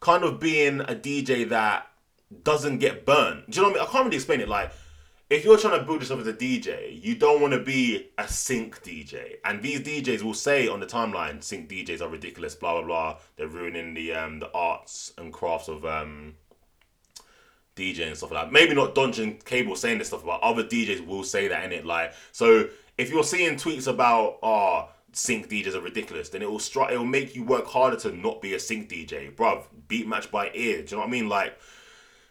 kind 0.00 0.24
of 0.24 0.40
being 0.40 0.80
a 0.80 0.96
DJ 0.96 1.48
that 1.48 1.86
doesn't 2.42 2.78
get 2.78 3.06
burnt. 3.06 3.48
Do 3.48 3.60
you 3.60 3.62
know 3.62 3.68
what 3.68 3.76
I 3.76 3.80
mean? 3.80 3.88
I 3.88 3.92
can't 3.92 4.04
really 4.06 4.16
explain 4.16 4.40
it. 4.40 4.48
Like, 4.48 4.72
if 5.30 5.44
you're 5.44 5.58
trying 5.58 5.78
to 5.78 5.86
build 5.86 6.00
yourself 6.00 6.22
as 6.22 6.26
a 6.26 6.32
DJ, 6.32 7.00
you 7.00 7.14
don't 7.14 7.40
want 7.40 7.52
to 7.52 7.60
be 7.60 8.10
a 8.18 8.26
sync 8.26 8.82
DJ. 8.82 9.34
And 9.44 9.62
these 9.62 9.82
DJs 9.82 10.22
will 10.22 10.34
say 10.34 10.66
on 10.66 10.80
the 10.80 10.86
timeline, 10.86 11.40
sync 11.40 11.68
DJs 11.68 12.02
are 12.02 12.08
ridiculous, 12.08 12.56
blah 12.56 12.72
blah 12.72 12.82
blah. 12.82 13.18
They're 13.36 13.46
ruining 13.46 13.94
the 13.94 14.14
um 14.14 14.40
the 14.40 14.50
arts 14.52 15.12
and 15.16 15.32
crafts 15.32 15.68
of 15.68 15.84
um 15.84 16.34
DJ 17.76 18.08
and 18.08 18.16
stuff 18.16 18.32
like 18.32 18.46
that. 18.46 18.52
Maybe 18.52 18.74
not 18.74 18.96
Donch 18.96 19.22
and 19.22 19.42
Cable 19.44 19.76
saying 19.76 19.98
this 19.98 20.08
stuff, 20.08 20.24
but 20.24 20.40
other 20.40 20.64
DJs 20.64 21.06
will 21.06 21.22
say 21.22 21.46
that 21.46 21.64
in 21.64 21.70
it. 21.70 21.86
Like, 21.86 22.12
so 22.32 22.68
if 22.98 23.08
you're 23.08 23.22
seeing 23.22 23.54
tweets 23.54 23.86
about 23.86 24.38
oh 24.42 24.88
sync 25.12 25.48
DJs 25.48 25.74
are 25.74 25.80
ridiculous, 25.80 26.28
then 26.28 26.42
it 26.42 26.50
will 26.50 26.58
stri- 26.58 26.90
it 26.90 26.98
will 26.98 27.04
make 27.04 27.34
you 27.34 27.44
work 27.44 27.66
harder 27.66 27.96
to 27.98 28.12
not 28.12 28.40
be 28.40 28.54
a 28.54 28.60
sync 28.60 28.88
DJ, 28.88 29.34
bruv. 29.34 29.64
Beat 29.88 30.06
match 30.06 30.30
by 30.30 30.50
ear. 30.54 30.82
Do 30.82 30.82
you 30.82 30.90
know 30.92 30.98
what 30.98 31.08
I 31.08 31.10
mean? 31.10 31.28
Like 31.28 31.58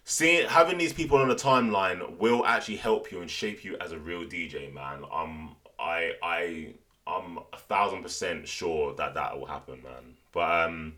seeing 0.03 0.47
having 0.47 0.77
these 0.77 0.93
people 0.93 1.17
on 1.17 1.27
the 1.27 1.35
timeline 1.35 2.17
will 2.17 2.45
actually 2.45 2.77
help 2.77 3.11
you 3.11 3.21
and 3.21 3.29
shape 3.29 3.63
you 3.63 3.77
as 3.79 3.91
a 3.91 3.99
real 3.99 4.23
DJ, 4.23 4.73
man. 4.73 5.03
Um, 5.13 5.55
I 5.79 6.13
I 6.21 6.73
I'm 7.07 7.39
a 7.53 7.57
thousand 7.57 8.03
percent 8.03 8.47
sure 8.47 8.95
that 8.95 9.13
that 9.13 9.37
will 9.37 9.47
happen, 9.47 9.81
man. 9.83 10.15
But 10.31 10.65
um, 10.65 10.93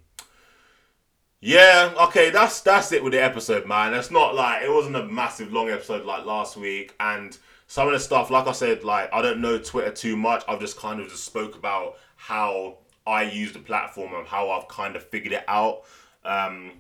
yeah, 1.40 1.94
okay, 2.04 2.30
that's 2.30 2.62
that's 2.62 2.92
it 2.92 3.04
with 3.04 3.14
the 3.14 3.22
episode, 3.22 3.68
man. 3.68 3.94
It's 3.94 4.12
not 4.12 4.36
like 4.36 4.64
it 4.64 4.72
wasn't 4.72 4.96
a 4.96 5.06
massive 5.06 5.52
long 5.52 5.70
episode 5.70 6.06
like 6.06 6.26
last 6.26 6.56
week, 6.56 6.94
and 7.00 7.38
some 7.68 7.88
of 7.88 7.94
the 7.94 8.00
stuff, 8.00 8.30
like 8.30 8.48
I 8.48 8.52
said, 8.52 8.84
like 8.84 9.10
I 9.14 9.22
don't 9.22 9.42
know 9.42 9.58
Twitter 9.58 9.92
too 9.92 10.16
much. 10.16 10.44
I've 10.48 10.60
just 10.60 10.78
kind 10.78 11.00
of 11.00 11.10
just 11.10 11.24
spoke 11.24 11.56
about 11.56 11.98
how 12.16 12.78
I 13.06 13.24
use 13.24 13.52
the 13.54 13.60
platform 13.60 14.14
and 14.14 14.28
how 14.28 14.50
I've 14.52 14.68
kind 14.68 14.96
of 14.96 15.04
figured 15.04 15.34
it 15.34 15.44
out. 15.48 15.84
Um, 16.24 16.72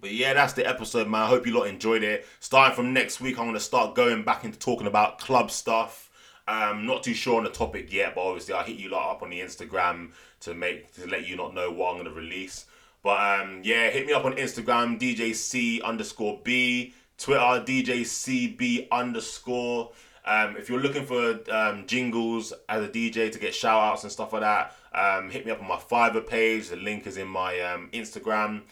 but 0.00 0.12
yeah, 0.12 0.34
that's 0.34 0.54
the 0.54 0.66
episode, 0.66 1.08
man. 1.08 1.22
I 1.22 1.26
hope 1.26 1.46
you 1.46 1.52
lot 1.52 1.68
enjoyed 1.68 2.02
it. 2.02 2.26
Starting 2.40 2.74
from 2.74 2.92
next 2.92 3.20
week, 3.20 3.38
I'm 3.38 3.46
gonna 3.46 3.60
start 3.60 3.94
going 3.94 4.22
back 4.22 4.44
into 4.44 4.58
talking 4.58 4.86
about 4.86 5.18
club 5.18 5.50
stuff. 5.50 6.10
Um, 6.48 6.86
not 6.86 7.02
too 7.02 7.14
sure 7.14 7.36
on 7.36 7.44
the 7.44 7.50
topic 7.50 7.92
yet, 7.92 8.14
but 8.14 8.22
obviously 8.22 8.54
I'll 8.54 8.64
hit 8.64 8.76
you 8.76 8.88
lot 8.88 9.12
up 9.12 9.22
on 9.22 9.30
the 9.30 9.40
Instagram 9.40 10.10
to 10.40 10.54
make 10.54 10.92
to 10.94 11.06
let 11.06 11.28
you 11.28 11.36
not 11.36 11.54
know 11.54 11.70
what 11.70 11.92
I'm 11.92 11.98
gonna 11.98 12.14
release. 12.14 12.66
But 13.02 13.20
um, 13.20 13.60
yeah, 13.62 13.88
hit 13.90 14.06
me 14.06 14.12
up 14.12 14.24
on 14.24 14.34
Instagram, 14.34 14.98
DJC 15.00 15.82
underscore 15.82 16.40
B, 16.42 16.94
Twitter, 17.20 17.40
DJCB 17.40 18.88
underscore. 18.90 19.92
Um, 20.24 20.56
if 20.56 20.70
you're 20.70 20.80
looking 20.80 21.04
for 21.04 21.38
um, 21.50 21.86
jingles 21.86 22.54
as 22.66 22.82
a 22.82 22.88
DJ 22.88 23.30
to 23.30 23.38
get 23.38 23.54
shout 23.54 23.82
outs 23.82 24.04
and 24.04 24.12
stuff 24.12 24.32
like 24.32 24.42
that, 24.42 24.74
um, 24.94 25.30
hit 25.30 25.44
me 25.44 25.52
up 25.52 25.60
on 25.60 25.68
my 25.68 25.76
Fiverr 25.76 26.26
page. 26.26 26.68
The 26.68 26.76
link 26.76 27.06
is 27.06 27.18
in 27.18 27.28
my 27.28 27.60
um, 27.60 27.90
Instagram. 27.92 28.62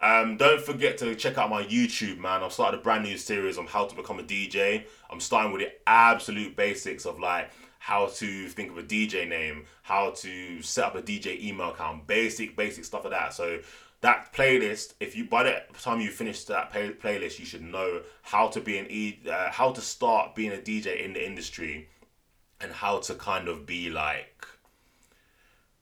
Um, 0.00 0.36
don't 0.36 0.60
forget 0.60 0.96
to 0.98 1.16
check 1.16 1.38
out 1.38 1.50
my 1.50 1.64
YouTube, 1.64 2.18
man. 2.18 2.44
I've 2.44 2.52
started 2.52 2.78
a 2.78 2.82
brand 2.82 3.02
new 3.02 3.18
series 3.18 3.58
on 3.58 3.66
how 3.66 3.86
to 3.86 3.96
become 3.96 4.20
a 4.20 4.22
DJ. 4.22 4.84
I'm 5.10 5.18
starting 5.18 5.50
with 5.52 5.62
the 5.62 5.72
absolute 5.88 6.54
basics 6.54 7.04
of 7.04 7.18
like 7.18 7.50
how 7.80 8.06
to 8.06 8.48
think 8.48 8.70
of 8.70 8.78
a 8.78 8.82
DJ 8.82 9.28
name, 9.28 9.64
how 9.82 10.10
to 10.10 10.62
set 10.62 10.84
up 10.84 10.94
a 10.94 11.02
DJ 11.02 11.42
email 11.42 11.70
account, 11.70 12.06
basic, 12.06 12.54
basic 12.54 12.84
stuff 12.84 13.02
like 13.04 13.12
that. 13.12 13.32
So 13.34 13.58
that 14.00 14.32
playlist, 14.32 14.94
if 15.00 15.16
you 15.16 15.24
by 15.24 15.42
the 15.42 15.62
time 15.80 16.00
you 16.00 16.10
finish 16.10 16.44
that 16.44 16.70
play, 16.70 16.90
playlist, 16.90 17.38
you 17.38 17.44
should 17.44 17.62
know 17.62 18.02
how 18.22 18.48
to 18.48 18.60
be 18.60 18.78
an 18.78 18.86
e, 18.88 19.20
uh, 19.28 19.50
how 19.50 19.72
to 19.72 19.80
start 19.80 20.34
being 20.34 20.52
a 20.52 20.56
DJ 20.56 21.04
in 21.04 21.14
the 21.14 21.26
industry, 21.26 21.88
and 22.60 22.72
how 22.72 22.98
to 23.00 23.14
kind 23.14 23.48
of 23.48 23.66
be 23.66 23.90
like 23.90 24.46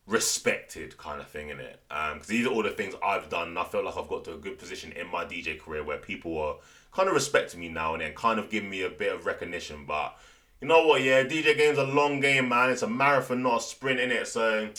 respected 0.07 0.97
kind 0.97 1.21
of 1.21 1.29
thing 1.29 1.51
in 1.51 1.61
it. 1.61 1.81
Because 1.89 2.13
um, 2.13 2.23
these 2.27 2.47
are 2.47 2.51
all 2.51 2.63
the 2.63 2.71
things 2.71 2.95
I've 3.05 3.29
done, 3.29 3.49
and 3.49 3.59
I 3.59 3.65
feel 3.65 3.85
like 3.85 3.97
I've 3.97 4.09
got 4.09 4.25
to 4.25 4.35
a 4.35 4.39
good 4.39 4.59
position 4.59 4.93
in 4.93 5.11
my 5.11 5.25
DJ 5.25 5.59
career 5.59 5.85
where 5.85 5.99
people 5.99 6.39
are 6.39 6.57
kind 6.93 7.09
of 7.09 7.15
respecting 7.15 7.61
me 7.61 7.69
now 7.69 7.93
and 7.93 8.03
then, 8.03 8.15
kind 8.15 8.39
of 8.39 8.49
giving 8.49 8.71
me 8.71 8.83
a 8.83 8.91
bit 8.91 9.13
of 9.13 9.27
recognition. 9.27 9.85
But 9.87 10.17
you 10.61 10.69
know 10.69 10.87
what? 10.87 11.03
Yeah, 11.03 11.25
DJ 11.25 11.57
game's 11.57 11.79
a 11.79 11.85
long 11.85 12.21
game, 12.21 12.49
man. 12.49 12.71
It's 12.71 12.83
a 12.83 12.89
marathon, 12.89 13.43
not 13.43 13.61
a 13.61 13.63
sprint 13.63 14.01
in 14.01 14.11
it. 14.11 14.27
So 14.27 14.71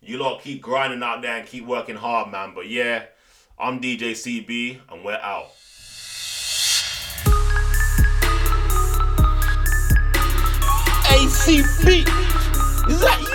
you 0.00 0.18
lot 0.18 0.42
keep 0.42 0.62
grinding 0.62 1.02
out 1.02 1.22
there 1.22 1.36
and 1.36 1.46
keep 1.46 1.66
working 1.66 1.96
hard, 1.96 2.30
man. 2.30 2.52
But 2.54 2.68
yeah, 2.68 3.04
I'm 3.58 3.80
DJ 3.80 4.12
CB, 4.12 4.80
and 4.90 5.04
we're 5.04 5.14
out. 5.14 5.50
ACB. 11.10 12.06
Is 12.88 13.00
that 13.00 13.27